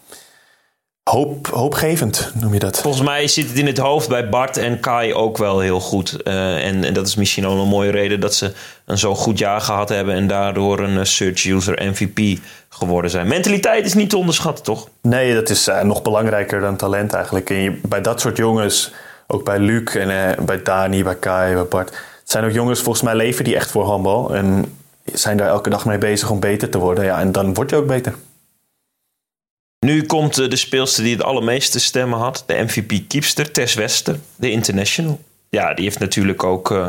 hoop, 1.09 1.47
hoopgevend, 1.47 2.31
noem 2.33 2.53
je 2.53 2.59
dat. 2.59 2.81
Volgens 2.81 3.03
mij 3.03 3.27
zit 3.27 3.47
het 3.47 3.57
in 3.57 3.65
het 3.65 3.77
hoofd 3.77 4.09
bij 4.09 4.29
Bart 4.29 4.57
en 4.57 4.79
Kai 4.79 5.13
ook 5.13 5.37
wel 5.37 5.59
heel 5.59 5.79
goed. 5.79 6.23
En, 6.23 6.83
en, 6.83 6.93
dat 6.93 7.07
is 7.07 7.15
misschien 7.15 7.47
ook 7.47 7.59
een 7.59 7.67
mooie 7.67 7.91
reden 7.91 8.19
dat 8.19 8.33
ze 8.33 8.53
een 8.85 8.97
zo 8.97 9.15
goed 9.15 9.37
jaar 9.37 9.61
gehad 9.61 9.89
hebben 9.89 10.15
en 10.15 10.27
daardoor 10.27 10.79
een 10.79 11.05
search 11.05 11.45
user 11.45 11.91
MVP 11.91 12.39
geworden 12.69 13.11
zijn. 13.11 13.27
Mentaliteit 13.27 13.85
is 13.85 13.93
niet 13.93 14.09
te 14.09 14.17
onderschatten, 14.17 14.63
toch? 14.63 14.87
Nee, 15.01 15.33
dat 15.33 15.49
is 15.49 15.69
nog 15.83 16.01
belangrijker 16.01 16.61
dan 16.61 16.75
talent 16.75 17.13
eigenlijk. 17.13 17.49
En 17.49 17.61
je, 17.61 17.79
bij 17.87 18.01
dat 18.01 18.21
soort 18.21 18.37
jongens, 18.37 18.93
ook 19.31 19.43
bij 19.43 19.59
Luc 19.59 19.95
en 19.95 20.09
uh, 20.09 20.45
bij 20.45 20.61
Dani, 20.61 21.03
bij 21.03 21.15
Kai, 21.15 21.53
bij 21.53 21.65
Bart. 21.65 21.89
Het 21.89 22.31
zijn 22.31 22.43
ook 22.45 22.51
jongens, 22.51 22.81
volgens 22.81 23.03
mij 23.03 23.15
leven 23.15 23.43
die 23.43 23.55
echt 23.55 23.71
voor 23.71 23.83
handbal. 23.83 24.35
En 24.35 24.77
zijn 25.03 25.37
daar 25.37 25.47
elke 25.47 25.69
dag 25.69 25.85
mee 25.85 25.97
bezig 25.97 26.29
om 26.29 26.39
beter 26.39 26.69
te 26.69 26.77
worden. 26.77 27.03
Ja, 27.03 27.19
en 27.19 27.31
dan 27.31 27.53
word 27.53 27.69
je 27.69 27.75
ook 27.75 27.87
beter. 27.87 28.15
Nu 29.79 30.05
komt 30.05 30.35
de 30.35 30.55
speelster 30.55 31.03
die 31.03 31.13
het 31.13 31.23
allermeeste 31.23 31.79
stemmen 31.79 32.19
had, 32.19 32.43
de 32.45 32.53
MVP-kiepster, 32.53 33.51
Tess 33.51 33.73
Wester, 33.75 34.19
de 34.35 34.51
international. 34.51 35.19
Ja, 35.49 35.73
die 35.73 35.83
heeft 35.83 35.99
natuurlijk 35.99 36.43
ook 36.43 36.71
uh, 36.71 36.87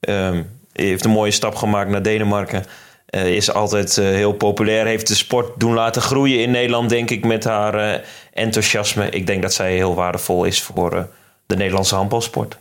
um, 0.00 0.50
heeft 0.72 1.04
een 1.04 1.10
mooie 1.10 1.30
stap 1.30 1.54
gemaakt 1.54 1.90
naar 1.90 2.02
Denemarken. 2.02 2.64
Is 3.10 3.52
altijd 3.52 3.96
heel 3.96 4.32
populair. 4.32 4.86
Heeft 4.86 5.08
de 5.08 5.14
sport 5.14 5.60
doen 5.60 5.74
laten 5.74 6.02
groeien 6.02 6.42
in 6.42 6.50
Nederland, 6.50 6.88
denk 6.88 7.10
ik, 7.10 7.24
met 7.24 7.44
haar 7.44 8.04
enthousiasme. 8.32 9.10
Ik 9.10 9.26
denk 9.26 9.42
dat 9.42 9.52
zij 9.52 9.74
heel 9.74 9.94
waardevol 9.94 10.44
is 10.44 10.62
voor 10.62 11.08
de 11.48 11.56
Nederlandse 11.56 11.94
handbalsport. 11.94 12.58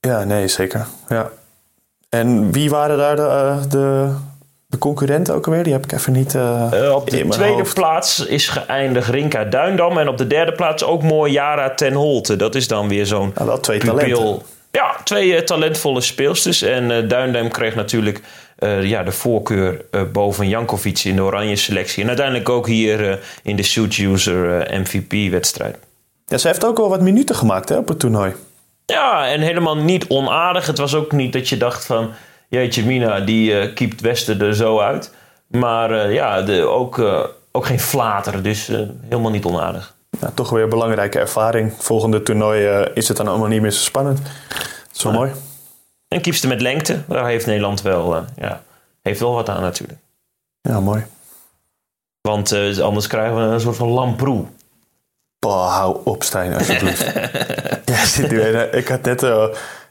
Ja, 0.00 0.24
nee, 0.24 0.48
zeker. 0.48 0.86
Ja. 1.08 1.30
En 2.08 2.52
wie 2.52 2.70
waren 2.70 2.98
daar 2.98 3.16
de, 3.16 3.68
de 3.68 4.14
de 4.68 4.78
concurrenten 4.78 5.34
ook 5.34 5.46
alweer? 5.46 5.62
Die 5.62 5.72
heb 5.72 5.84
ik 5.84 5.92
even 5.92 6.12
niet. 6.12 6.34
Uh, 6.34 6.70
uh, 6.74 6.94
op 6.94 7.10
de 7.10 7.28
tweede 7.28 7.64
plaats 7.74 8.26
is 8.26 8.48
geëindigd 8.48 9.08
Rinka 9.08 9.44
Duindam. 9.44 9.98
En 9.98 10.08
op 10.08 10.18
de 10.18 10.26
derde 10.26 10.52
plaats 10.52 10.84
ook 10.84 11.02
mooi 11.02 11.32
Jara 11.32 11.74
ten 11.74 11.92
Holte. 11.92 12.36
Dat 12.36 12.54
is 12.54 12.68
dan 12.68 12.88
weer 12.88 13.06
zo'n. 13.06 13.32
Nou, 13.34 13.46
wel 13.46 13.60
twee 13.60 13.78
talenten. 13.78 14.42
Ja, 14.70 14.96
twee 15.04 15.28
uh, 15.28 15.38
talentvolle 15.38 16.00
speelsters. 16.00 16.62
En 16.62 17.08
Duindam 17.08 17.48
kreeg 17.48 17.74
natuurlijk 17.74 18.20
ja, 18.80 19.02
de 19.02 19.12
voorkeur 19.12 19.84
boven 20.12 20.48
Jankovic 20.48 20.98
in 20.98 21.16
de 21.16 21.22
oranje 21.22 21.56
selectie. 21.56 22.02
En 22.02 22.08
uiteindelijk 22.08 22.48
ook 22.48 22.66
hier 22.66 23.20
in 23.42 23.56
de 23.56 23.62
Suit 23.62 23.98
User 23.98 24.68
MVP-wedstrijd. 24.80 25.76
Ja, 26.28 26.38
ze 26.38 26.46
heeft 26.46 26.64
ook 26.64 26.76
wel 26.76 26.88
wat 26.88 27.00
minuten 27.00 27.34
gemaakt 27.34 27.68
hè, 27.68 27.76
op 27.76 27.88
het 27.88 27.98
toernooi. 27.98 28.34
Ja, 28.84 29.26
en 29.26 29.40
helemaal 29.40 29.76
niet 29.76 30.06
onaardig. 30.08 30.66
Het 30.66 30.78
was 30.78 30.94
ook 30.94 31.12
niet 31.12 31.32
dat 31.32 31.48
je 31.48 31.56
dacht 31.56 31.86
van 31.86 32.10
jeetje 32.48 32.84
Mina, 32.84 33.20
die 33.20 33.52
uh, 33.52 33.74
keept 33.74 34.00
Westen 34.00 34.40
er 34.40 34.54
zo 34.54 34.78
uit. 34.78 35.14
Maar 35.46 35.90
uh, 35.90 36.14
ja, 36.14 36.42
de, 36.42 36.62
ook, 36.62 36.98
uh, 36.98 37.24
ook 37.52 37.66
geen 37.66 37.80
flater, 37.80 38.42
dus 38.42 38.66
helemaal 39.02 39.30
niet 39.30 39.44
onaardig. 39.44 39.94
Ja, 40.20 40.30
toch 40.34 40.50
weer 40.50 40.62
een 40.62 40.68
belangrijke 40.68 41.18
ervaring. 41.18 41.72
Volgende 41.78 42.22
toernooi 42.22 42.66
is 42.94 43.08
het 43.08 43.16
dan 43.16 43.28
allemaal 43.28 43.48
niet 43.48 43.60
meer 43.60 43.70
zo 43.70 43.80
spannend. 43.80 44.18
Dat 44.48 44.96
is 44.96 45.02
wel 45.02 45.12
ja. 45.12 45.18
mooi. 45.18 45.32
En 46.08 46.20
kiepste 46.20 46.48
met 46.48 46.60
lengte, 46.60 47.02
daar 47.08 47.26
heeft 47.26 47.46
Nederland 47.46 47.82
wel, 47.82 48.24
ja, 48.36 48.62
heeft 49.02 49.20
wel 49.20 49.34
wat 49.34 49.48
aan 49.48 49.60
natuurlijk. 49.60 49.98
Ja, 50.60 50.80
mooi. 50.80 51.06
Want 52.20 52.52
anders 52.80 53.06
krijgen 53.06 53.36
we 53.36 53.42
een 53.42 53.60
soort 53.60 53.76
van 53.76 53.88
lamproe. 53.88 54.44
Boah, 55.38 55.76
hou 55.76 56.00
op, 56.04 56.22
Stijn, 56.22 56.54
alsjeblieft. 56.54 57.04
zit 58.14 58.30
nu, 58.30 58.40
ik 58.72 58.88
had 58.88 59.02
net 59.02 59.22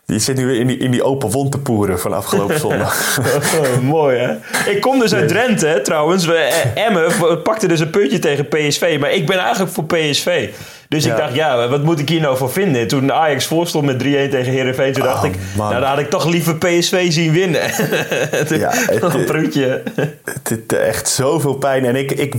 die 0.08 0.20
zit 0.20 0.38
nu 0.38 0.60
in 0.60 0.68
die, 0.68 0.78
in 0.78 0.92
die 0.92 1.04
open 1.04 1.30
wond 1.30 1.52
te 1.52 1.60
poeren 1.60 2.00
van 2.00 2.14
afgelopen 2.14 2.60
zondag. 2.60 3.20
Mooi 3.82 4.18
hè? 4.18 4.34
Ik 4.72 4.82
kom 4.82 5.00
dus 5.00 5.14
uit 5.14 5.28
Drenthe 5.28 5.80
trouwens. 5.84 6.26
We, 6.26 6.34
eh, 6.34 6.86
Emmen 6.86 7.42
pakte 7.42 7.68
dus 7.68 7.80
een 7.80 7.90
puntje 7.90 8.20
tegen 8.20 8.48
PSV. 8.48 8.98
Maar 9.00 9.12
ik 9.12 9.26
ben 9.26 9.40
eigenlijk 9.40 9.72
voor 9.72 9.84
PSV. 9.84 10.50
Dus 10.90 11.06
ik 11.06 11.18
dacht, 11.18 11.34
ja, 11.34 11.68
wat 11.68 11.84
moet 11.84 12.00
ik 12.00 12.10
hier 12.10 12.22
nou 12.22 12.38
voor 12.38 12.52
vinden? 12.52 12.88
Toen 12.88 13.14
Ajax 13.14 13.46
voorstond 13.46 13.86
met 13.86 14.04
3-1 14.04 14.06
tegen 14.06 14.44
Herenveen, 14.52 14.94
toen 14.94 15.04
dacht 15.04 15.24
oh, 15.24 15.30
ik, 15.30 15.36
man. 15.56 15.70
nou, 15.70 15.82
dan 15.82 15.90
had 15.90 16.00
ik 16.00 16.10
toch 16.10 16.26
liever 16.26 16.56
PSV 16.56 17.12
zien 17.12 17.32
winnen. 17.32 17.62
ja, 18.60 18.72
het, 18.74 19.02
een 19.14 19.26
prutje. 19.26 19.84
Het, 20.24 20.50
het, 20.50 20.74
echt 20.74 21.10
zoveel 21.10 21.54
pijn. 21.54 21.86
En 21.86 21.96
ik, 21.96 22.12
ik, 22.12 22.34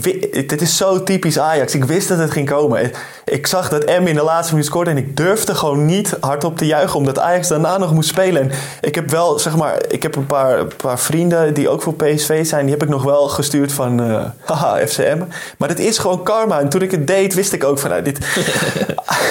het 0.50 0.60
is 0.60 0.76
zo 0.76 1.02
typisch 1.02 1.38
Ajax. 1.38 1.74
Ik 1.74 1.84
wist 1.84 2.08
dat 2.08 2.18
het 2.18 2.30
ging 2.30 2.48
komen. 2.48 2.90
Ik 3.24 3.46
zag 3.46 3.68
dat 3.68 3.84
M 3.84 4.06
in 4.06 4.14
de 4.14 4.22
laatste 4.22 4.52
minuut 4.52 4.68
scoorde 4.68 4.90
en 4.90 4.96
ik 4.96 5.16
durfde 5.16 5.54
gewoon 5.54 5.84
niet 5.86 6.16
hardop 6.20 6.56
te 6.56 6.66
juichen, 6.66 6.98
omdat 6.98 7.18
Ajax 7.18 7.48
daarna 7.48 7.78
nog 7.78 7.94
moest 7.94 8.08
spelen. 8.08 8.42
En 8.42 8.50
ik 8.80 8.94
heb 8.94 9.10
wel, 9.10 9.38
zeg 9.38 9.56
maar, 9.56 9.82
ik 9.88 10.02
heb 10.02 10.16
een 10.16 10.26
paar, 10.26 10.64
paar 10.64 10.98
vrienden 10.98 11.54
die 11.54 11.68
ook 11.68 11.82
voor 11.82 11.94
PSV 11.94 12.46
zijn, 12.46 12.62
die 12.62 12.74
heb 12.74 12.82
ik 12.82 12.88
nog 12.88 13.02
wel 13.02 13.28
gestuurd 13.28 13.72
van, 13.72 14.02
uh, 14.02 14.24
haha, 14.44 14.86
FCM. 14.86 15.18
Maar 15.58 15.68
het 15.68 15.80
is 15.80 15.98
gewoon 15.98 16.22
karma. 16.22 16.60
En 16.60 16.68
toen 16.68 16.82
ik 16.82 16.90
het 16.90 17.06
deed, 17.06 17.34
wist 17.34 17.52
ik 17.52 17.64
ook 17.64 17.78
van, 17.78 17.90
nou, 17.90 18.02
dit, 18.02 18.18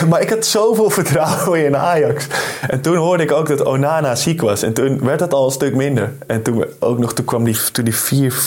maar 0.09 0.21
ik 0.21 0.29
had 0.29 0.45
zoveel 0.45 0.89
vertrouwen 0.89 1.65
in 1.65 1.77
Ajax. 1.77 2.27
En 2.67 2.81
toen 2.81 2.95
hoorde 2.95 3.23
ik 3.23 3.31
ook 3.31 3.47
dat 3.47 3.65
Onana 3.65 4.15
ziek 4.15 4.41
was. 4.41 4.63
En 4.63 4.73
toen 4.73 4.99
werd 5.03 5.19
het 5.19 5.33
al 5.33 5.45
een 5.45 5.51
stuk 5.51 5.75
minder. 5.75 6.13
En 6.27 6.41
toen, 6.41 6.65
ook 6.79 6.99
nog, 6.99 7.13
toen 7.13 7.25
kwam 7.25 7.43
die, 7.43 7.57
die 7.83 7.93
4-4 7.93 7.97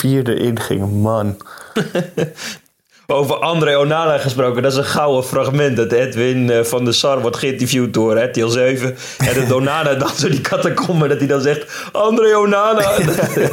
erin 0.03 0.59
ging. 0.59 1.01
Man. 1.01 1.37
Over 3.11 3.35
André 3.35 3.77
Onana 3.77 4.17
gesproken, 4.17 4.61
dat 4.61 4.71
is 4.71 4.77
een 4.77 4.83
gouden 4.83 5.23
fragment. 5.23 5.77
Dat 5.77 5.91
Edwin 5.91 6.49
eh, 6.49 6.63
van 6.63 6.85
der 6.85 6.93
Sar 6.93 7.21
wordt 7.21 7.37
geïnterviewd 7.37 7.93
door 7.93 8.19
RTL 8.19 8.47
7. 8.47 8.97
En 9.17 9.39
dat 9.39 9.51
Onana 9.51 9.93
dan 9.93 10.09
zo 10.09 10.29
die 10.29 10.41
catacombe, 10.41 11.07
dat 11.07 11.17
hij 11.17 11.27
dan 11.27 11.41
zegt: 11.41 11.89
André 11.91 12.37
Onana. 12.37 12.81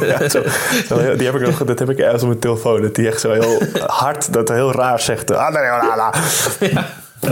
ja, 0.01 0.29
zo, 0.29 0.41
zo, 0.87 1.15
die 1.15 1.25
heb 1.25 1.35
ik 1.35 1.41
nog, 1.41 1.63
dat 1.63 1.79
heb 1.79 1.89
ik 1.89 1.99
ergens 1.99 2.21
op 2.21 2.27
mijn 2.27 2.39
telefoon. 2.39 2.81
Dat 2.81 2.95
hij 2.95 3.07
echt 3.07 3.21
zo 3.21 3.31
heel 3.31 3.61
hard, 3.87 4.33
dat 4.33 4.49
heel 4.49 4.71
raar 4.71 4.99
zegt: 4.99 5.31
André 5.31 5.73
Onana. 5.73 6.13
Ja. 6.59 6.87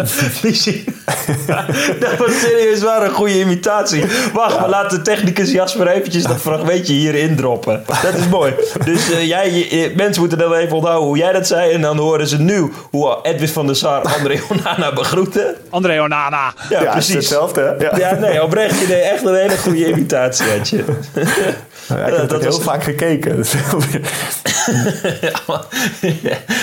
dat 2.00 2.18
was 2.18 2.40
serieus 2.40 2.82
waar 2.82 3.04
een 3.04 3.12
goede 3.12 3.40
imitatie. 3.40 4.04
Wacht, 4.34 4.54
ja. 4.54 4.60
maar 4.60 4.70
laat 4.70 4.90
de 4.90 5.02
technicus 5.02 5.52
Jasper 5.52 5.88
eventjes 5.88 6.24
dat 6.24 6.42
fragmentje 6.42 6.94
hierin 6.94 7.36
droppen. 7.36 7.84
Dat 8.02 8.14
is 8.14 8.28
mooi. 8.28 8.54
Dus 8.86 9.12
uh, 9.12 9.28
jij, 9.28 9.52
je, 9.52 9.94
mensen 9.96 10.22
moeten 10.22 10.38
dan 10.38 10.54
even 10.54 10.76
onthouden 10.76 11.08
hoe 11.08 11.18
jij 11.18 11.32
dat 11.32 11.48
zei. 11.48 11.72
En 11.72 11.82
dan 11.82 11.98
horen 11.98 12.28
ze 12.28 12.42
nu 12.42 12.72
hoe 12.90 13.20
Edwin 13.22 13.48
van 13.48 13.66
der 13.66 13.76
Sar 13.76 14.02
André 14.02 14.40
Onana 14.52 14.94
begroette. 14.94 15.56
André 15.70 16.02
Onana. 16.02 16.54
Ja, 16.70 16.82
ja 16.82 16.92
precies. 16.92 17.14
hetzelfde. 17.14 17.76
Ja. 17.80 17.98
ja, 17.98 18.14
nee, 18.14 18.44
oprecht. 18.44 18.80
Je 18.80 18.88
deed 18.88 19.02
echt 19.02 19.26
een 19.26 19.36
hele 19.36 19.58
goede 19.58 19.88
imitatie, 19.88 20.46
had 20.58 20.70
je. 20.70 20.84
Ja, 21.88 22.06
ik 22.06 22.16
heb 22.16 22.30
dat 22.30 22.42
heel 22.42 22.52
was... 22.52 22.64
vaak 22.64 22.84
gekeken. 22.84 23.46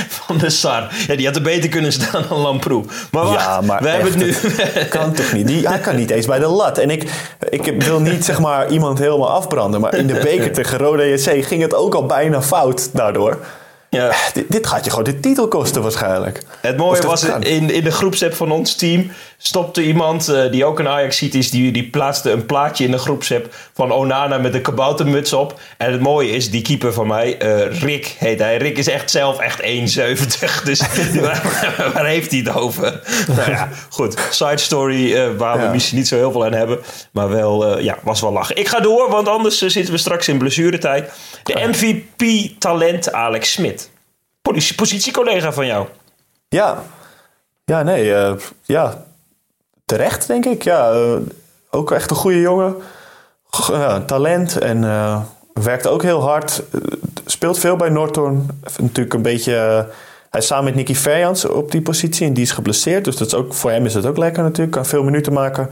van 0.09 0.39
de 0.39 0.51
Sar. 0.51 0.89
Ja, 1.07 1.17
die 1.17 1.27
had 1.27 1.37
er 1.37 1.43
beter 1.43 1.69
kunnen 1.69 1.93
staan 1.93 2.25
dan 2.29 2.39
Lamproe. 2.39 2.85
Maar 3.15 3.25
wacht, 3.25 3.45
ja, 3.45 3.61
maar 3.61 3.83
we 3.83 3.89
hebben 3.89 4.13
het 4.13 4.21
nu... 4.21 4.35
kan 4.89 5.13
toch 5.13 5.33
niet? 5.33 5.47
Die, 5.47 5.69
hij 5.69 5.79
kan 5.79 5.97
niet 5.97 6.11
eens 6.11 6.27
bij 6.27 6.39
de 6.39 6.47
lat. 6.47 6.79
En 6.79 6.91
ik, 6.91 7.11
ik 7.49 7.83
wil 7.83 8.01
niet 8.01 8.25
zeg 8.25 8.41
maar 8.41 8.71
iemand 8.71 8.99
helemaal 8.99 9.31
afbranden. 9.31 9.81
Maar 9.81 9.95
in 9.95 10.07
de 10.07 10.19
beker 10.23 10.53
tegen 10.53 10.79
Rode 10.79 11.09
JC 11.09 11.45
ging 11.45 11.63
het 11.63 11.75
ook 11.75 11.95
al 11.95 12.07
bijna 12.07 12.43
fout 12.43 12.89
daardoor. 12.93 13.39
Ja. 13.95 14.13
Dit, 14.33 14.45
dit 14.49 14.67
gaat 14.67 14.85
je 14.85 14.91
gewoon 14.91 15.05
de 15.05 15.21
titel 15.21 15.49
kosten 15.49 15.83
waarschijnlijk. 15.83 16.43
Het 16.61 16.77
mooie 16.77 17.03
was, 17.03 17.27
kan. 17.27 17.43
in, 17.43 17.71
in 17.71 17.85
de 17.85 17.91
groepsapp 17.91 18.35
van 18.35 18.51
ons 18.51 18.75
team 18.75 19.11
stopte 19.39 19.83
iemand 19.83 20.29
eh, 20.29 20.51
die 20.51 20.65
ook 20.65 20.79
een 20.79 20.89
ajax 20.89 21.23
is, 21.23 21.51
die, 21.51 21.73
die 21.73 21.91
plaatste 21.91 22.31
een 22.31 22.47
plaatje 22.47 22.85
in 22.85 22.91
de 22.91 22.99
groepsapp 22.99 23.55
van 23.75 23.93
Onana 23.93 24.39
met 24.39 24.55
een 24.55 24.63
kaboutermuts 24.63 25.33
op. 25.33 25.61
En 25.77 25.93
het 25.93 26.01
mooie 26.01 26.31
is, 26.31 26.51
die 26.51 26.63
keeper 26.63 26.93
van 26.93 27.07
mij, 27.07 27.39
eh, 27.39 27.81
Rick 27.81 28.17
heet 28.19 28.39
hij. 28.39 28.57
Rick 28.57 28.79
is 28.79 28.89
echt 28.89 29.11
zelf 29.11 29.39
echt 29.39 29.61
1,70. 29.63 30.63
Dus 30.65 30.81
waar, 31.21 31.91
waar 31.95 32.07
heeft 32.07 32.31
hij 32.31 32.41
het 32.41 32.55
over? 32.55 33.01
nou 33.37 33.51
ja, 33.51 33.69
goed. 33.89 34.15
Side 34.31 34.59
story 34.59 35.15
eh, 35.15 35.29
waar 35.37 35.61
we 35.61 35.69
misschien 35.73 35.99
niet 35.99 36.09
zo 36.09 36.17
heel 36.17 36.33
veel 36.33 36.45
aan 36.45 36.53
hebben. 36.53 36.79
Maar 37.11 37.29
wel, 37.29 37.67
eh, 37.67 37.85
ja, 37.85 37.99
was 38.03 38.21
wel 38.21 38.33
lachen. 38.33 38.57
Ik 38.57 38.69
ga 38.69 38.81
door, 38.81 39.11
want 39.11 39.29
anders 39.29 39.63
eh, 39.63 39.69
zitten 39.69 39.93
we 39.93 39.99
straks 39.99 40.29
in 40.29 40.39
blessuretijd. 40.39 41.11
De 41.43 41.69
MVP-talent 41.69 43.13
Alex 43.13 43.53
Smit. 43.53 43.84
Posi- 44.53 44.75
Positiecollega 44.75 45.53
van 45.53 45.67
jou. 45.67 45.87
Ja, 46.49 46.83
ja 47.65 47.83
nee, 47.83 48.15
eh, 48.15 48.35
ja, 48.63 49.05
terecht 49.85 50.27
denk 50.27 50.45
ik. 50.45 50.63
Ja, 50.63 50.93
eh, 50.93 51.17
ook 51.71 51.91
echt 51.93 52.11
een 52.11 52.17
goede 52.17 52.41
jongen. 52.41 52.77
Talent 54.07 54.59
en 54.59 54.85
eh, 54.85 55.21
werkt 55.53 55.87
ook 55.87 56.03
heel 56.03 56.23
hard. 56.23 56.63
Speelt 57.27 57.59
veel 57.59 57.77
bij 57.77 57.89
Norton. 57.89 58.49
Natuurlijk 58.77 59.15
een 59.15 59.23
beetje... 59.23 59.53
hij 60.31 60.41
is 60.41 60.47
samen 60.47 60.65
met 60.65 60.75
Nicky 60.75 60.95
Verjans 60.95 61.45
op 61.45 61.71
die 61.71 61.83
positie 61.83 62.27
en 62.27 62.35
die 62.35 62.45
is 62.45 62.51
geblesseerd. 62.51 63.05
Dus 63.05 63.17
dat 63.17 63.27
is 63.27 63.35
ook, 63.35 63.55
voor 63.55 63.71
hem 63.71 63.87
is 63.87 63.95
het 63.95 64.07
ook 64.07 64.17
lekker 64.17 64.43
natuurlijk. 64.43 64.77
Kan 64.77 64.87
veel 64.87 65.03
minuten 65.03 65.33
maken. 65.33 65.69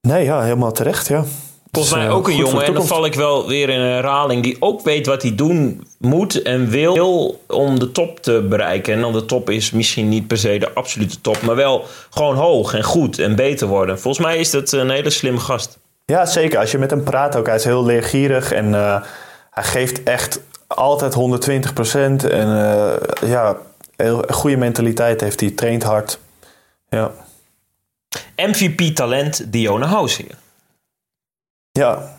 Nee, 0.00 0.24
ja, 0.24 0.42
helemaal 0.42 0.72
terecht, 0.72 1.08
ja. 1.08 1.24
Volgens 1.72 1.94
Dus, 1.94 2.02
mij 2.02 2.10
eh, 2.10 2.16
ook 2.16 2.28
een 2.28 2.36
jongen, 2.36 2.64
en 2.64 2.74
dan 2.74 2.86
val 2.86 3.04
ik 3.04 3.14
wel 3.14 3.48
weer 3.48 3.68
in 3.68 3.80
een 3.80 3.92
herhaling, 3.92 4.42
die 4.42 4.56
ook 4.58 4.82
weet 4.82 5.06
wat 5.06 5.22
hij 5.22 5.34
doen 5.34 5.86
moet 5.98 6.42
en 6.42 6.68
wil 6.68 7.40
om 7.46 7.78
de 7.78 7.92
top 7.92 8.20
te 8.20 8.46
bereiken. 8.48 8.94
En 8.94 9.00
dan 9.00 9.12
de 9.12 9.24
top 9.24 9.50
is 9.50 9.70
misschien 9.70 10.08
niet 10.08 10.26
per 10.26 10.38
se 10.38 10.58
de 10.58 10.72
absolute 10.74 11.20
top, 11.20 11.42
maar 11.42 11.56
wel 11.56 11.84
gewoon 12.10 12.36
hoog 12.36 12.74
en 12.74 12.84
goed 12.84 13.18
en 13.18 13.36
beter 13.36 13.66
worden. 13.66 14.00
Volgens 14.00 14.26
mij 14.26 14.38
is 14.38 14.50
dat 14.50 14.72
een 14.72 14.90
hele 14.90 15.10
slimme 15.10 15.40
gast. 15.40 15.78
Ja, 16.10 16.26
zeker. 16.26 16.58
Als 16.58 16.70
je 16.70 16.78
met 16.78 16.90
hem 16.90 17.04
praat 17.04 17.36
ook. 17.36 17.46
Hij 17.46 17.54
is 17.54 17.64
heel 17.64 17.84
leergierig 17.84 18.52
en 18.52 18.74
eh, 18.74 19.02
hij 19.50 19.64
geeft 19.64 20.02
echt 20.02 20.40
altijd 20.66 21.14
120% 21.14 22.30
En 22.30 22.30
eh, 22.30 23.28
ja, 23.28 23.56
heel 23.96 24.28
een 24.28 24.34
goede 24.34 24.56
mentaliteit 24.56 25.20
heeft 25.20 25.40
hij. 25.40 25.50
Traint 25.50 25.82
hard. 25.82 26.18
Ja. 26.88 27.10
MVP-talent 28.36 29.52
Diona 29.52 29.86
Housing. 29.86 30.30
Ja. 31.72 32.18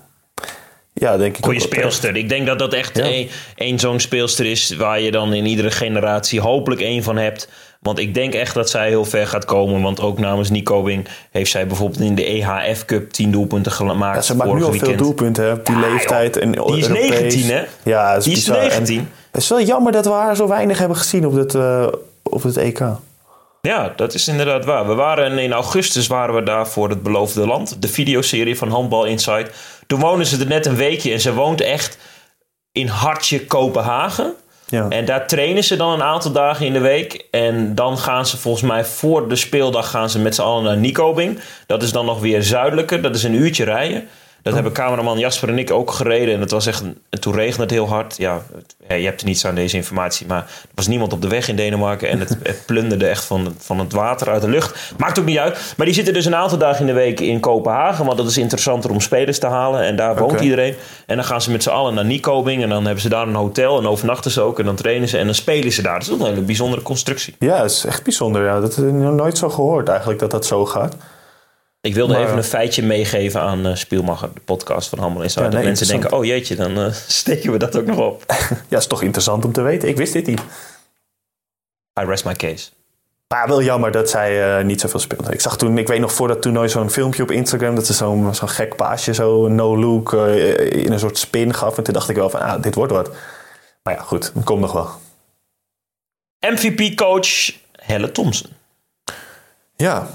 Ja, 0.93 1.17
denk 1.17 1.37
ik 1.37 1.43
terecht. 1.43 1.61
speelster. 1.61 2.15
Ik 2.15 2.29
denk 2.29 2.45
dat 2.47 2.59
dat 2.59 2.73
echt 2.73 2.97
Ja. 2.97 3.05
een, 3.05 3.29
een 3.55 3.79
zo'n 3.79 3.99
speelster 3.99 4.45
is 4.45 4.75
waar 4.75 4.99
je 5.01 5.11
dan 5.11 5.33
in 5.33 5.45
iedere 5.45 5.71
generatie 5.71 6.39
hopelijk 6.41 6.81
één 6.81 7.03
van 7.03 7.17
hebt. 7.17 7.49
Want 7.79 7.99
ik 7.99 8.13
denk 8.13 8.33
echt 8.33 8.53
dat 8.53 8.69
zij 8.69 8.87
heel 8.87 9.05
ver 9.05 9.27
gaat 9.27 9.45
komen. 9.45 9.81
Want 9.81 9.99
ook 10.01 10.19
namens 10.19 10.49
Nicobing 10.49 11.07
heeft 11.31 11.51
zij 11.51 11.67
bijvoorbeeld 11.67 11.99
in 11.99 12.15
de 12.15 12.23
EHF 12.25 12.85
Cup 12.85 13.11
10 13.11 13.31
doelpunten 13.31 13.71
gemaakt. 13.71 14.15
Ja, 14.15 14.21
ze 14.21 14.35
maakt 14.35 14.49
nu 14.53 14.55
al 14.55 14.61
veel 14.61 14.71
weekend. 14.71 14.97
doelpunten 14.99 15.43
hè, 15.45 15.51
op 15.51 15.65
die 15.65 15.75
Ja, 15.75 15.81
leeftijd. 15.91 16.37
En 16.37 16.51
Die 16.51 16.77
is 16.77 16.87
Europees. 16.87 17.09
19, 17.09 17.49
hè? 17.55 17.63
Ja, 17.83 18.09
dat 18.13 18.17
is 18.17 18.23
Die 18.23 18.33
is 18.33 18.39
bizar. 18.39 18.57
En 18.57 18.67
19. 18.67 19.09
Het 19.31 19.41
is 19.41 19.49
wel 19.49 19.61
jammer 19.61 19.91
dat 19.91 20.05
we 20.05 20.11
haar 20.11 20.35
zo 20.35 20.47
weinig 20.47 20.77
hebben 20.77 20.97
gezien 20.97 21.25
op 21.25 21.33
het, 21.33 21.55
eh, 21.55 21.87
op 22.23 22.43
het 22.43 22.57
EK. 22.57 22.81
Ja, 23.61 23.93
dat 23.95 24.13
is 24.13 24.27
inderdaad 24.27 24.65
waar. 24.65 24.87
We 24.87 24.93
waren 24.93 25.37
in 25.37 25.53
augustus 25.53 26.07
waren 26.07 26.35
we 26.35 26.43
daar 26.43 26.67
voor 26.67 26.89
het 26.89 27.03
Beloofde 27.03 27.47
Land. 27.47 27.81
De 27.81 27.87
videoserie 27.87 28.57
van 28.57 28.69
Handbal 28.69 29.05
Insight. 29.05 29.55
Toen 29.87 29.99
wonen 29.99 30.25
ze 30.25 30.39
er 30.39 30.47
net 30.47 30.65
een 30.65 30.75
weekje. 30.75 31.11
En 31.11 31.19
ze 31.19 31.33
woont 31.33 31.61
echt 31.61 31.97
in 32.71 32.87
hartje 32.87 33.45
Kopenhagen. 33.45 34.33
Ja. 34.67 34.89
En 34.89 35.05
daar 35.05 35.27
trainen 35.27 35.63
ze 35.63 35.75
dan 35.75 35.91
een 35.91 36.03
aantal 36.03 36.31
dagen 36.31 36.65
in 36.65 36.73
de 36.73 36.79
week. 36.79 37.27
En 37.31 37.75
dan 37.75 37.97
gaan 37.97 38.25
ze 38.25 38.37
volgens 38.37 38.63
mij 38.63 38.85
voor 38.85 39.29
de 39.29 39.35
speeldag 39.35 39.89
gaan 39.89 40.09
ze 40.09 40.19
met 40.19 40.35
z'n 40.35 40.41
allen 40.41 40.63
naar 40.63 40.77
Nikobing. 40.77 41.39
Dat 41.65 41.83
is 41.83 41.91
dan 41.91 42.05
nog 42.05 42.19
weer 42.19 42.43
zuidelijker. 42.43 43.01
Dat 43.01 43.15
is 43.15 43.23
een 43.23 43.33
uurtje 43.33 43.63
rijden. 43.63 44.07
Dat 44.43 44.53
hebben 44.53 44.71
cameraman 44.71 45.19
Jasper 45.19 45.49
en 45.49 45.57
ik 45.59 45.71
ook 45.71 45.91
gereden. 45.91 46.33
En 46.35 46.39
het 46.41 46.51
was 46.51 46.65
echt 46.65 46.81
een, 46.81 46.97
en 47.09 47.21
toen 47.21 47.33
regende 47.33 47.61
het 47.61 47.71
heel 47.71 47.87
hard. 47.87 48.17
Ja, 48.17 48.41
het- 48.55 48.75
ja, 48.87 48.95
je 48.95 49.05
hebt 49.05 49.21
er 49.21 49.27
niets 49.27 49.45
aan 49.45 49.55
deze 49.55 49.75
informatie. 49.75 50.27
Maar 50.27 50.37
er 50.37 50.69
was 50.75 50.87
niemand 50.87 51.13
op 51.13 51.21
de 51.21 51.27
weg 51.27 51.47
in 51.47 51.55
Denemarken. 51.55 52.09
En 52.09 52.19
het, 52.19 52.37
het 52.43 52.63
plunderde 52.65 53.07
echt 53.07 53.25
van, 53.25 53.55
van 53.57 53.79
het 53.79 53.93
water 53.93 54.29
uit 54.29 54.41
de 54.41 54.49
lucht. 54.49 54.93
Maakt 54.97 55.19
ook 55.19 55.25
niet 55.25 55.37
uit. 55.37 55.73
Maar 55.77 55.85
die 55.85 55.95
zitten 55.95 56.13
dus 56.13 56.25
een 56.25 56.35
aantal 56.35 56.57
dagen 56.57 56.79
in 56.79 56.85
de 56.85 56.93
week 56.93 57.19
in 57.19 57.39
Kopenhagen. 57.39 58.05
Want 58.05 58.17
dat 58.17 58.27
is 58.27 58.37
interessanter 58.37 58.89
om 58.91 58.99
spelers 59.01 59.39
te 59.39 59.47
halen. 59.47 59.81
En 59.81 59.95
daar 59.95 60.17
woont 60.17 60.31
iedereen. 60.41 60.75
En 61.05 61.15
dan 61.15 61.25
gaan 61.25 61.41
ze 61.41 61.51
met 61.51 61.63
z'n 61.63 61.69
allen 61.69 61.93
naar 61.93 62.05
Nikobing. 62.05 62.63
En 62.63 62.69
dan 62.69 62.83
hebben 62.85 63.01
ze 63.01 63.09
daar 63.09 63.27
een 63.27 63.35
hotel. 63.35 63.77
En 63.79 63.87
overnachten 63.87 64.31
ze 64.31 64.41
ook. 64.41 64.59
En 64.59 64.65
dan 64.65 64.75
trainen 64.75 65.07
ze. 65.09 65.17
En 65.17 65.25
dan 65.25 65.35
spelen 65.35 65.71
ze 65.71 65.81
daar. 65.81 65.99
Dat 65.99 66.07
is 66.07 66.13
ook 66.13 66.19
een 66.19 66.25
hele 66.25 66.41
bijzondere 66.41 66.81
constructie. 66.81 67.35
Ja, 67.39 67.61
dat 67.61 67.71
is 67.71 67.85
echt 67.85 68.03
bijzonder. 68.03 68.43
Ja. 68.45 68.59
Dat 68.59 68.75
heb 68.75 68.85
ik 68.85 68.91
nog 68.93 69.13
nooit 69.13 69.37
zo 69.37 69.49
gehoord 69.49 69.87
eigenlijk 69.87 70.19
dat 70.19 70.31
dat 70.31 70.45
zo 70.45 70.65
gaat. 70.65 70.95
Ik 71.81 71.93
wilde 71.93 72.13
Maar- 72.13 72.23
even 72.23 72.37
een 72.37 72.43
feitje 72.43 72.83
meegeven 72.83 73.41
aan 73.41 73.65
eh 73.65 73.75
Spielmacher, 73.75 74.33
de 74.33 74.39
podcast 74.39 74.89
van 74.89 75.21
Insight. 75.23 75.33
Ja, 75.33 75.49
dat 75.49 75.63
mensen 75.63 75.87
denken, 75.87 76.11
oh 76.13 76.25
jeetje, 76.25 76.55
dan 76.55 76.77
eh, 76.77 76.91
steken 77.21 77.51
we 77.51 77.57
dat 77.57 77.77
ook 77.77 77.85
nog 77.85 77.97
op. 77.97 78.23
Ja, 78.67 78.77
is 78.77 78.87
toch 78.87 79.01
interessant 79.01 79.45
om 79.45 79.51
te 79.51 79.61
weten. 79.61 79.89
Ik 79.89 79.97
wist 79.97 80.13
dit 80.13 80.25
niet. 80.25 80.39
I 81.99 82.05
rest 82.05 82.25
my 82.25 82.33
case. 82.33 82.69
Maar 83.27 83.47
wel 83.47 83.61
jammer 83.61 83.91
dat 83.91 84.09
zij 84.09 84.57
eh, 84.57 84.65
niet 84.65 84.81
zoveel 84.81 84.99
speelde. 84.99 85.31
Ik 85.33 85.41
zag 85.41 85.57
toen, 85.57 85.77
ik 85.77 85.87
weet 85.87 85.99
nog 85.99 86.13
voor 86.13 86.27
dat 86.27 86.41
toernooi 86.41 86.69
zo'n 86.69 86.89
filmpje 86.89 87.23
op 87.23 87.31
Instagram... 87.31 87.75
dat 87.75 87.85
ze 87.85 87.93
zo'n 87.93 88.35
zo'n 88.35 88.49
gek 88.49 88.75
paasje, 88.75 89.13
zo 89.13 89.47
no-look, 89.47 90.13
in 90.13 90.91
een 90.91 90.99
soort 90.99 91.17
spin 91.17 91.53
gaf. 91.53 91.77
En 91.77 91.83
toen 91.83 91.93
dacht 91.93 92.09
ik 92.09 92.15
wel 92.15 92.29
van, 92.29 92.39
ah, 92.41 92.61
dit 92.61 92.75
wordt 92.75 92.91
wat. 92.91 93.11
Maar 93.83 93.93
ja, 93.93 94.01
goed, 94.01 94.31
dat 94.33 94.43
komt 94.43 94.59
nog 94.61 94.71
wel. 94.71 94.89
MVP-coach 96.39 97.53
Helle 97.71 98.11
Thompson. 98.11 98.49
Ja, 99.75 100.07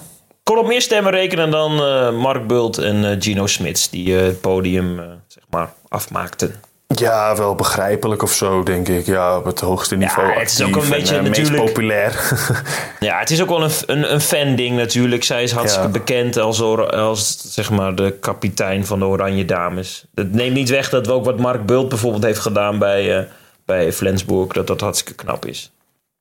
Kon 0.47 0.59
op 0.59 0.67
meer 0.67 0.83
stemmen 0.83 1.13
rekenen 1.13 1.51
dan 1.51 1.83
eh, 1.83 2.11
Mark 2.13 2.47
Bult 2.47 2.79
en 2.79 3.05
eh, 3.11 3.17
Gino 3.19 3.47
Smits, 3.47 3.91
die 3.91 4.19
eh, 4.19 4.25
het 4.25 4.41
podium 4.41 5.01
zeg 5.27 5.43
maar 5.51 5.73
afmaakten. 5.89 6.55
ja, 6.87 7.37
wel 7.37 7.55
begrijpelijk 7.55 8.23
of 8.23 8.33
zo, 8.33 8.63
denk 8.63 8.89
ik. 8.89 9.07
Ja, 9.07 9.37
op 9.39 9.45
het 9.45 9.61
hoogste 9.61 9.97
niveau 9.97 10.33
het 10.33 10.51
is 10.51 10.63
ook 10.63 10.77
een 10.77 10.83
en, 10.83 10.91
beetje 10.91 11.23
meest 11.23 11.37
natuurlijk- 11.39 11.65
populair. 11.65 12.33
Ja, 13.01 13.19
het 13.19 13.31
is 13.31 13.43
ook 13.43 13.49
wel 13.49 13.63
een, 13.65 13.71
een, 13.87 14.13
een 14.13 14.21
fan-ding 14.21 14.77
natuurlijk. 14.77 15.25
Zij 15.25 15.43
is 15.43 15.53
hartstikke 15.53 15.87
Ja. 15.87 15.93
bekend 15.93 16.37
als, 16.37 16.61
als 16.61 17.37
zeg 17.55 17.71
maar, 17.71 17.95
de 17.95 18.13
kapitein 18.21 18.87
van 18.87 18.99
de 18.99 19.05
Oranje 19.05 19.45
Dames. 19.45 20.05
Dat 20.15 20.31
neemt 20.31 20.55
niet 20.55 20.69
weg 20.69 20.89
dat 20.91 21.07
we 21.07 21.13
ook 21.13 21.25
wat 21.25 21.39
Mark 21.39 21.67
Bult 21.67 21.89
bijvoorbeeld 21.89 22.25
heeft 22.25 22.41
gedaan 22.41 22.79
bij, 22.79 23.29
bij 23.65 23.93
Flensburg, 23.93 24.53
dat 24.53 24.67
dat 24.67 24.81
hartstikke 24.81 25.15
knap 25.25 25.47
is. 25.47 25.71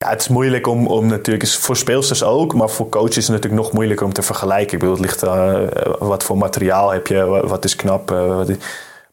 Ja, 0.05 0.11
het 0.11 0.21
is 0.21 0.27
moeilijk 0.27 0.67
om, 0.67 0.87
om 0.87 1.07
natuurlijk, 1.07 1.43
is 1.43 1.55
voor 1.55 1.77
speelsters 1.77 2.23
ook, 2.23 2.53
maar 2.53 2.69
voor 2.69 2.89
coaches 2.89 3.17
is 3.17 3.27
het 3.27 3.35
natuurlijk 3.35 3.61
nog 3.61 3.71
moeilijker 3.71 4.05
om 4.05 4.13
te 4.13 4.21
vergelijken. 4.21 4.73
Ik 4.73 4.79
bedoel, 4.79 4.95
het 4.95 5.03
ligt 5.03 5.23
uh, 5.23 5.59
wat 5.99 6.23
voor 6.23 6.37
materiaal 6.37 6.91
heb 6.91 7.07
je, 7.07 7.25
wat, 7.25 7.49
wat 7.49 7.65
is 7.65 7.75
knap. 7.75 8.11
Uh, 8.11 8.35
wat 8.35 8.49
is... 8.49 8.57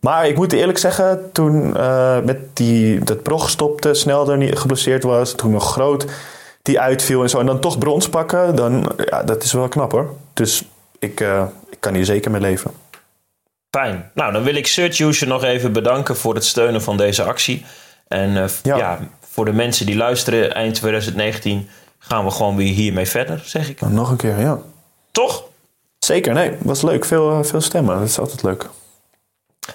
Maar 0.00 0.28
ik 0.28 0.36
moet 0.36 0.52
eerlijk 0.52 0.78
zeggen, 0.78 1.32
toen 1.32 1.74
uh, 1.76 2.20
met 2.20 2.56
die, 2.56 3.04
dat 3.04 3.22
Brog 3.22 3.50
stopte, 3.50 3.94
Snelder 3.94 4.36
niet 4.36 4.58
geblesseerd 4.58 5.02
was, 5.02 5.32
toen 5.32 5.50
nog 5.50 5.72
groot 5.72 6.06
die 6.62 6.80
uitviel 6.80 7.22
en 7.22 7.30
zo, 7.30 7.38
en 7.38 7.46
dan 7.46 7.60
toch 7.60 7.78
brons 7.78 8.08
pakken, 8.08 8.56
dan, 8.56 8.92
ja, 9.04 9.22
dat 9.22 9.42
is 9.42 9.52
wel 9.52 9.68
knap 9.68 9.92
hoor. 9.92 10.14
Dus 10.32 10.64
ik, 10.98 11.20
ik 11.70 11.80
kan 11.80 11.94
hier 11.94 12.04
zeker 12.04 12.30
mee 12.30 12.40
leven. 12.40 12.70
Fijn. 13.70 14.10
Nou, 14.14 14.32
dan 14.32 14.42
wil 14.42 14.54
ik 14.54 14.66
Search 14.66 15.26
nog 15.26 15.44
even 15.44 15.72
bedanken 15.72 16.16
voor 16.16 16.34
het 16.34 16.44
steunen 16.44 16.82
van 16.82 16.96
deze 16.96 17.22
actie. 17.22 17.66
En 18.08 18.50
ja. 18.62 18.76
ja. 18.76 18.98
Voor 19.32 19.44
de 19.44 19.52
mensen 19.52 19.86
die 19.86 19.96
luisteren, 19.96 20.54
eind 20.54 20.74
2019 20.74 21.68
gaan 21.98 22.24
we 22.24 22.30
gewoon 22.30 22.56
weer 22.56 22.72
hiermee 22.72 23.06
verder, 23.06 23.42
zeg 23.44 23.68
ik. 23.68 23.80
Nog 23.80 24.10
een 24.10 24.16
keer, 24.16 24.40
ja. 24.40 24.58
Toch? 25.10 25.44
Zeker, 25.98 26.34
nee, 26.34 26.50
was 26.58 26.82
leuk. 26.82 27.04
Veel, 27.04 27.44
veel 27.44 27.60
stemmen, 27.60 27.98
dat 27.98 28.08
is 28.08 28.18
altijd 28.18 28.42
leuk. 28.42 28.68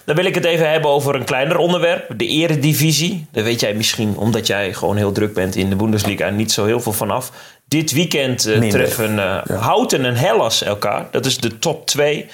Dan 0.05 0.15
wil 0.15 0.25
ik 0.25 0.35
het 0.35 0.45
even 0.45 0.69
hebben 0.71 0.91
over 0.91 1.15
een 1.15 1.23
kleiner 1.23 1.57
onderwerp. 1.57 2.13
De 2.17 2.27
eredivisie. 2.27 3.25
Daar 3.31 3.43
weet 3.43 3.59
jij 3.59 3.73
misschien, 3.73 4.17
omdat 4.17 4.47
jij 4.47 4.73
gewoon 4.73 4.95
heel 4.95 5.11
druk 5.11 5.33
bent 5.33 5.55
in 5.55 5.69
de 5.69 5.75
Bundesliga... 5.75 6.29
niet 6.29 6.51
zo 6.51 6.65
heel 6.65 6.79
veel 6.79 6.93
vanaf. 6.93 7.31
Dit 7.65 7.91
weekend 7.91 8.47
uh, 8.47 8.69
treffen 8.69 9.11
uh, 9.11 9.17
ja. 9.45 9.55
Houten 9.55 10.05
en 10.05 10.15
Hellas 10.15 10.63
elkaar. 10.63 11.07
Dat 11.11 11.25
is 11.25 11.37
de 11.37 11.59
top 11.59 11.85
2. 11.85 12.25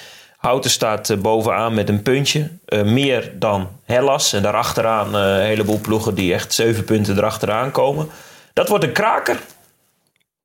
Houten 0.44 0.70
staat 0.70 1.08
uh, 1.08 1.18
bovenaan 1.18 1.74
met 1.74 1.88
een 1.88 2.02
puntje. 2.02 2.48
Uh, 2.68 2.82
meer 2.82 3.32
dan 3.38 3.68
Hellas. 3.84 4.32
En 4.32 4.42
daarachteraan 4.42 5.14
uh, 5.14 5.20
een 5.20 5.40
heleboel 5.40 5.78
ploegen 5.78 6.14
die 6.14 6.34
echt 6.34 6.52
zeven 6.54 6.84
punten 6.84 7.16
erachteraan 7.16 7.70
komen. 7.70 8.08
Dat 8.52 8.68
wordt 8.68 8.84
een 8.84 8.92
kraker. 8.92 9.38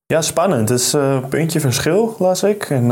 Ja, 0.05 0.21
spannend. 0.21 0.69
Het 0.69 0.79
is 0.79 0.93
een 0.93 1.27
puntje 1.27 1.59
verschil, 1.59 2.15
las 2.19 2.43
ik. 2.43 2.69
En, 2.69 2.85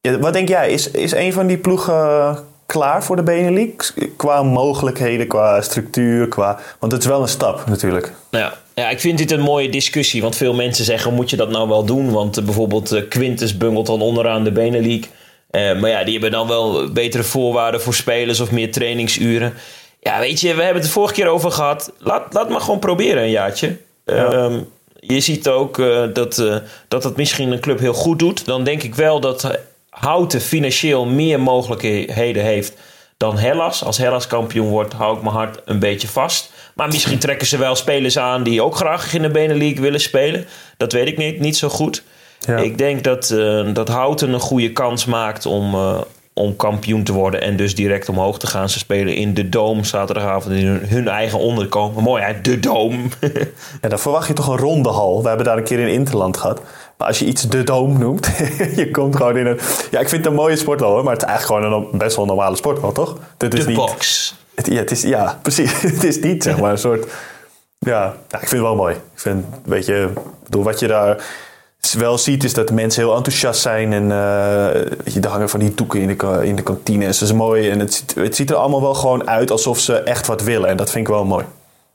ja, 0.00 0.18
wat 0.20 0.32
denk 0.32 0.48
jij? 0.48 0.70
Is, 0.70 0.90
is 0.90 1.12
een 1.12 1.32
van 1.32 1.46
die 1.46 1.58
ploegen 1.58 2.38
klaar 2.66 3.04
voor 3.04 3.16
de 3.16 3.22
Benelux? 3.22 3.94
Qua 4.16 4.42
mogelijkheden, 4.42 5.26
qua 5.26 5.60
structuur, 5.60 6.28
qua... 6.28 6.58
Want 6.78 6.92
het 6.92 7.00
is 7.00 7.08
wel 7.08 7.22
een 7.22 7.28
stap 7.28 7.66
natuurlijk. 7.66 8.12
Ja. 8.30 8.52
ja, 8.74 8.90
ik 8.90 9.00
vind 9.00 9.18
dit 9.18 9.30
een 9.30 9.40
mooie 9.40 9.68
discussie. 9.68 10.22
Want 10.22 10.36
veel 10.36 10.54
mensen 10.54 10.84
zeggen, 10.84 11.14
moet 11.14 11.30
je 11.30 11.36
dat 11.36 11.50
nou 11.50 11.68
wel 11.68 11.84
doen? 11.84 12.10
Want 12.10 12.44
bijvoorbeeld 12.44 13.08
Quintus 13.08 13.56
bungelt 13.56 13.86
dan 13.86 14.00
onderaan 14.00 14.44
de 14.44 14.52
Benelux. 14.52 15.08
Uh, 15.52 15.80
maar 15.80 15.90
ja, 15.90 16.04
die 16.04 16.12
hebben 16.12 16.30
dan 16.30 16.48
wel 16.48 16.92
betere 16.92 17.22
voorwaarden 17.22 17.82
voor 17.82 17.94
spelers 17.94 18.40
of 18.40 18.50
meer 18.50 18.72
trainingsuren. 18.72 19.54
Ja, 20.00 20.18
weet 20.18 20.40
je, 20.40 20.54
we 20.54 20.62
hebben 20.62 20.82
het 20.82 20.84
de 20.84 20.98
vorige 20.98 21.14
keer 21.14 21.26
over 21.26 21.50
gehad. 21.50 21.92
Laat, 21.98 22.32
laat 22.32 22.48
maar 22.48 22.60
gewoon 22.60 22.78
proberen 22.78 23.22
een 23.22 23.30
jaartje. 23.30 23.76
Ehm, 24.04 24.60
je 25.00 25.20
ziet 25.20 25.48
ook 25.48 25.78
uh, 25.78 26.04
dat, 26.12 26.38
uh, 26.38 26.56
dat 26.88 27.04
het 27.04 27.16
misschien 27.16 27.52
een 27.52 27.60
club 27.60 27.78
heel 27.78 27.92
goed 27.92 28.18
doet. 28.18 28.44
Dan 28.44 28.64
denk 28.64 28.82
ik 28.82 28.94
wel 28.94 29.20
dat 29.20 29.58
Houten 29.90 30.40
financieel 30.40 31.06
meer 31.06 31.40
mogelijkheden 31.40 32.42
heeft 32.42 32.74
dan 33.16 33.38
Hellas. 33.38 33.84
Als 33.84 33.98
Hellas 33.98 34.26
kampioen 34.26 34.68
wordt, 34.68 34.92
hou 34.92 35.16
ik 35.16 35.22
mijn 35.22 35.34
hart 35.34 35.60
een 35.64 35.78
beetje 35.78 36.08
vast. 36.08 36.52
Maar 36.74 36.88
misschien 36.88 37.18
trekken 37.18 37.46
ze 37.46 37.58
wel 37.58 37.74
spelers 37.74 38.18
aan 38.18 38.42
die 38.42 38.62
ook 38.62 38.76
graag 38.76 39.14
in 39.14 39.22
de 39.22 39.30
Benelux 39.30 39.80
willen 39.80 40.00
spelen. 40.00 40.46
Dat 40.76 40.92
weet 40.92 41.06
ik 41.06 41.16
niet, 41.16 41.40
niet 41.40 41.56
zo 41.56 41.68
goed. 41.68 42.02
Ja. 42.46 42.56
Ik 42.56 42.78
denk 42.78 43.04
dat, 43.04 43.30
uh, 43.30 43.74
dat 43.74 43.88
Houten 43.88 44.32
een 44.32 44.40
goede 44.40 44.72
kans 44.72 45.04
maakt 45.04 45.46
om, 45.46 45.74
uh, 45.74 46.00
om 46.34 46.56
kampioen 46.56 47.02
te 47.02 47.12
worden. 47.12 47.40
En 47.40 47.56
dus 47.56 47.74
direct 47.74 48.08
omhoog 48.08 48.38
te 48.38 48.46
gaan. 48.46 48.68
Ze 48.68 48.78
spelen 48.78 49.14
in 49.14 49.34
de 49.34 49.48
Doom 49.48 49.84
zaterdagavond 49.84 50.54
in 50.54 50.66
hun, 50.66 50.88
hun 50.88 51.08
eigen 51.08 51.38
onderkomen. 51.38 52.02
Mooi 52.02 52.22
hè, 52.22 52.40
de 52.40 52.60
Doom. 52.60 53.08
ja, 53.82 53.88
dan 53.88 53.98
verwacht 53.98 54.26
je 54.28 54.32
toch 54.32 54.48
een 54.48 54.56
ronde 54.56 54.88
hal. 54.88 55.22
We 55.22 55.28
hebben 55.28 55.46
daar 55.46 55.56
een 55.56 55.64
keer 55.64 55.78
in 55.78 55.88
Interland 55.88 56.36
gehad. 56.36 56.60
Maar 56.96 57.06
als 57.08 57.18
je 57.18 57.24
iets 57.24 57.42
de 57.42 57.64
Doom 57.64 57.98
noemt, 57.98 58.30
je 58.76 58.90
komt 58.90 59.16
gewoon 59.16 59.36
in 59.36 59.46
een... 59.46 59.58
Ja, 59.90 60.00
ik 60.00 60.08
vind 60.08 60.24
het 60.24 60.32
een 60.32 60.38
mooie 60.38 60.56
sporthal 60.56 60.90
hoor. 60.90 61.04
Maar 61.04 61.12
het 61.12 61.22
is 61.22 61.28
eigenlijk 61.28 61.64
gewoon 61.64 61.88
een 61.92 61.98
best 61.98 62.16
wel 62.16 62.24
normale 62.26 62.56
sporthal, 62.56 62.92
toch? 62.92 63.18
Dit 63.36 63.54
is 63.54 63.60
de 63.60 63.66
niet, 63.66 63.76
box. 63.76 64.34
Het, 64.54 64.66
ja, 64.66 64.74
het 64.74 64.90
is, 64.90 65.02
ja, 65.02 65.38
precies. 65.42 65.82
het 65.82 66.04
is 66.04 66.20
niet 66.20 66.42
zeg 66.42 66.60
maar 66.60 66.70
een 66.70 66.78
soort... 66.78 67.06
Ja, 67.78 68.14
ja, 68.28 68.40
ik 68.40 68.48
vind 68.48 68.50
het 68.50 68.60
wel 68.60 68.74
mooi. 68.74 68.94
Ik 68.94 69.20
vind, 69.20 69.44
weet 69.64 69.86
je, 69.86 70.08
bedoel, 70.44 70.62
wat 70.62 70.78
je 70.78 70.86
daar 70.86 71.24
wel 71.90 72.18
ziet 72.18 72.44
is 72.44 72.54
dat 72.54 72.70
mensen 72.70 73.02
heel 73.02 73.16
enthousiast 73.16 73.60
zijn. 73.60 73.92
En 73.92 74.02
uh, 74.02 74.10
je, 75.14 75.20
er 75.20 75.28
hangen 75.28 75.48
van 75.48 75.60
die 75.60 75.74
doeken 75.74 76.00
in 76.00 76.16
de, 76.16 76.40
in 76.46 76.56
de 76.56 76.62
kantine. 76.62 77.06
Dat 77.06 77.20
is 77.20 77.32
mooi. 77.32 77.70
En 77.70 77.78
het, 77.78 78.04
het 78.14 78.36
ziet 78.36 78.50
er 78.50 78.56
allemaal 78.56 78.82
wel 78.82 78.94
gewoon 78.94 79.28
uit 79.28 79.50
alsof 79.50 79.78
ze 79.78 79.98
echt 79.98 80.26
wat 80.26 80.42
willen. 80.42 80.68
En 80.68 80.76
dat 80.76 80.90
vind 80.90 81.06
ik 81.08 81.14
wel 81.14 81.24
mooi. 81.24 81.44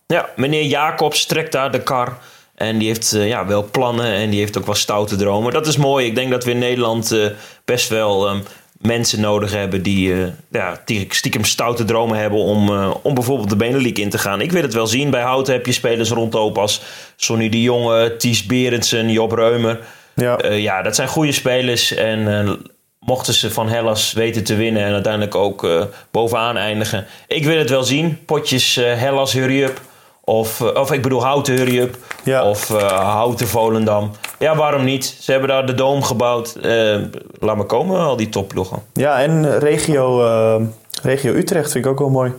Ja, 0.06 0.30
meneer 0.36 0.64
Jacobs 0.66 1.26
trekt 1.26 1.52
daar 1.52 1.72
de 1.72 1.82
kar. 1.82 2.18
En 2.56 2.78
die 2.78 2.88
heeft 2.88 3.14
uh, 3.14 3.28
ja, 3.28 3.46
wel 3.46 3.64
plannen 3.72 4.14
en 4.14 4.30
die 4.30 4.40
heeft 4.40 4.58
ook 4.58 4.66
wel 4.66 4.76
stoute 4.76 5.16
dromen. 5.16 5.54
Dat 5.54 5.68
is 5.68 5.78
mooi. 5.78 6.06
Ik 6.06 6.16
denk 6.16 6.32
dat 6.32 6.44
we 6.44 6.52
in 6.52 6.58
Nederland 6.58 7.12
uh, 7.12 7.32
best 7.66 7.90
wel 7.90 8.30
um, 8.30 8.44
mensen 8.82 9.22
nodig 9.22 9.52
hebben 9.52 9.82
die, 9.82 10.10
uh, 10.10 10.28
ja, 10.52 10.82
die 10.86 11.06
stiekem 11.10 11.44
stoute 11.44 11.86
dromen 11.86 12.18
hebben 12.18 12.40
om, 12.40 12.70
om 13.02 13.14
bijvoorbeeld 13.14 13.50
de 13.50 13.56
Benelux 13.56 14.00
in 14.00 14.10
te 14.10 14.18
gaan. 14.18 14.42
Ik 14.42 14.52
wil 14.52 14.62
het 14.62 14.74
wel 14.74 14.88
zien. 14.88 15.10
Bij 15.10 15.22
Houten 15.22 15.54
heb 15.54 15.66
je 15.66 15.72
spelers 15.72 16.10
rondlopen 16.10 16.62
als 16.62 16.82
Sonny 17.16 17.50
de 17.50 17.62
Jonge, 17.62 18.16
Ties 18.18 18.46
Berendsen, 18.46 19.10
Job 19.10 19.32
Reumer. 19.32 19.80
Ja, 20.16 20.46
ja 20.46 20.82
dat 20.82 20.96
zijn 20.96 21.08
goede 21.08 21.32
spelers. 21.32 21.94
En 21.94 22.60
mochten 23.00 23.34
ze 23.34 23.52
van 23.52 23.70
Hellas 23.70 24.14
weten 24.14 24.44
te 24.44 24.56
winnen 24.56 24.84
en 24.84 24.94
uiteindelijk 24.94 25.36
ook 25.36 25.88
bovenaan 26.12 26.58
eindigen. 26.58 27.06
Ik 27.28 27.46
wil 27.46 27.58
het 27.58 27.70
wel 27.70 27.84
zien. 27.84 28.20
Potjes 28.26 28.76
Hellas, 28.76 29.34
hurry 29.34 29.64
up. 29.64 29.82
Of, 30.24 30.62
of 30.62 30.92
ik 30.92 31.02
bedoel 31.02 31.24
Houten 31.24 31.56
Hurry 31.56 31.80
Up. 31.80 31.98
Ja. 32.24 32.50
Of 32.50 32.68
Houten 32.68 33.48
Volendam. 33.48 34.12
Ja, 34.38 34.56
waarom 34.56 34.84
niet? 34.84 35.18
Ze 35.20 35.32
hebben 35.32 35.50
daar 35.50 35.66
de 35.66 35.74
Doom 35.74 36.04
gebouwd. 36.04 36.58
Uh, 36.62 36.98
laat 37.40 37.56
maar 37.56 37.66
komen, 37.66 38.00
al 38.00 38.16
die 38.16 38.30
topploegen. 38.30 38.84
Ja, 38.94 39.22
en 39.22 39.60
regio, 39.60 40.24
uh, 40.24 40.66
regio 41.02 41.34
Utrecht 41.34 41.72
vind 41.72 41.86
ik 41.86 41.92
ook 41.92 42.00
wel 42.00 42.10
mooi. 42.10 42.34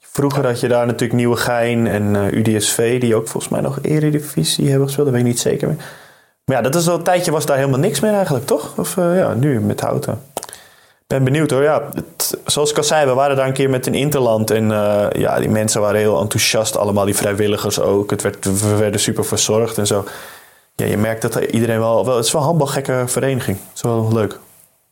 Vroeger 0.00 0.46
had 0.46 0.60
je 0.60 0.68
daar 0.68 0.86
natuurlijk 0.86 1.12
Nieuwegein 1.12 1.86
en 1.86 2.14
UDSV... 2.38 3.00
die 3.00 3.14
ook 3.14 3.28
volgens 3.28 3.52
mij 3.52 3.60
nog 3.60 3.78
Eredivisie 3.82 4.68
hebben 4.68 4.86
gespeeld. 4.86 5.06
Dat 5.06 5.16
weet 5.16 5.24
ik 5.24 5.30
niet 5.30 5.40
zeker 5.40 5.68
meer. 5.68 5.76
Maar 6.44 6.56
ja, 6.56 6.62
dat 6.62 6.74
is 6.74 6.88
al 6.88 6.96
een 6.96 7.02
tijdje 7.02 7.30
was 7.30 7.46
daar 7.46 7.56
helemaal 7.56 7.78
niks 7.78 8.00
meer 8.00 8.12
eigenlijk, 8.12 8.46
toch? 8.46 8.74
Of 8.76 8.96
ja, 8.96 9.34
nu 9.34 9.60
met 9.60 9.80
Houten 9.80 10.22
ben 11.06 11.24
benieuwd 11.24 11.50
hoor. 11.50 11.62
Ja, 11.62 11.82
zoals 12.44 12.70
ik 12.70 12.76
al 12.76 12.84
zei, 12.84 13.06
we 13.06 13.14
waren 13.14 13.36
daar 13.36 13.46
een 13.46 13.52
keer 13.52 13.70
met 13.70 13.86
een 13.86 13.94
interland. 13.94 14.50
En 14.50 14.68
ja, 15.12 15.38
die 15.38 15.48
mensen 15.48 15.80
waren 15.80 16.00
heel 16.00 16.20
enthousiast. 16.20 16.76
Allemaal 16.76 17.04
die 17.04 17.16
vrijwilligers 17.16 17.80
ook. 17.80 18.10
Het 18.10 18.22
werd, 18.22 18.60
we 18.60 18.76
werden 18.76 19.00
super 19.00 19.24
verzorgd 19.24 19.78
en 19.78 19.86
zo. 19.86 20.04
Ja, 20.78 20.86
je 20.86 20.96
merkt 20.96 21.22
dat 21.22 21.34
iedereen 21.34 21.78
wel... 21.78 22.04
wel 22.04 22.16
het 22.16 22.24
is 22.24 22.32
wel 22.32 22.40
een 22.40 22.46
handbalgekke 22.46 23.04
vereniging. 23.06 23.58
Het 23.58 23.76
is 23.76 23.82
wel 23.82 24.12
leuk. 24.12 24.38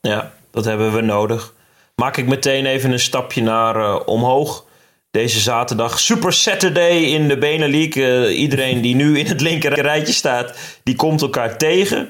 Ja, 0.01 0.31
dat 0.51 0.65
hebben 0.65 0.93
we 0.93 1.01
nodig. 1.01 1.53
Maak 1.95 2.17
ik 2.17 2.27
meteen 2.27 2.65
even 2.65 2.91
een 2.91 2.99
stapje 2.99 3.41
naar 3.41 3.75
uh, 3.75 3.99
omhoog. 4.05 4.65
Deze 5.11 5.39
zaterdag 5.39 5.99
Super 5.99 6.33
Saturday 6.33 6.97
in 6.97 7.27
de 7.27 7.37
Benelux. 7.37 7.95
Uh, 7.95 8.39
iedereen 8.39 8.81
die 8.81 8.95
nu 8.95 9.19
in 9.19 9.25
het 9.25 9.41
linker 9.41 9.81
rijtje 9.81 10.13
staat, 10.13 10.57
die 10.83 10.95
komt 10.95 11.21
elkaar 11.21 11.57
tegen. 11.57 12.09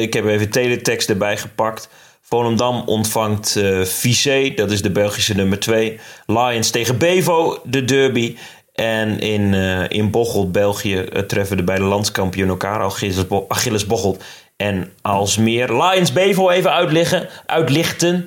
ik 0.00 0.12
heb 0.12 0.26
even 0.26 0.50
teletext 0.50 1.08
erbij 1.08 1.36
gepakt. 1.36 1.88
Volendam 2.20 2.82
ontvangt 2.86 3.56
uh, 3.56 4.56
dat 4.56 4.70
is 4.70 4.82
de 4.82 4.90
Belgische 4.92 5.34
nummer 5.34 5.58
2. 5.58 6.00
Lions 6.26 6.70
tegen 6.70 6.98
Bevo, 6.98 7.60
de 7.64 7.84
derby. 7.84 8.36
En 8.74 9.18
in, 9.18 9.52
uh, 9.52 9.88
in 9.88 10.10
Bocholt, 10.10 10.52
België, 10.52 10.96
uh, 11.12 11.20
treffen 11.20 11.56
de 11.56 11.62
beide 11.64 11.84
landskampioen 11.84 12.48
elkaar. 12.48 12.80
Achilles, 12.80 13.26
Bo 13.26 13.44
Achilles 13.48 13.86
Bocholt 13.86 14.22
en 14.56 14.92
Alsmeer. 15.02 15.82
Lions 15.82 16.12
Bevo 16.12 16.50
even 16.50 16.72
uitliggen, 16.72 17.28
uitlichten. 17.46 18.20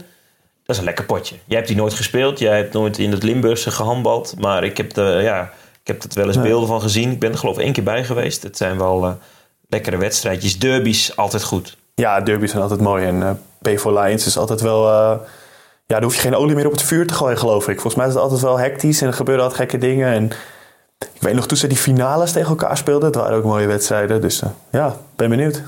Dat 0.63 0.75
is 0.75 0.77
een 0.77 0.83
lekker 0.83 1.05
potje. 1.05 1.35
Jij 1.45 1.55
hebt 1.55 1.67
die 1.67 1.77
nooit 1.77 1.93
gespeeld. 1.93 2.39
Jij 2.39 2.57
hebt 2.57 2.73
nooit 2.73 2.97
in 2.97 3.11
het 3.11 3.23
Limburgse 3.23 3.71
gehandbald. 3.71 4.35
Maar 4.39 4.63
ik 4.63 4.77
heb, 4.77 4.93
de, 4.93 5.19
ja, 5.21 5.51
ik 5.81 5.87
heb 5.87 6.03
er 6.03 6.09
wel 6.13 6.27
eens 6.27 6.35
ja. 6.35 6.41
beelden 6.41 6.67
van 6.67 6.81
gezien. 6.81 7.11
Ik 7.11 7.19
ben 7.19 7.31
er 7.31 7.37
geloof 7.37 7.57
ik 7.57 7.63
één 7.63 7.73
keer 7.73 7.83
bij 7.83 8.03
geweest. 8.03 8.43
Het 8.43 8.57
zijn 8.57 8.77
wel 8.77 9.19
lekkere 9.69 9.97
wedstrijdjes. 9.97 10.59
Derbies, 10.59 11.15
altijd 11.15 11.43
goed. 11.43 11.77
Ja, 11.95 12.21
derbies 12.21 12.49
zijn 12.49 12.61
altijd 12.63 12.81
mooi. 12.81 13.05
En 13.05 13.39
P4 13.69 13.83
Lions 13.83 14.25
is 14.25 14.37
altijd 14.37 14.61
wel... 14.61 15.19
Ja, 15.87 15.95
daar 15.95 16.03
hoef 16.03 16.15
je 16.15 16.21
geen 16.21 16.35
olie 16.35 16.55
meer 16.55 16.65
op 16.65 16.71
het 16.71 16.81
vuur 16.81 17.07
te 17.07 17.13
gooien, 17.13 17.37
geloof 17.37 17.67
ik. 17.67 17.73
Volgens 17.73 17.95
mij 17.95 18.07
is 18.07 18.13
het 18.13 18.21
altijd 18.21 18.41
wel 18.41 18.59
hectisch 18.59 19.01
en 19.01 19.07
er 19.07 19.13
gebeuren 19.13 19.43
altijd 19.43 19.61
gekke 19.61 19.85
dingen. 19.85 20.13
En 20.13 20.31
ik 21.13 21.21
weet 21.21 21.33
nog, 21.33 21.47
toen 21.47 21.57
ze 21.57 21.67
die 21.67 21.77
finales 21.77 22.31
tegen 22.31 22.49
elkaar 22.49 22.77
speelden, 22.77 23.05
het 23.05 23.15
waren 23.15 23.37
ook 23.37 23.43
mooie 23.43 23.67
wedstrijden. 23.67 24.21
Dus 24.21 24.41
uh, 24.41 24.49
ja, 24.71 24.95
ben 25.15 25.29
benieuwd. 25.29 25.61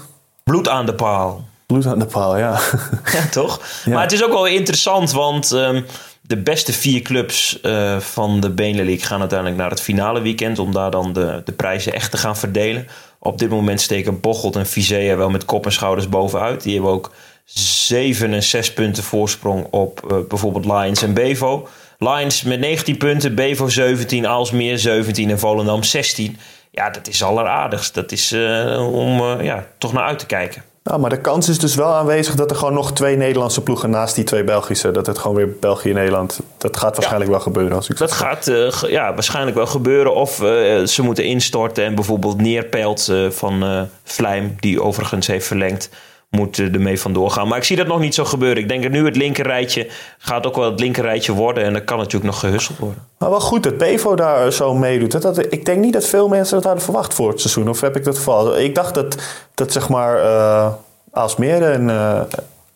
Bloed 0.43 0.67
aan 0.67 0.86
de 0.86 0.93
paal. 0.93 1.43
Bloed 1.65 1.86
aan 1.86 1.99
de 1.99 2.05
paal, 2.05 2.38
ja. 2.38 2.59
ja, 3.13 3.28
toch? 3.32 3.61
Ja. 3.86 3.93
Maar 3.93 4.01
het 4.01 4.11
is 4.11 4.24
ook 4.24 4.32
wel 4.32 4.45
interessant, 4.45 5.11
want 5.11 5.51
um, 5.51 5.86
de 6.22 6.38
beste 6.38 6.74
vier 6.74 7.01
clubs 7.01 7.59
uh, 7.63 7.99
van 7.99 8.39
de 8.39 8.49
Benelux 8.49 9.03
gaan 9.03 9.20
uiteindelijk 9.20 9.59
naar 9.59 9.70
het 9.70 9.82
finale 9.82 10.22
weekend... 10.22 10.59
om 10.59 10.74
daar 10.74 10.91
dan 10.91 11.13
de, 11.13 11.41
de 11.45 11.51
prijzen 11.51 11.93
echt 11.93 12.11
te 12.11 12.17
gaan 12.17 12.38
verdelen. 12.38 12.88
Op 13.20 13.39
dit 13.39 13.49
moment 13.49 13.82
steken 13.82 14.20
Bocholt 14.20 14.55
en 14.55 14.65
Vizea 14.67 15.15
wel 15.15 15.30
met 15.30 15.45
kop 15.45 15.65
en 15.65 15.72
schouders 15.72 16.09
bovenuit. 16.09 16.63
Die 16.63 16.74
hebben 16.74 16.91
ook 16.91 17.11
7 17.54 18.34
en 18.34 18.43
6 18.43 18.74
punten 18.74 19.04
voorsprong 19.04 19.68
op 19.70 20.08
uh, 20.12 20.18
bijvoorbeeld 20.28 20.66
Lions 20.66 21.02
en 21.02 21.14
Bevo. 21.14 21.68
Lions 21.97 22.43
met 22.43 22.60
19 22.60 22.97
punten, 22.97 23.36
Bevo 23.36 23.68
17, 23.68 24.26
Alsmeer 24.26 24.80
17 24.80 25.30
en 25.30 25.39
Volendam 25.39 25.84
16. 25.84 26.38
Ja, 26.72 26.89
dat 26.89 27.08
is 27.08 27.24
alleraardigst. 27.24 27.93
Dat 27.93 28.12
is 28.12 28.32
uh, 28.32 28.93
om 28.93 29.20
uh, 29.20 29.43
ja, 29.43 29.66
toch 29.78 29.93
naar 29.93 30.04
uit 30.04 30.20
te 30.20 30.26
kijken. 30.26 30.64
Ja, 30.84 30.97
maar 30.97 31.10
de 31.10 31.22
kans 31.22 31.50
is 31.50 31.60
dus 31.60 31.76
wel 31.76 31.93
aanwezig 31.93 32.36
dat 32.36 32.52
er 32.52 32.58
gewoon 32.58 32.74
nog 32.74 32.93
twee 32.93 33.16
Nederlandse 33.16 33.62
ploegen 33.62 33.89
naast 33.89 34.16
die 34.16 34.24
twee 34.24 34.43
Belgische. 34.43 34.91
Dat 34.91 35.06
het 35.06 35.18
gewoon 35.18 35.38
weer 35.38 35.50
België-Nederland. 35.60 36.39
Dat 36.58 36.78
gaat 36.78 36.95
waarschijnlijk 36.95 37.32
ja, 37.32 37.36
wel 37.36 37.45
gebeuren. 37.45 37.76
Als 37.76 37.89
ik 37.89 37.97
dat 37.97 38.12
gaat 38.12 38.47
uh, 38.47 38.72
ja, 38.88 39.14
waarschijnlijk 39.14 39.56
wel 39.56 39.66
gebeuren. 39.66 40.16
Of 40.16 40.41
uh, 40.41 40.86
ze 40.86 41.02
moeten 41.02 41.24
instorten 41.24 41.86
en 41.86 41.95
bijvoorbeeld 41.95 42.41
Neerpelt 42.41 43.08
uh, 43.12 43.30
van 43.30 43.88
Vlijm, 44.04 44.56
die 44.60 44.82
overigens 44.82 45.28
heeft 45.28 45.47
verlengd, 45.47 45.89
moet 46.30 46.58
ermee 46.58 47.00
vandoor 47.00 47.32
gaan. 47.32 47.48
Maar 47.48 47.58
ik 47.58 47.64
zie 47.64 47.76
dat 47.76 47.88
nog 47.88 48.00
niet 48.00 48.14
zo 48.14 48.26
gebeuren. 48.26 48.64
Ik 48.64 48.70
denk 48.70 48.84
dat 48.84 48.92
nu 48.92 49.06
het 49.06 49.16
linkerrijtje 49.16 49.88
gaat 50.18 50.46
ook 50.48 50.56
wel 50.56 50.72
het 50.72 50.80
linkerrijtje 50.80 51.34
worden. 51.34 51.64
En 51.64 51.74
dan 51.74 51.84
kan 51.84 51.98
natuurlijk 51.98 52.26
nog 52.26 52.40
gehusseld 52.40 52.78
worden. 52.78 53.04
Maar 53.18 53.30
wel 53.30 53.40
goed 53.40 53.64
dat 53.64 53.78
Bevo 53.78 54.16
daar 54.16 54.54
zo 54.54 54.74
meedoet. 54.74 55.12
Dat, 55.12 55.22
dat, 55.22 55.54
ik 55.54 55.66
denk 55.66 55.80
niet 55.80 55.94
dat 55.94 56.06
veel 56.06 56.28
mensen 56.28 56.56
dat 56.56 56.64
hadden 56.64 56.84
verwacht 56.84 57.14
voor 57.14 57.30
het 57.30 57.42
seizoen. 57.42 57.70
Of 57.70 57.82
heb 57.82 57.96
ik 57.96 58.04
dat 58.04 58.16
verval? 58.16 58.60
Ik 58.60 58.76
dacht 58.76 58.94
dat, 58.94 59.16
dat 59.54 59.72
zeg 59.72 59.90
maar 59.90 60.24
uh, 60.24 60.68
Aalsmeer 61.12 61.64
en... 61.64 61.88
Uh, 61.88 62.22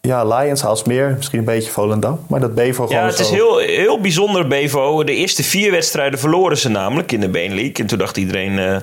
ja, 0.01 0.25
Lions, 0.25 0.65
Aalsmeer, 0.65 1.13
misschien 1.17 1.39
een 1.39 1.45
beetje 1.45 1.71
Volendam. 1.71 2.19
Maar 2.27 2.39
dat 2.39 2.55
Bevo 2.55 2.85
gewoon 2.87 3.01
Ja, 3.01 3.07
het 3.07 3.15
zo... 3.15 3.21
is 3.21 3.29
heel, 3.29 3.57
heel 3.57 4.01
bijzonder, 4.01 4.47
Bevo. 4.47 5.03
De 5.03 5.15
eerste 5.15 5.43
vier 5.43 5.71
wedstrijden 5.71 6.19
verloren 6.19 6.57
ze 6.57 6.69
namelijk 6.69 7.11
in 7.11 7.19
de 7.19 7.29
Benelink. 7.29 7.79
En 7.79 7.85
toen 7.85 7.97
dacht 7.97 8.17
iedereen... 8.17 8.51
Uh, 8.51 8.77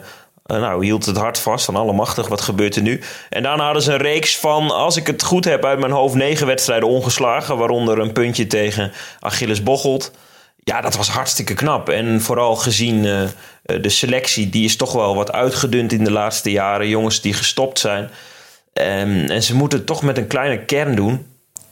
nou, 0.59 0.84
hield 0.84 1.07
het 1.07 1.16
hart 1.16 1.38
vast 1.38 1.64
van 1.64 1.76
allemachtig, 1.76 2.28
wat 2.28 2.40
gebeurt 2.40 2.76
er 2.76 2.82
nu? 2.82 3.01
En 3.28 3.42
daarna 3.42 3.64
hadden 3.64 3.82
ze 3.82 3.92
een 3.92 3.98
reeks 3.98 4.38
van, 4.38 4.70
als 4.70 4.96
ik 4.96 5.07
het 5.07 5.22
goed 5.22 5.44
heb 5.44 5.64
uit 5.64 5.78
mijn 5.78 5.92
hoofd, 5.92 6.14
negen 6.14 6.46
wedstrijden 6.46 6.88
ongeslagen. 6.88 7.57
Waaronder 7.57 7.98
een 7.98 8.12
puntje 8.12 8.46
tegen 8.46 8.92
Achilles 9.20 9.62
Bocholt. 9.62 10.12
Ja, 10.64 10.80
dat 10.80 10.96
was 10.96 11.09
hartstikke 11.09 11.55
knap. 11.55 11.88
En 11.88 12.20
vooral 12.20 12.57
gezien 12.57 13.05
uh, 13.05 13.22
de 13.62 13.88
selectie, 13.88 14.48
die 14.48 14.64
is 14.64 14.76
toch 14.76 14.92
wel 14.92 15.14
wat 15.14 15.32
uitgedund 15.32 15.92
in 15.92 16.05
de 16.05 16.12
laatste 16.12 16.51
jaren. 16.51 16.88
Jongens 16.88 17.20
die 17.20 17.32
gestopt 17.32 17.78
zijn. 17.78 18.11
Um, 18.72 19.30
en 19.30 19.42
ze 19.42 19.55
moeten 19.55 19.78
het 19.78 19.86
toch 19.86 20.03
met 20.03 20.18
een 20.18 20.26
kleine 20.26 20.64
kern 20.64 20.94
doen. 20.94 21.26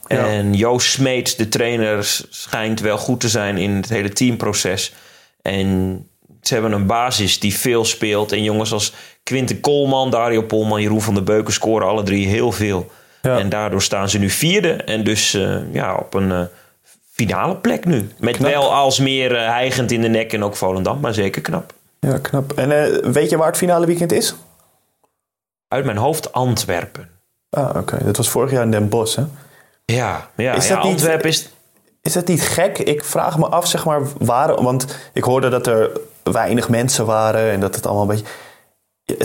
Ja. 0.07 0.27
En 0.27 0.53
Joost 0.53 0.91
Smeets, 0.91 1.35
de 1.35 1.49
trainer, 1.49 2.21
schijnt 2.29 2.79
wel 2.79 2.97
goed 2.97 3.19
te 3.19 3.29
zijn 3.29 3.57
in 3.57 3.75
het 3.75 3.89
hele 3.89 4.09
teamproces. 4.09 4.93
En 5.41 6.08
ze 6.41 6.53
hebben 6.53 6.71
een 6.71 6.85
basis 6.85 7.39
die 7.39 7.55
veel 7.57 7.85
speelt. 7.85 8.31
En 8.31 8.43
jongens 8.43 8.73
als 8.73 8.93
Quinten 9.23 9.59
Koolman, 9.59 10.11
Dario 10.11 10.41
Polman, 10.41 10.81
Jeroen 10.81 11.01
van 11.01 11.13
der 11.13 11.23
Beuken 11.23 11.53
scoren 11.53 11.87
alle 11.87 12.03
drie 12.03 12.27
heel 12.27 12.51
veel. 12.51 12.91
Ja. 13.21 13.37
En 13.37 13.49
daardoor 13.49 13.81
staan 13.81 14.09
ze 14.09 14.17
nu 14.17 14.29
vierde. 14.29 14.73
En 14.73 15.03
dus 15.03 15.33
uh, 15.35 15.73
ja, 15.73 15.95
op 15.95 16.13
een 16.13 16.29
uh, 16.29 16.41
finale 17.11 17.55
plek 17.55 17.85
nu. 17.85 18.09
Met 18.19 18.35
Knap. 18.37 18.51
wel 18.51 18.73
als 18.73 18.99
meer 18.99 19.35
eh, 19.35 19.47
hijgend 19.47 19.91
in 19.91 20.01
de 20.01 20.07
nek 20.07 20.33
en 20.33 20.43
ook 20.43 20.55
Volendam, 20.55 20.99
maar 20.99 21.13
zeker 21.13 21.41
knap. 21.41 21.73
Ja, 21.99 22.17
knap. 22.17 22.53
En 22.53 22.71
eh, 22.83 23.11
weet 23.11 23.29
je 23.29 23.37
waar 23.37 23.47
het 23.47 23.57
finale 23.57 23.85
weekend 23.85 24.11
is? 24.11 24.35
Uit 25.67 25.85
mijn 25.85 25.97
hoofd 25.97 26.33
Antwerpen. 26.33 27.09
Ah, 27.49 27.75
oké. 27.75 28.03
Dat 28.03 28.17
was 28.17 28.29
vorig 28.29 28.51
jaar 28.51 28.63
in 28.63 28.71
Den 28.71 28.89
Bosch, 28.89 29.15
hè? 29.15 29.23
Ja, 29.85 30.29
ja, 30.35 30.53
Is 30.53 30.67
ja 30.67 30.75
dat 30.75 30.83
niet- 30.83 30.93
Antwerpen 30.93 31.29
is... 31.29 31.49
Is 32.01 32.13
dat 32.13 32.27
niet 32.27 32.41
gek? 32.41 32.77
Ik 32.77 33.03
vraag 33.03 33.37
me 33.37 33.47
af, 33.47 33.67
zeg 33.67 33.85
maar, 33.85 34.01
waarom... 34.17 34.63
Want 34.63 34.99
ik 35.13 35.23
hoorde 35.23 35.49
dat 35.49 35.67
er 35.67 35.89
weinig 36.31 36.69
mensen 36.69 37.05
waren 37.05 37.51
en 37.51 37.59
dat 37.59 37.75
het 37.75 37.85
allemaal 37.85 38.09
een 38.09 38.09
beetje... 38.09 38.25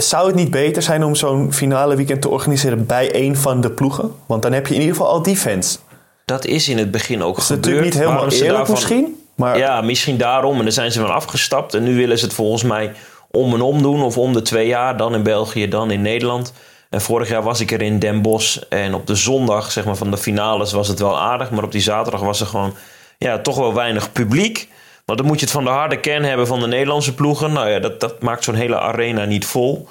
Zou 0.01 0.27
het 0.27 0.35
niet 0.35 0.51
beter 0.51 0.81
zijn 0.81 1.03
om 1.03 1.15
zo'n 1.15 1.53
finale 1.53 1.95
weekend 1.95 2.21
te 2.21 2.29
organiseren 2.29 2.85
bij 2.85 3.15
een 3.15 3.35
van 3.37 3.61
de 3.61 3.71
ploegen? 3.71 4.11
Want 4.25 4.41
dan 4.41 4.51
heb 4.53 4.67
je 4.67 4.73
in 4.73 4.79
ieder 4.81 4.95
geval 4.95 5.11
al 5.11 5.21
die 5.21 5.37
fans. 5.37 5.79
Dat 6.25 6.45
is 6.45 6.69
in 6.69 6.77
het 6.77 6.91
begin 6.91 7.23
ook 7.23 7.35
Dat 7.35 7.43
is 7.43 7.45
gebeurd. 7.45 7.65
natuurlijk 7.65 7.93
niet 7.93 8.03
helemaal 8.03 8.29
eerlijk 8.31 8.49
daarvan- 8.57 8.75
misschien. 8.75 9.19
Maar 9.35 9.57
Ja, 9.57 9.81
misschien 9.81 10.17
daarom. 10.17 10.57
En 10.57 10.63
dan 10.63 10.71
zijn 10.71 10.91
ze 10.91 10.99
van 10.99 11.13
afgestapt. 11.13 11.73
En 11.73 11.83
nu 11.83 11.95
willen 11.95 12.17
ze 12.17 12.25
het 12.25 12.33
volgens 12.33 12.63
mij 12.63 12.91
om 13.31 13.53
en 13.53 13.61
om 13.61 13.81
doen. 13.81 14.01
Of 14.03 14.17
om 14.17 14.33
de 14.33 14.41
twee 14.41 14.67
jaar. 14.67 14.97
Dan 14.97 15.13
in 15.15 15.23
België, 15.23 15.67
dan 15.67 15.91
in 15.91 16.01
Nederland. 16.01 16.53
En 16.89 17.01
vorig 17.01 17.29
jaar 17.29 17.43
was 17.43 17.59
ik 17.59 17.71
er 17.71 17.81
in 17.81 17.99
Den 17.99 18.21
Bosch. 18.21 18.57
En 18.69 18.93
op 18.93 19.07
de 19.07 19.15
zondag 19.15 19.71
zeg 19.71 19.85
maar, 19.85 19.95
van 19.95 20.11
de 20.11 20.17
finales 20.17 20.71
was 20.71 20.87
het 20.87 20.99
wel 20.99 21.19
aardig. 21.19 21.51
Maar 21.51 21.63
op 21.63 21.71
die 21.71 21.81
zaterdag 21.81 22.21
was 22.21 22.39
er 22.41 22.47
gewoon 22.47 22.73
ja, 23.17 23.39
toch 23.39 23.57
wel 23.57 23.73
weinig 23.73 24.11
publiek. 24.11 24.69
Want 25.05 25.17
dan 25.17 25.27
moet 25.27 25.39
je 25.39 25.45
het 25.45 25.53
van 25.53 25.63
de 25.63 25.69
harde 25.69 25.99
kern 25.99 26.23
hebben 26.23 26.47
van 26.47 26.59
de 26.59 26.67
Nederlandse 26.67 27.13
ploegen. 27.13 27.53
Nou 27.53 27.69
ja, 27.69 27.79
dat, 27.79 27.99
dat 27.99 28.21
maakt 28.21 28.43
zo'n 28.43 28.55
hele 28.55 28.79
arena 28.79 29.25
niet 29.25 29.45
vol. 29.45 29.87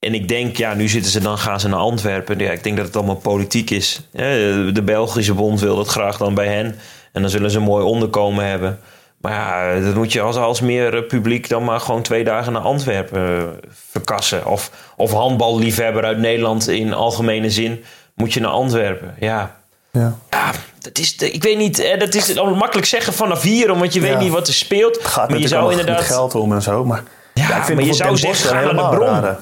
En 0.00 0.14
ik 0.14 0.28
denk, 0.28 0.56
ja, 0.56 0.74
nu 0.74 0.88
zitten 0.88 1.10
ze 1.10 1.20
dan, 1.20 1.38
gaan 1.38 1.60
ze 1.60 1.68
naar 1.68 1.78
Antwerpen. 1.78 2.38
Ja, 2.38 2.50
ik 2.50 2.62
denk 2.62 2.76
dat 2.76 2.86
het 2.86 2.96
allemaal 2.96 3.16
politiek 3.16 3.70
is. 3.70 4.08
De 4.12 4.82
Belgische 4.84 5.34
bond 5.34 5.60
wil 5.60 5.76
dat 5.76 5.88
graag 5.88 6.16
dan 6.16 6.34
bij 6.34 6.46
hen. 6.46 6.78
En 7.12 7.22
dan 7.22 7.30
zullen 7.30 7.50
ze 7.50 7.58
een 7.58 7.64
mooi 7.64 7.84
onderkomen 7.84 8.44
hebben. 8.44 8.78
Maar 9.20 9.32
ja, 9.32 9.80
dan 9.80 9.94
moet 9.94 10.12
je 10.12 10.20
als, 10.20 10.36
als 10.36 10.60
meer 10.60 10.96
eh, 10.96 11.06
publiek 11.06 11.48
dan 11.48 11.64
maar 11.64 11.80
gewoon 11.80 12.02
twee 12.02 12.24
dagen 12.24 12.52
naar 12.52 12.62
Antwerpen 12.62 13.38
eh, 13.38 13.68
verkassen. 13.90 14.46
Of, 14.46 14.92
of 14.96 15.12
handballiefhebber 15.12 16.04
uit 16.04 16.18
Nederland 16.18 16.68
in 16.68 16.92
algemene 16.92 17.50
zin 17.50 17.84
moet 18.14 18.32
je 18.32 18.40
naar 18.40 18.50
Antwerpen. 18.50 19.14
Ja, 19.18 19.59
ja. 19.92 20.18
ja 20.30 20.52
dat 20.80 20.98
is, 20.98 21.16
ik 21.16 21.42
weet 21.42 21.58
niet, 21.58 21.76
hè, 21.82 21.96
dat 21.96 22.14
is 22.14 22.38
al 22.38 22.54
makkelijk 22.54 22.86
zeggen 22.86 23.12
vanaf 23.12 23.42
hier, 23.42 23.70
omdat 23.70 23.92
je 23.92 24.00
Ja. 24.00 24.06
weet 24.08 24.18
niet 24.18 24.32
wat 24.32 24.48
er 24.48 24.54
speelt. 24.54 24.96
Het 24.96 25.06
gaat 25.06 25.30
maar 25.30 25.38
je 25.38 25.48
zou 25.48 25.70
inderdaad. 25.70 26.00
geld 26.00 26.34
om 26.34 26.52
en 26.52 26.62
zo. 26.62 26.84
Maar, 26.84 27.02
Ja, 27.34 27.56
ik 27.56 27.64
vind 27.64 27.78
maar 27.78 27.86
je 27.86 27.94
zou 27.94 28.16
zeggen, 28.16 28.50
een 28.50 28.54
ga 28.54 28.54
naar 28.54 28.62
de 28.62 28.68
helemaal 28.68 28.94
bron. 28.94 29.08
Rare, 29.08 29.36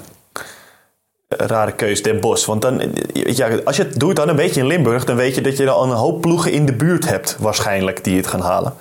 rare 1.28 1.72
keus, 1.72 2.02
Den 2.02 2.20
Bosch. 2.20 2.46
Want 2.46 2.62
dan, 2.62 2.82
ja, 3.12 3.48
als 3.64 3.76
je 3.76 3.82
het 3.82 4.00
doet 4.00 4.16
dan 4.16 4.28
een 4.28 4.36
beetje 4.36 4.60
in 4.60 4.66
Limburg... 4.66 5.04
dan 5.04 5.16
weet 5.16 5.34
je 5.34 5.40
dat 5.40 5.56
je 5.56 5.64
dan 5.64 5.90
een 5.90 5.96
hoop 5.96 6.20
ploegen 6.20 6.52
in 6.52 6.66
de 6.66 6.72
buurt 6.72 7.08
hebt... 7.08 7.36
waarschijnlijk, 7.38 8.04
die 8.04 8.16
het 8.16 8.26
gaan 8.26 8.40
halen. 8.40 8.74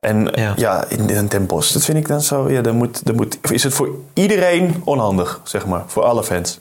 En 0.00 0.30
Ja. 0.34 0.52
ja, 0.56 0.84
in, 0.88 1.08
in 1.10 1.26
Den 1.26 1.46
Bosch, 1.46 1.72
dat 1.72 1.84
vind 1.84 1.98
ik 1.98 2.08
dan 2.08 2.20
zo... 2.20 2.50
Ja, 2.50 2.60
dan 2.60 2.76
moet, 2.76 3.06
dan 3.06 3.14
moet, 3.14 3.38
is 3.50 3.62
het 3.62 3.74
voor 3.74 3.88
iedereen 4.14 4.82
onhandig, 4.84 5.40
zeg 5.44 5.66
maar. 5.66 5.82
Voor 5.86 6.02
alle 6.02 6.24
fans. 6.24 6.60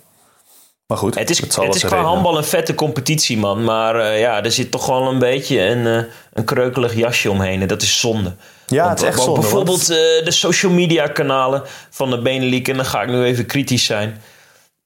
Maar 0.87 0.97
goed, 0.97 1.15
Het 1.15 1.29
is, 1.29 1.39
het 1.39 1.75
is 1.75 1.83
qua 1.83 2.01
handbal 2.01 2.37
een 2.37 2.43
vette 2.43 2.75
competitie, 2.75 3.37
man. 3.37 3.63
Maar 3.63 3.99
eh, 3.99 4.19
ja, 4.19 4.43
er 4.43 4.51
zit 4.51 4.71
toch 4.71 4.85
wel 4.85 5.07
een 5.07 5.19
beetje 5.19 5.61
een, 5.61 5.87
eh, 5.87 6.03
een 6.33 6.43
kreukelig 6.43 6.95
jasje 6.95 7.29
omheen. 7.31 7.61
En 7.61 7.67
dat 7.67 7.81
is 7.81 7.99
zonde. 7.99 8.35
Ja, 8.67 8.89
het 8.89 9.01
is 9.01 9.07
echt 9.07 9.21
zonde. 9.21 9.39
Bijvoorbeeld 9.39 9.87
want- 9.87 9.99
eh, 9.99 10.25
de 10.25 10.31
social 10.31 10.71
media 10.71 11.07
kanalen 11.07 11.63
van 11.89 12.09
de 12.09 12.21
Benelink. 12.21 12.67
En 12.67 12.75
dan 12.75 12.85
ga 12.85 13.01
ik 13.01 13.09
nu 13.09 13.23
even 13.23 13.45
kritisch 13.45 13.85
zijn. 13.85 14.21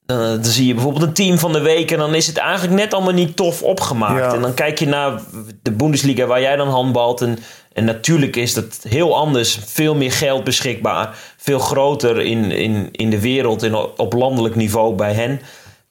Dan 0.05 0.45
zie 0.45 0.67
je 0.67 0.73
bijvoorbeeld 0.73 1.03
een 1.03 1.13
team 1.13 1.37
van 1.37 1.53
de 1.53 1.59
week. 1.61 1.91
En 1.91 1.97
dan 1.97 2.15
is 2.15 2.27
het 2.27 2.37
eigenlijk 2.37 2.73
net 2.75 2.93
allemaal 2.93 3.13
niet 3.13 3.35
tof 3.35 3.63
opgemaakt. 3.63 4.19
Ja. 4.19 4.33
En 4.33 4.41
dan 4.41 4.53
kijk 4.53 4.79
je 4.79 4.87
naar 4.87 5.21
de 5.61 5.71
Bundesliga 5.71 6.25
waar 6.25 6.41
jij 6.41 6.55
dan 6.55 6.67
handbalt. 6.67 7.21
En, 7.21 7.39
en 7.73 7.85
natuurlijk 7.85 8.35
is 8.35 8.53
dat 8.53 8.79
heel 8.87 9.15
anders. 9.17 9.59
Veel 9.65 9.95
meer 9.95 10.11
geld 10.11 10.43
beschikbaar. 10.43 11.17
Veel 11.37 11.59
groter 11.59 12.21
in, 12.21 12.51
in, 12.51 12.89
in 12.91 13.09
de 13.09 13.19
wereld 13.19 13.63
en 13.63 13.75
op 13.97 14.13
landelijk 14.13 14.55
niveau 14.55 14.95
bij 14.95 15.13
hen. 15.13 15.41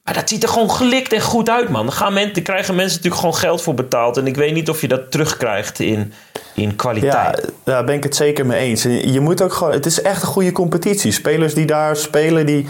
Maar 0.09 0.17
dat 0.17 0.29
ziet 0.29 0.43
er 0.43 0.49
gewoon 0.49 0.71
gelikt 0.71 1.13
en 1.13 1.21
goed 1.21 1.49
uit, 1.49 1.69
man. 1.69 1.85
Daar, 1.85 1.95
gaan 1.95 2.31
krijgen 2.43 2.75
mensen 2.75 2.95
natuurlijk 2.95 3.21
gewoon 3.21 3.35
geld 3.35 3.61
voor 3.61 3.73
betaald. 3.73 4.17
En 4.17 4.27
ik 4.27 4.35
weet 4.35 4.53
niet 4.53 4.69
of 4.69 4.81
je 4.81 4.87
dat 4.87 5.11
terugkrijgt 5.11 5.79
in, 5.79 6.13
in 6.55 6.75
kwaliteit. 6.75 7.41
Ja, 7.45 7.49
daar 7.63 7.83
ben 7.83 7.95
ik 7.95 8.03
het 8.03 8.15
zeker 8.15 8.45
mee 8.45 8.59
eens. 8.59 8.85
En 8.85 9.11
Je 9.11 9.19
moet 9.19 9.41
ook 9.41 9.53
gewoon, 9.53 9.73
het 9.73 9.85
is 9.85 10.01
echt 10.01 10.21
een 10.21 10.27
goede 10.27 10.51
competitie. 10.51 11.11
Spelers 11.11 11.53
die 11.53 11.65
daar 11.65 11.95
spelen, 11.95 12.45
die, 12.45 12.67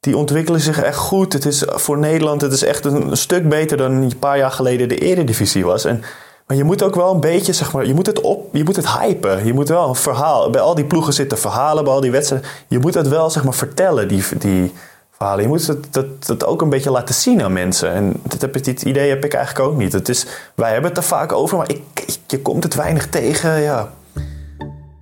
die 0.00 0.16
ontwikkelen 0.16 0.60
zich 0.60 0.82
echt 0.82 0.96
goed. 0.96 1.32
Het 1.32 1.44
is 1.44 1.62
voor 1.66 1.98
Nederland 1.98 2.40
het 2.40 2.52
is 2.52 2.64
echt 2.64 2.84
een, 2.84 3.16
stuk 3.16 3.48
beter 3.48 3.76
dan 3.76 3.92
een 3.92 4.18
paar 4.18 4.38
jaar 4.38 4.52
geleden 4.52 4.88
de 4.88 4.98
Eredivisie 4.98 5.64
was. 5.64 5.84
En, 5.84 6.02
maar 6.46 6.56
je 6.56 6.64
moet 6.64 6.82
ook 6.82 6.94
wel 6.94 7.14
een 7.14 7.20
beetje, 7.20 7.52
zeg 7.52 7.72
maar, 7.72 7.86
je 7.86 7.94
moet 7.94 8.06
het 8.06 8.20
op, 8.20 8.56
je 8.56 8.64
moet 8.64 8.76
het 8.76 8.88
hypen. 8.88 9.46
Je 9.46 9.52
moet 9.52 9.68
wel 9.68 9.88
een 9.88 9.94
verhaal. 9.94 10.50
Bij 10.50 10.60
al 10.60 10.74
die 10.74 10.84
ploegen 10.84 11.12
zitten 11.12 11.38
verhalen, 11.38 11.84
bij 11.84 11.92
al 11.92 12.00
die 12.00 12.10
wedstrijden. 12.10 12.48
Je 12.68 12.78
moet 12.78 12.92
dat 12.92 13.08
wel, 13.08 13.30
zeg 13.30 13.44
maar, 13.44 13.54
vertellen, 13.54 14.08
die, 14.08 14.24
die 14.38 14.72
Je 15.18 15.48
moet 15.48 15.66
het, 15.66 15.92
dat, 15.92 16.26
dat 16.26 16.44
ook 16.44 16.62
een 16.62 16.68
beetje 16.68 16.90
laten 16.90 17.14
zien 17.14 17.42
aan 17.42 17.52
mensen. 17.52 17.90
En 17.92 18.12
dat 18.22 18.40
heb 18.40 18.62
dit 18.64 18.82
idee 18.82 19.08
heb 19.08 19.24
ik 19.24 19.34
eigenlijk 19.34 19.68
ook 19.68 19.76
niet. 19.76 19.92
Het 19.92 20.08
is, 20.08 20.26
wij 20.54 20.72
hebben 20.72 20.88
het 20.88 20.98
er 20.98 21.04
vaak 21.04 21.32
over, 21.32 21.56
maar 21.56 21.68
ik- 21.70 22.16
je 22.26 22.42
komt 22.42 22.64
het 22.64 22.74
weinig 22.74 23.08
tegen. 23.08 23.60
Ja, 23.60 23.92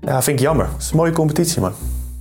ja 0.00 0.22
vind 0.22 0.38
ik 0.38 0.44
jammer. 0.44 0.66
Het 0.72 0.82
is 0.82 0.90
een 0.90 0.96
mooie 0.96 1.12
competitie, 1.12 1.60
man. 1.60 1.72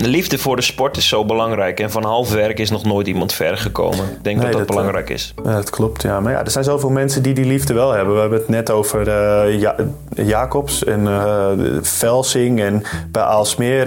De 0.02 0.08
liefde 0.08 0.38
voor 0.38 0.56
de 0.56 0.62
sport 0.62 0.98
is 0.98 1.08
zo 1.08 1.26
belangrijk. 1.26 1.80
En 1.80 1.92
van 1.92 2.04
half 2.04 2.34
werk 2.34 2.60
is 2.60 2.70
nog 2.70 2.84
nooit 2.86 3.08
iemand 3.08 3.34
ver 3.34 3.58
gekomen. 3.58 3.98
Ik 4.00 4.24
denk 4.24 4.38
Nee, 4.38 4.46
dat 4.46 4.52
dat, 4.52 4.52
dat, 4.52 4.70
eh, 4.70 4.76
belangrijk 4.76 5.10
is. 5.10 5.34
Ja, 5.44 5.52
dat 5.56 5.70
klopt, 5.70 6.02
ja. 6.02 6.20
Maar 6.20 6.32
ja, 6.32 6.40
er 6.44 6.52
zijn 6.52 6.64
zoveel 6.64 6.90
mensen 6.90 7.24
die 7.24 7.34
die 7.34 7.46
liefde 7.46 7.74
wel 7.74 7.92
hebben. 7.92 8.14
We 8.14 8.20
hebben 8.20 8.40
het 8.40 8.50
net 8.50 8.70
over 8.72 9.08
eh, 9.08 9.60
ja, 9.60 9.76
Jacobs 10.16 10.84
en 10.84 11.08
eh 11.08 11.48
Velsing 11.82 12.62
en 12.62 12.84
bij 13.12 13.24
Aalsmeer 13.24 13.86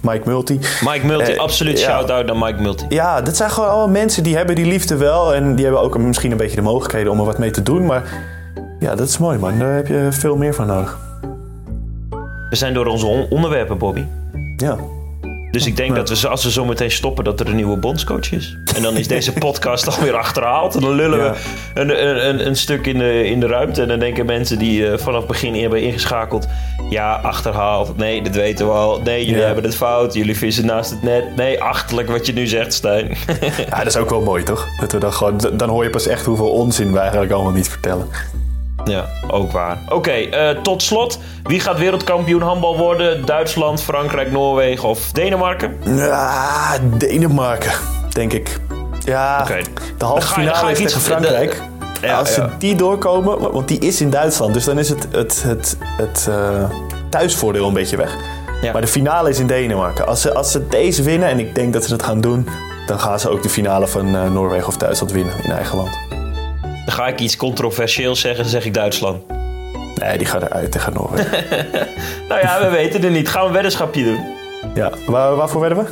Mike 0.00 0.28
Multi. 0.28 0.58
Mike 0.84 1.06
Multi, 1.06 1.36
absoluut 1.36 1.80
ja. 1.80 1.84
shout-out 1.90 2.26
naar 2.26 2.36
Mike 2.36 2.62
Multi. 2.62 2.84
Ja, 2.88 3.20
dat 3.22 3.36
zijn 3.36 3.50
gewoon 3.50 3.68
allemaal 3.68 3.88
mensen 3.88 4.22
die 4.22 4.36
hebben 4.36 4.54
die 4.54 4.66
liefde 4.66 4.96
wel. 4.96 5.34
En 5.34 5.54
die 5.54 5.64
hebben 5.64 5.82
ook 5.82 5.98
misschien 5.98 6.30
een 6.30 6.36
beetje 6.36 6.56
de 6.56 6.62
mogelijkheden 6.62 7.12
om 7.12 7.18
er 7.18 7.24
wat 7.24 7.38
mee 7.38 7.50
te 7.50 7.62
doen. 7.62 7.86
Maar 7.86 8.02
ja, 8.80 8.94
dat 8.94 9.08
is 9.08 9.18
mooi, 9.18 9.38
man. 9.38 9.58
Daar 9.58 9.74
heb 9.74 9.86
je 9.86 10.08
veel 10.10 10.36
meer 10.36 10.54
van 10.54 10.66
nodig. 10.66 10.98
We 12.50 12.56
zijn 12.56 12.74
door 12.74 12.86
onze 12.86 13.06
on- 13.06 13.26
onderwerpen, 13.30 13.78
Bobby. 13.78 14.04
Ja. 14.56 14.76
Dus 15.52 15.66
ik 15.66 15.76
denk 15.76 15.94
dat 15.94 16.20
we, 16.20 16.28
als 16.28 16.44
we 16.44 16.50
zo 16.50 16.64
meteen 16.64 16.90
stoppen, 16.90 17.24
dat 17.24 17.40
er 17.40 17.46
een 17.48 17.56
nieuwe 17.56 17.76
bondscoach 17.76 18.32
is. 18.32 18.56
En 18.76 18.82
dan 18.82 18.96
is 18.96 19.08
deze 19.08 19.32
podcast 19.46 19.96
alweer 19.96 20.14
achterhaald. 20.16 20.74
En 20.74 20.80
dan 20.80 20.94
lullen 20.94 21.18
Ja. 21.18 21.34
we 21.74 21.80
een, 21.80 22.28
een, 22.28 22.46
een, 22.46 22.56
stuk 22.56 22.86
in 22.86 22.98
de, 22.98 23.24
in 23.26 23.40
de 23.40 23.46
ruimte. 23.46 23.82
En 23.82 23.88
dan 23.88 23.98
denken 23.98 24.26
mensen 24.26 24.58
die 24.58 24.88
eh, 24.90 24.98
vanaf 24.98 25.18
het 25.18 25.28
begin 25.28 25.54
hebben 25.54 25.82
ingeschakeld... 25.82 26.46
Ja, 26.90 27.14
achterhaald. 27.22 27.96
Nee, 27.96 28.22
dat 28.22 28.34
weten 28.34 28.66
we 28.66 28.72
al. 28.72 29.00
Nee, 29.04 29.24
jullie 29.24 29.40
Ja. 29.40 29.46
hebben 29.46 29.64
het 29.64 29.76
fout. 29.76 30.14
Jullie 30.14 30.36
vissen 30.36 30.66
naast 30.66 30.90
het 30.90 31.02
net. 31.02 31.36
Nee, 31.36 31.62
achterlijk 31.62 32.08
wat 32.10 32.26
je 32.26 32.32
nu 32.32 32.46
zegt, 32.46 32.72
Stijn. 32.72 33.16
ja, 33.70 33.76
dat 33.78 33.86
is 33.86 33.96
ook 33.96 34.10
wel 34.10 34.20
mooi, 34.22 34.42
toch? 34.42 34.68
Dat 34.80 34.92
we 34.92 34.98
dan, 34.98 35.12
gewoon, 35.12 35.40
dan 35.52 35.68
hoor 35.68 35.84
je 35.84 35.90
pas 35.90 36.06
echt 36.06 36.24
hoeveel 36.24 36.50
onzin 36.50 36.92
we 36.92 36.98
eigenlijk 36.98 37.32
allemaal 37.32 37.52
niet 37.52 37.68
vertellen. 37.68 38.08
Ja, 38.84 39.04
ook 39.30 39.52
waar. 39.52 39.78
Oké, 39.88 40.10
eh, 40.10 40.48
tot 40.62 40.82
slot. 40.82 41.18
Wie 41.42 41.60
gaat 41.60 41.78
wereldkampioen 41.78 42.42
handbal 42.42 42.76
worden? 42.78 43.24
Duitsland, 43.26 43.82
Frankrijk, 43.82 44.32
Noorwegen 44.32 44.88
of 44.88 45.12
Denemarken? 45.12 45.76
Ja, 45.96 46.78
Denemarken, 46.98 47.72
denk 48.12 48.32
ik. 48.32 48.58
Ja, 49.04 49.40
Oké. 49.42 49.60
de 49.98 50.04
halve 50.04 50.26
ga 50.26 50.34
ga 50.34 50.40
finale 50.40 50.70
is 50.72 50.78
iets- 50.78 50.92
tegen 50.92 51.00
Frankrijk. 51.06 51.62
de- 52.00 52.06
ja, 52.06 52.18
Als 52.18 52.34
ze 52.34 52.40
ja. 52.40 52.50
die 52.58 52.74
doorkomen, 52.74 53.52
want 53.52 53.68
die 53.68 53.78
is 53.78 54.00
in 54.00 54.10
Duitsland, 54.10 54.54
dus 54.54 54.64
dan 54.64 54.78
is 54.78 54.88
het, 54.88 55.06
het, 55.10 55.42
het, 55.42 55.76
het 55.96 56.26
eh, 56.28 56.70
thuisvoordeel 57.08 57.66
een 57.68 57.74
beetje 57.74 57.96
weg. 57.96 58.16
Ja. 58.62 58.72
Maar 58.72 58.80
de 58.80 58.86
finale 58.86 59.28
is 59.30 59.38
in 59.38 59.46
Denemarken. 59.46 60.06
Als 60.06 60.20
ze, 60.20 60.34
als 60.34 60.50
ze 60.52 60.68
deze 60.68 61.02
winnen, 61.02 61.28
en 61.28 61.38
ik 61.38 61.54
denk 61.54 61.72
dat 61.72 61.84
ze 61.84 61.90
dat 61.90 62.02
gaan 62.02 62.20
doen, 62.20 62.48
dan 62.86 63.00
gaan 63.00 63.20
ze 63.20 63.28
ook 63.30 63.42
de 63.42 63.48
finale 63.48 63.86
van 63.88 64.16
eh, 64.16 64.30
Noorwegen 64.30 64.66
of 64.68 64.76
Duitsland 64.76 65.12
winnen 65.12 65.34
in 65.44 65.50
eigen 65.50 65.76
land. 65.76 65.98
Dan 66.84 66.94
ga 66.94 67.06
ik 67.06 67.20
iets 67.20 67.36
controversieels 67.36 68.20
zeggen, 68.20 68.42
dan 68.42 68.50
zeg 68.50 68.64
ik 68.64 68.74
Duitsland. 68.74 69.22
Nee, 69.94 70.18
die 70.18 70.26
gaan 70.26 70.42
eruit 70.42 70.72
tegen 70.72 70.92
Noorwegen. 70.92 71.44
Nou 72.28 72.40
ja, 72.40 72.60
we 72.60 72.68
weten 72.70 73.02
het 73.02 73.12
niet. 73.12 73.28
Gaan 73.28 73.40
we 73.40 73.46
een 73.46 73.52
weddenschapje 73.52 74.04
doen? 74.04 74.20
ja, 74.74 74.90
waar, 75.06 75.34
waarvoor 75.36 75.60
werden 75.60 75.78
we? 75.78 75.90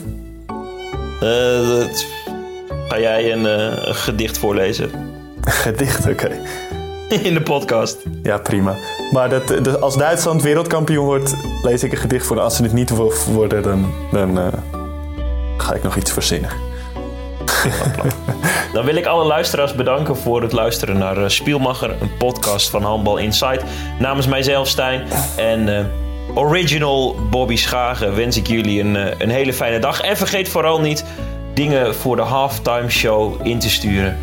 Dat- 1.21 2.07
Ga 2.89 2.99
jij 2.99 3.33
een, 3.33 3.47
eh, 3.47 3.87
een 3.87 3.95
gedicht 3.95 4.39
voorlezen 4.39 4.91
Gedicht, 5.41 6.09
oké. 6.09 6.31
in 7.29 7.35
de 7.35 7.43
podcast? 7.43 7.97
Ja, 8.23 8.39
prima. 8.39 8.75
Maar 9.13 9.29
dat, 9.29 9.81
als 9.81 9.97
Duitsland 9.97 10.43
wereldkampioen 10.43 11.05
wordt, 11.05 11.35
lees 11.63 11.83
ik 11.83 11.93
een 11.93 11.99
gedicht 11.99 12.27
voor. 12.27 12.41
Als 12.41 12.57
ze 12.57 12.63
het 12.63 12.73
niet 12.73 12.91
wo- 12.91 13.13
worden, 13.33 13.63
dan, 13.63 13.93
dan 14.13 14.39
eh, 14.39 14.47
ga 15.57 15.75
ik 15.75 15.83
nog 15.83 15.97
iets 15.97 16.13
verzinnen. 16.13 16.51
Dan 18.73 18.85
wil 18.85 18.95
ik 18.95 19.07
alle 19.07 19.25
luisteraars 19.25 19.75
bedanken 19.75 20.17
voor 20.17 20.43
het 20.43 20.53
luisteren 20.53 20.99
naar 20.99 21.17
eh, 21.17 21.29
Spielmacher, 21.29 21.91
een 22.01 22.17
podcast 22.17 22.71
van 22.71 22.83
Handbal 22.83 23.17
Insight. 23.17 23.65
Namens 23.99 24.27
mijzelf, 24.27 24.69
Stijn, 24.69 25.03
en 25.37 25.79
eh, 25.79 25.85
original 26.35 27.17
Bobby 27.31 27.57
Schagen 27.57 28.17
wens 28.17 28.37
ik 28.37 28.47
jullie 28.47 28.81
een, 28.81 28.97
eh, 28.97 29.15
een 29.19 29.31
hele 29.31 29.53
fijne 29.53 29.79
dag. 29.79 30.01
En 30.01 30.17
vergeet 30.17 30.49
vooral 30.49 30.81
niet 30.81 31.05
dingen 31.55 31.95
voor 31.95 32.17
de 32.17 32.23
halftime 32.23 32.91
show 32.91 33.47
in 33.47 33.59
te 33.59 33.71
sturen 33.71 34.19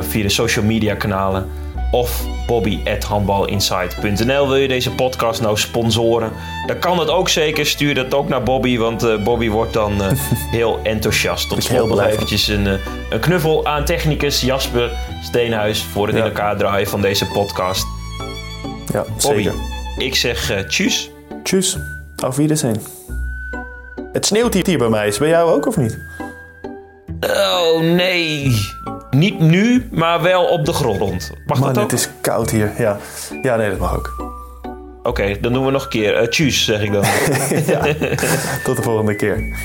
via 0.00 0.22
de 0.22 0.28
social 0.28 0.64
media 0.64 0.94
kanalen. 0.94 1.50
Of 1.94 2.26
bobby.handbalinsight.nl. 2.46 4.48
Wil 4.48 4.56
je 4.56 4.68
deze 4.68 4.90
podcast 4.90 5.40
nou 5.40 5.58
sponsoren? 5.58 6.32
Dan 6.66 6.78
kan 6.78 6.96
dat 6.96 7.10
ook 7.10 7.28
zeker. 7.28 7.66
Stuur 7.66 7.94
dat 7.94 8.14
ook 8.14 8.28
naar 8.28 8.42
Bobby, 8.42 8.78
want 8.78 9.02
eh, 9.02 9.22
Bobby 9.22 9.48
wordt 9.48 9.72
dan 9.72 10.02
eh, 10.02 10.10
heel 10.58 10.78
enthousiast. 10.82 11.48
Tot 11.48 11.62
slot 11.62 11.88
nog 11.88 12.02
eventjes 12.02 12.48
een, 12.48 12.66
eh, 12.66 12.72
een 13.10 13.20
knuffel 13.20 13.66
aan 13.66 13.84
technicus 13.84 14.40
Jasper 14.40 14.90
Steenhuis... 15.22 15.82
voor 15.82 16.06
het 16.06 16.16
Ja. 16.16 16.22
in 16.22 16.28
elkaar 16.28 16.56
draaien 16.56 16.88
van 16.88 17.00
deze 17.00 17.26
podcast. 17.26 17.86
Ja, 18.92 19.02
Bobby, 19.02 19.20
zeker. 19.42 19.52
ik 19.98 20.14
zeg 20.14 20.64
tjus. 20.68 21.10
Tjus. 21.42 21.76
Auf 22.16 22.36
Wiedersehen. 22.36 22.82
Het 24.12 24.26
sneeuwt 24.26 24.66
hier 24.66 24.78
bij 24.78 24.88
mij. 24.88 25.06
Is 25.06 25.18
bij 25.18 25.28
jou 25.28 25.50
ook 25.50 25.66
of 25.66 25.76
niet? 25.76 25.98
Oh 27.20 27.80
nee, 27.80 28.52
niet 29.14 29.38
nu, 29.38 29.88
maar 29.92 30.22
wel 30.22 30.44
op 30.44 30.64
de 30.64 30.72
grond. 30.72 31.32
Mag 31.46 31.58
Man, 31.58 31.72
dat 31.72 31.82
ook? 31.82 31.90
het 31.90 32.00
is 32.00 32.08
koud 32.20 32.50
hier. 32.50 32.72
Ja. 32.78 32.98
ja, 33.42 33.56
nee, 33.56 33.70
dat 33.70 33.78
mag 33.78 33.96
ook. 33.96 34.32
Oké, 35.02 35.40
dan 35.40 35.52
doen 35.52 35.64
we 35.64 35.70
nog 35.70 35.82
een 35.82 35.88
keer. 35.88 36.16
Eh 36.16 36.26
tjus, 36.26 36.64
zeg 36.64 36.82
ik 36.82 36.92
dan. 36.92 37.02
Tot 38.64 38.76
de 38.76 38.82
volgende 38.82 39.16
keer. 39.16 39.56